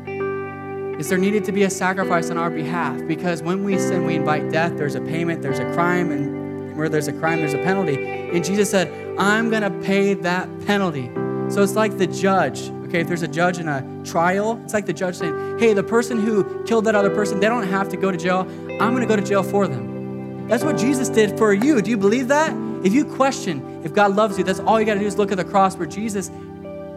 is 0.99 1.09
there 1.09 1.17
needed 1.17 1.43
to 1.45 1.51
be 1.51 1.63
a 1.63 1.69
sacrifice 1.69 2.29
on 2.29 2.37
our 2.37 2.49
behalf 2.49 3.05
because 3.07 3.41
when 3.41 3.63
we 3.63 3.77
sin, 3.79 4.05
we 4.05 4.15
invite 4.15 4.51
death, 4.51 4.77
there's 4.77 4.95
a 4.95 5.01
payment, 5.01 5.41
there's 5.41 5.59
a 5.59 5.73
crime, 5.73 6.11
and 6.11 6.77
where 6.77 6.87
there's 6.87 7.07
a 7.07 7.13
crime, 7.13 7.39
there's 7.39 7.53
a 7.53 7.63
penalty. 7.63 7.95
And 8.31 8.43
Jesus 8.43 8.69
said, 8.69 8.87
I'm 9.17 9.49
going 9.49 9.63
to 9.63 9.71
pay 9.85 10.13
that 10.13 10.47
penalty. 10.65 11.09
So 11.49 11.61
it's 11.61 11.75
like 11.75 11.97
the 11.97 12.07
judge. 12.07 12.69
Okay, 12.85 13.01
if 13.01 13.07
there's 13.07 13.23
a 13.23 13.27
judge 13.27 13.57
in 13.57 13.67
a 13.67 14.03
trial, 14.03 14.61
it's 14.63 14.73
like 14.73 14.85
the 14.85 14.93
judge 14.93 15.15
saying, 15.15 15.59
hey, 15.59 15.73
the 15.73 15.83
person 15.83 16.19
who 16.19 16.63
killed 16.63 16.85
that 16.85 16.95
other 16.95 17.09
person, 17.09 17.39
they 17.39 17.47
don't 17.47 17.67
have 17.67 17.89
to 17.89 17.97
go 17.97 18.11
to 18.11 18.17
jail. 18.17 18.41
I'm 18.79 18.91
going 18.91 19.01
to 19.01 19.07
go 19.07 19.15
to 19.15 19.21
jail 19.23 19.41
for 19.41 19.67
them. 19.67 20.47
That's 20.47 20.63
what 20.63 20.77
Jesus 20.77 21.09
did 21.09 21.37
for 21.37 21.53
you. 21.53 21.81
Do 21.81 21.89
you 21.89 21.97
believe 21.97 22.27
that? 22.27 22.55
If 22.85 22.93
you 22.93 23.05
question 23.05 23.81
if 23.83 23.93
God 23.93 24.15
loves 24.15 24.37
you, 24.37 24.43
that's 24.43 24.59
all 24.59 24.79
you 24.79 24.85
got 24.85 24.93
to 24.93 24.99
do 24.99 25.05
is 25.05 25.17
look 25.17 25.31
at 25.31 25.37
the 25.37 25.43
cross 25.45 25.75
where 25.75 25.87
Jesus 25.87 26.29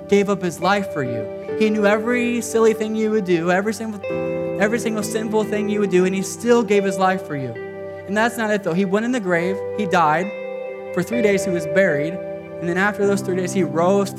gave 0.09 0.29
up 0.29 0.43
his 0.43 0.61
life 0.61 0.93
for 0.93 1.03
you. 1.03 1.57
He 1.59 1.71
knew 1.71 1.87
every 1.87 2.41
silly 2.41 2.75
thing 2.75 2.95
you 2.95 3.11
would 3.11 3.25
do, 3.25 3.51
every 3.51 3.75
single, 3.75 4.01
every 4.61 4.79
single 4.79 5.03
sinful 5.03 5.45
thing 5.45 5.69
you 5.69 5.81
would 5.81 5.91
do, 5.91 6.05
and 6.05 6.15
he 6.15 6.23
still 6.23 6.63
gave 6.63 6.85
his 6.85 6.99
life 6.99 7.27
for 7.27 7.37
you. 7.37 7.51
And 8.07 8.17
that's 8.17 8.37
not 8.37 8.51
it 8.51 8.63
though. 8.63 8.75
He 8.75 8.85
went 8.85 9.05
in 9.05 9.13
the 9.13 9.21
grave, 9.21 9.57
he 9.77 9.87
died. 9.87 10.27
For 10.95 11.03
three 11.03 11.21
days, 11.21 11.45
he 11.45 11.51
was 11.51 11.67
buried. 11.67 12.15
And 12.15 12.69
then 12.69 12.79
after 12.79 13.07
those 13.07 13.21
three 13.21 13.37
days, 13.37 13.53
he 13.53 13.63
rose 13.63 14.11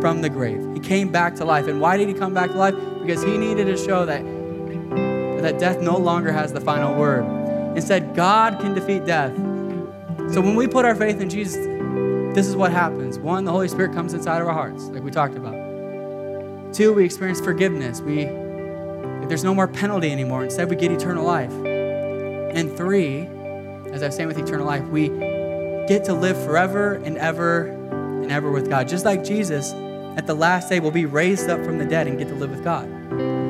from 0.00 0.22
the 0.22 0.30
grave. 0.30 0.72
He 0.72 0.80
came 0.80 1.12
back 1.12 1.34
to 1.36 1.44
life. 1.44 1.66
And 1.66 1.80
why 1.80 1.98
did 1.98 2.08
he 2.08 2.14
come 2.14 2.32
back 2.32 2.50
to 2.50 2.56
life? 2.56 2.74
Because 3.02 3.22
he 3.22 3.36
needed 3.36 3.66
to 3.66 3.76
show 3.76 4.06
that, 4.06 4.22
that 5.42 5.58
death 5.58 5.80
no 5.80 5.98
longer 5.98 6.32
has 6.32 6.52
the 6.52 6.60
final 6.60 6.94
word. 6.94 7.24
Instead, 7.76 8.14
God 8.14 8.58
can 8.58 8.74
defeat 8.74 9.04
death. 9.04 9.34
So 10.32 10.40
when 10.40 10.54
we 10.54 10.66
put 10.66 10.86
our 10.86 10.94
faith 10.94 11.20
in 11.20 11.28
Jesus, 11.28 11.56
this 12.34 12.46
is 12.46 12.56
what 12.56 12.72
happens. 12.72 13.18
One, 13.18 13.44
the 13.44 13.52
Holy 13.52 13.68
Spirit 13.68 13.92
comes 13.92 14.14
inside 14.14 14.40
of 14.40 14.48
our 14.48 14.54
hearts, 14.54 14.84
like 14.84 15.02
we 15.02 15.10
talked 15.10 15.36
about. 15.36 16.74
Two, 16.74 16.94
we 16.94 17.04
experience 17.04 17.40
forgiveness. 17.40 18.00
We 18.00 18.24
there's 19.28 19.44
no 19.44 19.54
more 19.54 19.68
penalty 19.68 20.10
anymore. 20.12 20.44
Instead, 20.44 20.68
we 20.68 20.76
get 20.76 20.90
eternal 20.90 21.24
life. 21.24 21.52
And 21.52 22.76
three, 22.76 23.28
as 23.92 24.02
I 24.02 24.06
was 24.06 24.16
saying 24.16 24.28
with 24.28 24.38
eternal 24.38 24.66
life, 24.66 24.84
we 24.88 25.08
get 25.88 26.04
to 26.04 26.12
live 26.12 26.42
forever 26.44 26.94
and 27.04 27.16
ever 27.16 27.66
and 28.22 28.30
ever 28.30 28.50
with 28.50 28.68
God. 28.68 28.88
Just 28.88 29.04
like 29.04 29.24
Jesus, 29.24 29.72
at 30.16 30.26
the 30.26 30.34
last 30.34 30.68
day, 30.68 30.80
will 30.80 30.90
be 30.90 31.06
raised 31.06 31.48
up 31.48 31.64
from 31.64 31.78
the 31.78 31.84
dead 31.84 32.06
and 32.06 32.18
get 32.18 32.28
to 32.28 32.34
live 32.34 32.50
with 32.50 32.64
God. 32.64 32.88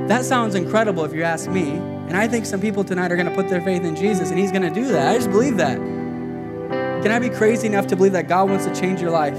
That 0.09 0.24
sounds 0.24 0.55
incredible 0.55 1.05
if 1.05 1.12
you 1.12 1.22
ask 1.22 1.51
me. 1.51 1.70
And 1.72 2.16
I 2.16 2.28
think 2.28 2.47
some 2.47 2.61
people 2.61 2.85
tonight 2.85 3.11
are 3.11 3.16
going 3.16 3.28
to 3.28 3.35
put 3.35 3.49
their 3.49 3.62
faith 3.62 3.83
in 3.85 3.97
Jesus 3.97 4.30
and 4.30 4.39
He's 4.39 4.53
going 4.53 4.62
to 4.62 4.70
do 4.70 4.89
that. 4.89 5.09
I 5.09 5.16
just 5.16 5.30
believe 5.30 5.57
that. 5.57 6.01
Can 7.03 7.11
I 7.11 7.18
be 7.18 7.30
crazy 7.30 7.66
enough 7.66 7.88
to 7.88 7.96
believe 7.96 8.12
that 8.12 8.28
God 8.28 8.48
wants 8.48 8.64
to 8.64 8.72
change 8.72 9.00
your 9.00 9.11
life? 9.11 9.34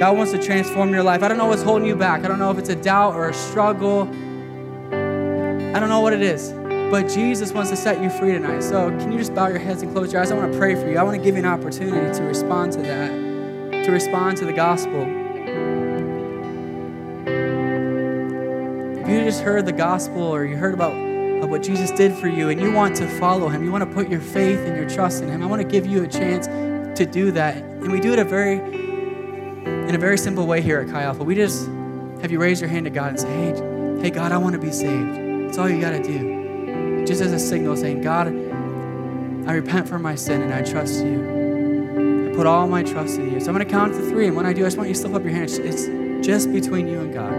God 0.00 0.16
wants 0.16 0.32
to 0.32 0.42
transform 0.42 0.88
your 0.88 1.02
life. 1.02 1.22
I 1.22 1.28
don't 1.28 1.36
know 1.36 1.48
what's 1.48 1.62
holding 1.62 1.86
you 1.86 1.94
back. 1.94 2.24
I 2.24 2.28
don't 2.28 2.38
know 2.38 2.50
if 2.50 2.56
it's 2.56 2.70
a 2.70 2.74
doubt 2.74 3.14
or 3.14 3.28
a 3.28 3.34
struggle. 3.34 4.08
I 5.70 5.78
don't 5.78 5.90
know 5.90 6.00
what 6.00 6.14
it 6.14 6.22
is. 6.22 6.52
But 6.90 7.10
Jesus 7.10 7.52
wants 7.52 7.68
to 7.68 7.76
set 7.76 8.02
you 8.02 8.08
free 8.08 8.32
tonight. 8.32 8.62
So 8.62 8.88
can 8.88 9.12
you 9.12 9.18
just 9.18 9.34
bow 9.34 9.48
your 9.48 9.58
heads 9.58 9.82
and 9.82 9.92
close 9.92 10.14
your 10.14 10.22
eyes? 10.22 10.30
I 10.30 10.34
want 10.34 10.50
to 10.50 10.58
pray 10.58 10.74
for 10.76 10.88
you. 10.90 10.96
I 10.96 11.02
want 11.02 11.18
to 11.18 11.22
give 11.22 11.34
you 11.34 11.40
an 11.40 11.46
opportunity 11.46 12.16
to 12.16 12.22
respond 12.22 12.72
to 12.72 12.80
that, 12.84 13.10
to 13.84 13.92
respond 13.92 14.38
to 14.38 14.46
the 14.46 14.54
gospel. 14.54 15.02
If 18.98 19.08
you 19.08 19.24
just 19.24 19.42
heard 19.42 19.66
the 19.66 19.72
gospel 19.72 20.22
or 20.22 20.46
you 20.46 20.56
heard 20.56 20.72
about 20.72 21.09
what 21.50 21.62
Jesus 21.62 21.90
did 21.90 22.14
for 22.14 22.28
you 22.28 22.48
and 22.48 22.60
you 22.60 22.72
want 22.72 22.96
to 22.96 23.08
follow 23.18 23.48
him, 23.48 23.64
you 23.64 23.72
want 23.72 23.88
to 23.88 23.94
put 23.94 24.08
your 24.08 24.20
faith 24.20 24.60
and 24.60 24.76
your 24.76 24.88
trust 24.88 25.22
in 25.22 25.28
him, 25.28 25.42
I 25.42 25.46
want 25.46 25.60
to 25.60 25.68
give 25.68 25.84
you 25.84 26.04
a 26.04 26.08
chance 26.08 26.46
to 26.98 27.04
do 27.04 27.30
that. 27.32 27.56
And 27.56 27.90
we 27.90 28.00
do 28.00 28.12
it 28.12 28.18
a 28.18 28.24
very 28.24 28.58
in 28.58 29.94
a 29.94 29.98
very 29.98 30.16
simple 30.16 30.46
way 30.46 30.60
here 30.60 30.80
at 30.80 30.88
Chi 30.88 31.02
Alpha. 31.02 31.24
We 31.24 31.34
just 31.34 31.66
have 32.22 32.30
you 32.30 32.40
raise 32.40 32.60
your 32.60 32.70
hand 32.70 32.84
to 32.84 32.90
God 32.90 33.08
and 33.08 33.20
say, 33.20 33.28
Hey, 33.28 34.00
hey 34.02 34.10
God, 34.10 34.32
I 34.32 34.38
want 34.38 34.54
to 34.54 34.60
be 34.60 34.70
saved. 34.70 35.48
That's 35.48 35.58
all 35.58 35.68
you 35.68 35.80
gotta 35.80 36.02
do 36.02 36.40
just 37.10 37.22
as 37.22 37.32
a 37.32 37.38
signal 37.38 37.76
saying, 37.76 38.02
God, 38.02 38.28
I 38.28 39.54
repent 39.54 39.88
for 39.88 39.98
my 39.98 40.14
sin 40.14 40.42
and 40.42 40.54
I 40.54 40.62
trust 40.62 41.04
you. 41.04 42.30
I 42.30 42.36
put 42.36 42.46
all 42.46 42.68
my 42.68 42.84
trust 42.84 43.18
in 43.18 43.32
you. 43.32 43.40
So 43.40 43.50
I'm 43.50 43.58
to 43.58 43.64
count 43.64 43.94
to 43.94 44.08
three. 44.08 44.28
And 44.28 44.36
when 44.36 44.46
I 44.46 44.52
do, 44.52 44.62
I 44.62 44.66
just 44.66 44.76
want 44.76 44.88
you 44.88 44.94
to 44.94 45.00
slip 45.00 45.14
up 45.14 45.24
your 45.24 45.32
hand. 45.32 45.50
It's 45.50 45.86
just 46.24 46.52
between 46.52 46.86
you 46.86 47.00
and 47.00 47.12
God. 47.12 47.32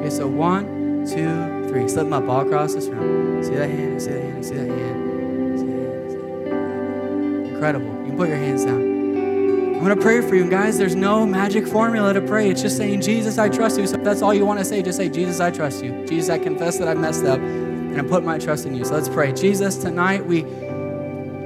Okay, 0.00 0.10
so 0.10 0.26
one, 0.26 1.06
two, 1.06 1.61
three. 1.72 1.88
Slip 1.88 2.04
them 2.04 2.12
up 2.12 2.28
all 2.28 2.46
across 2.46 2.74
this 2.74 2.86
room. 2.86 3.42
See 3.42 3.54
that 3.54 3.70
hand? 3.70 4.02
See 4.02 4.10
that 4.10 4.22
hand? 4.22 4.44
See 4.44 4.54
that 4.54 4.68
hand? 4.68 5.58
See 5.58 5.66
that 5.66 5.72
hand? 5.72 6.10
See 6.10 6.16
that 6.16 6.52
hand? 6.52 7.46
Incredible. 7.48 7.86
You 7.86 8.06
can 8.08 8.16
put 8.16 8.28
your 8.28 8.38
hands 8.38 8.64
down. 8.64 8.82
I'm 8.82 9.88
going 9.88 9.96
to 9.96 10.02
pray 10.02 10.20
for 10.20 10.36
you. 10.36 10.42
And 10.42 10.50
guys, 10.50 10.78
there's 10.78 10.94
no 10.94 11.26
magic 11.26 11.66
formula 11.66 12.12
to 12.12 12.20
pray. 12.20 12.50
It's 12.50 12.62
just 12.62 12.76
saying, 12.76 13.00
Jesus, 13.00 13.36
I 13.36 13.48
trust 13.48 13.80
you. 13.80 13.86
So 13.86 13.96
if 13.96 14.04
that's 14.04 14.22
all 14.22 14.32
you 14.32 14.46
want 14.46 14.60
to 14.60 14.64
say, 14.64 14.80
just 14.80 14.96
say, 14.96 15.08
Jesus, 15.08 15.40
I 15.40 15.50
trust 15.50 15.82
you. 15.82 16.06
Jesus, 16.06 16.30
I 16.30 16.38
confess 16.38 16.78
that 16.78 16.86
I 16.86 16.94
messed 16.94 17.24
up 17.24 17.40
and 17.40 17.98
I 17.98 18.04
put 18.04 18.22
my 18.22 18.38
trust 18.38 18.64
in 18.64 18.76
you. 18.76 18.84
So 18.84 18.94
let's 18.94 19.08
pray. 19.08 19.32
Jesus, 19.32 19.76
tonight 19.76 20.24
we 20.24 20.42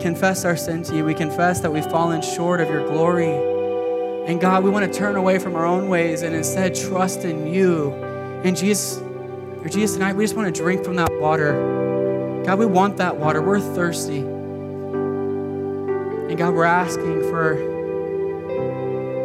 confess 0.01 0.45
our 0.45 0.57
sin 0.57 0.83
to 0.83 0.97
you. 0.97 1.05
We 1.05 1.15
confess 1.15 1.61
that 1.61 1.73
we've 1.73 1.87
fallen 1.87 2.21
short 2.21 2.61
of 2.61 2.69
your 2.69 2.87
glory. 2.87 3.33
And 4.27 4.39
God, 4.41 4.65
we 4.65 4.71
want 4.71 4.93
to 4.93 4.99
turn 4.99 5.17
away 5.17 5.39
from 5.39 5.55
our 5.55 5.65
own 5.65 5.89
ways 5.89 6.21
and 6.21 6.35
instead 6.35 6.75
trust 6.75 7.25
in 7.25 7.47
you. 7.47 7.93
And 8.45 8.55
Jesus, 8.55 9.01
or 9.67 9.69
Jesus, 9.69 9.97
tonight 9.97 10.15
we 10.15 10.23
just 10.23 10.37
want 10.37 10.55
to 10.55 10.63
drink 10.63 10.85
from 10.85 10.95
that 10.95 11.11
water. 11.19 12.43
God, 12.47 12.61
we 12.61 12.67
want 12.67 12.99
that 12.99 13.17
water. 13.17 13.43
We're 13.43 13.59
thirsty. 13.59 14.21
And 16.29 16.39
God, 16.39 16.55
we're 16.55 16.63
asking 16.63 17.23
for 17.23 17.55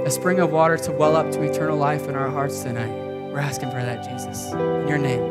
a 0.03 0.09
spring 0.09 0.39
of 0.39 0.51
water 0.51 0.79
to 0.79 0.91
well 0.93 1.15
up 1.15 1.29
to 1.33 1.43
eternal 1.43 1.77
life 1.77 2.07
in 2.07 2.15
our 2.15 2.31
hearts 2.31 2.63
tonight. 2.63 2.89
We're 2.89 3.37
asking 3.37 3.69
for 3.69 3.75
that, 3.75 4.03
Jesus. 4.09 4.51
In 4.51 4.87
your 4.87 4.97
name. 4.97 5.21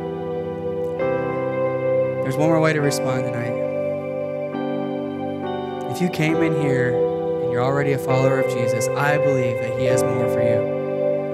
There's 2.22 2.36
one 2.36 2.48
more 2.48 2.60
way 2.60 2.72
to 2.72 2.80
respond 2.80 3.24
tonight. 3.24 3.56
If 5.90 6.00
you 6.00 6.08
came 6.08 6.36
in 6.36 6.54
here 6.60 6.94
and 7.42 7.50
you're 7.50 7.64
already 7.64 7.94
a 7.94 7.98
follower 7.98 8.42
of 8.42 8.52
Jesus, 8.56 8.86
I 8.86 9.18
believe 9.18 9.56
that 9.56 9.76
He 9.76 9.86
has 9.86 10.04
more 10.04 10.28
for 10.28 10.40
you. 10.40 10.69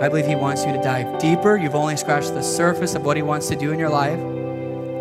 I 0.00 0.08
believe 0.08 0.26
He 0.26 0.34
wants 0.34 0.64
you 0.64 0.72
to 0.72 0.82
dive 0.82 1.18
deeper. 1.18 1.56
You've 1.56 1.74
only 1.74 1.96
scratched 1.96 2.34
the 2.34 2.42
surface 2.42 2.94
of 2.94 3.04
what 3.04 3.16
He 3.16 3.22
wants 3.22 3.48
to 3.48 3.56
do 3.56 3.72
in 3.72 3.78
your 3.78 3.90
life. 3.90 4.18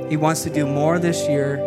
He 0.09 0.17
wants 0.17 0.43
to 0.43 0.49
do 0.49 0.65
more 0.65 0.99
this 0.99 1.27
year 1.27 1.57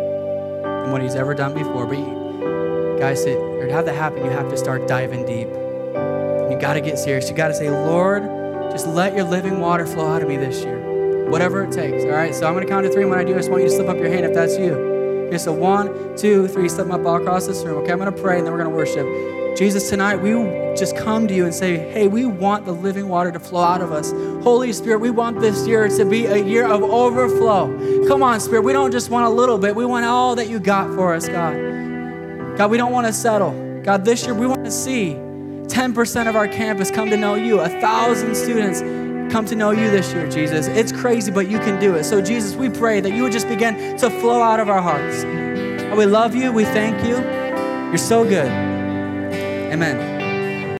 than 0.63 0.91
what 0.91 1.01
He's 1.01 1.15
ever 1.15 1.33
done 1.33 1.53
before. 1.53 1.85
But 1.85 1.99
you, 1.99 2.97
guys, 2.99 3.23
to, 3.25 3.67
to 3.67 3.71
have 3.73 3.85
that 3.85 3.95
happen, 3.95 4.23
you 4.23 4.31
have 4.31 4.49
to 4.49 4.57
start 4.57 4.87
diving 4.87 5.25
deep. 5.25 5.47
You 5.47 6.57
got 6.59 6.73
to 6.73 6.81
get 6.81 6.97
serious. 6.97 7.29
You 7.29 7.35
got 7.35 7.49
to 7.49 7.55
say, 7.55 7.69
Lord, 7.69 8.23
just 8.71 8.87
let 8.87 9.15
your 9.15 9.25
living 9.25 9.59
water 9.59 9.85
flow 9.85 10.07
out 10.07 10.21
of 10.21 10.27
me 10.27 10.37
this 10.37 10.63
year 10.63 10.79
whatever 11.29 11.63
it 11.63 11.71
takes. 11.71 12.03
All 12.03 12.11
right, 12.11 12.33
so 12.33 12.47
I'm 12.47 12.53
going 12.53 12.65
to 12.65 12.71
count 12.71 12.85
to 12.85 12.91
three. 12.91 13.05
When 13.05 13.19
I 13.19 13.23
do, 13.23 13.33
I 13.33 13.37
just 13.37 13.49
want 13.49 13.63
you 13.63 13.69
to 13.69 13.75
slip 13.75 13.87
up 13.87 13.97
your 13.97 14.09
hand 14.09 14.25
if 14.25 14.33
that's 14.33 14.57
you. 14.57 14.73
Okay, 15.27 15.37
so 15.37 15.53
one, 15.53 16.17
two, 16.17 16.47
three, 16.47 16.67
slip 16.67 16.87
them 16.87 16.91
up 16.91 17.05
all 17.05 17.17
across 17.17 17.45
this 17.45 17.63
room. 17.63 17.77
Okay, 17.77 17.91
I'm 17.91 17.99
going 17.99 18.13
to 18.13 18.21
pray 18.21 18.37
and 18.37 18.45
then 18.45 18.53
we're 18.53 18.63
going 18.63 18.71
to 18.71 18.75
worship. 18.75 19.57
Jesus, 19.57 19.89
tonight 19.89 20.17
we 20.17 20.33
just 20.79 20.95
come 20.95 21.27
to 21.27 21.33
you 21.33 21.45
and 21.45 21.53
say, 21.53 21.77
hey, 21.91 22.07
we 22.07 22.25
want 22.25 22.65
the 22.65 22.71
living 22.71 23.09
water 23.09 23.31
to 23.31 23.39
flow 23.39 23.61
out 23.61 23.81
of 23.81 23.91
us. 23.91 24.11
Holy 24.43 24.71
Spirit, 24.71 24.99
we 24.99 25.09
want 25.09 25.39
this 25.41 25.67
year 25.67 25.87
to 25.89 26.05
be 26.05 26.25
a 26.25 26.37
year 26.37 26.65
of 26.65 26.81
overflow. 26.81 28.07
Come 28.07 28.23
on, 28.23 28.39
Spirit, 28.39 28.63
we 28.63 28.73
don't 28.73 28.91
just 28.91 29.09
want 29.09 29.25
a 29.25 29.29
little 29.29 29.57
bit, 29.57 29.75
we 29.75 29.85
want 29.85 30.05
all 30.05 30.35
that 30.35 30.47
you 30.47 30.59
got 30.59 30.87
for 30.95 31.13
us, 31.13 31.27
God. 31.27 32.57
God, 32.57 32.71
we 32.71 32.77
don't 32.77 32.91
want 32.91 33.07
to 33.07 33.13
settle. 33.13 33.51
God, 33.83 34.05
this 34.05 34.25
year 34.25 34.33
we 34.33 34.47
want 34.47 34.65
to 34.65 34.71
see 34.71 35.13
10% 35.13 36.27
of 36.27 36.35
our 36.35 36.47
campus 36.47 36.89
come 36.89 37.09
to 37.09 37.17
know 37.17 37.35
you, 37.35 37.59
a 37.59 37.69
thousand 37.69 38.35
students 38.35 38.81
come 39.31 39.45
to 39.45 39.55
know 39.55 39.71
you 39.71 39.89
this 39.91 40.11
year, 40.13 40.29
Jesus. 40.29 40.67
It's 40.67 40.91
crazy, 40.91 41.31
but 41.31 41.49
you 41.49 41.59
can 41.59 41.79
do 41.79 41.95
it. 41.95 42.03
So, 42.03 42.21
Jesus, 42.21 42.55
we 42.55 42.69
pray 42.69 42.99
that 42.99 43.11
you 43.11 43.23
would 43.23 43.31
just 43.31 43.47
begin 43.47 43.97
to 43.97 44.09
flow 44.09 44.41
out 44.41 44.59
of 44.59 44.69
our 44.69 44.81
hearts. 44.81 45.23
We 45.95 46.05
love 46.05 46.35
you. 46.35 46.51
We 46.51 46.65
thank 46.65 47.05
you. 47.05 47.17
You're 47.89 47.97
so 47.97 48.23
good. 48.23 48.47
Amen. 49.71 50.18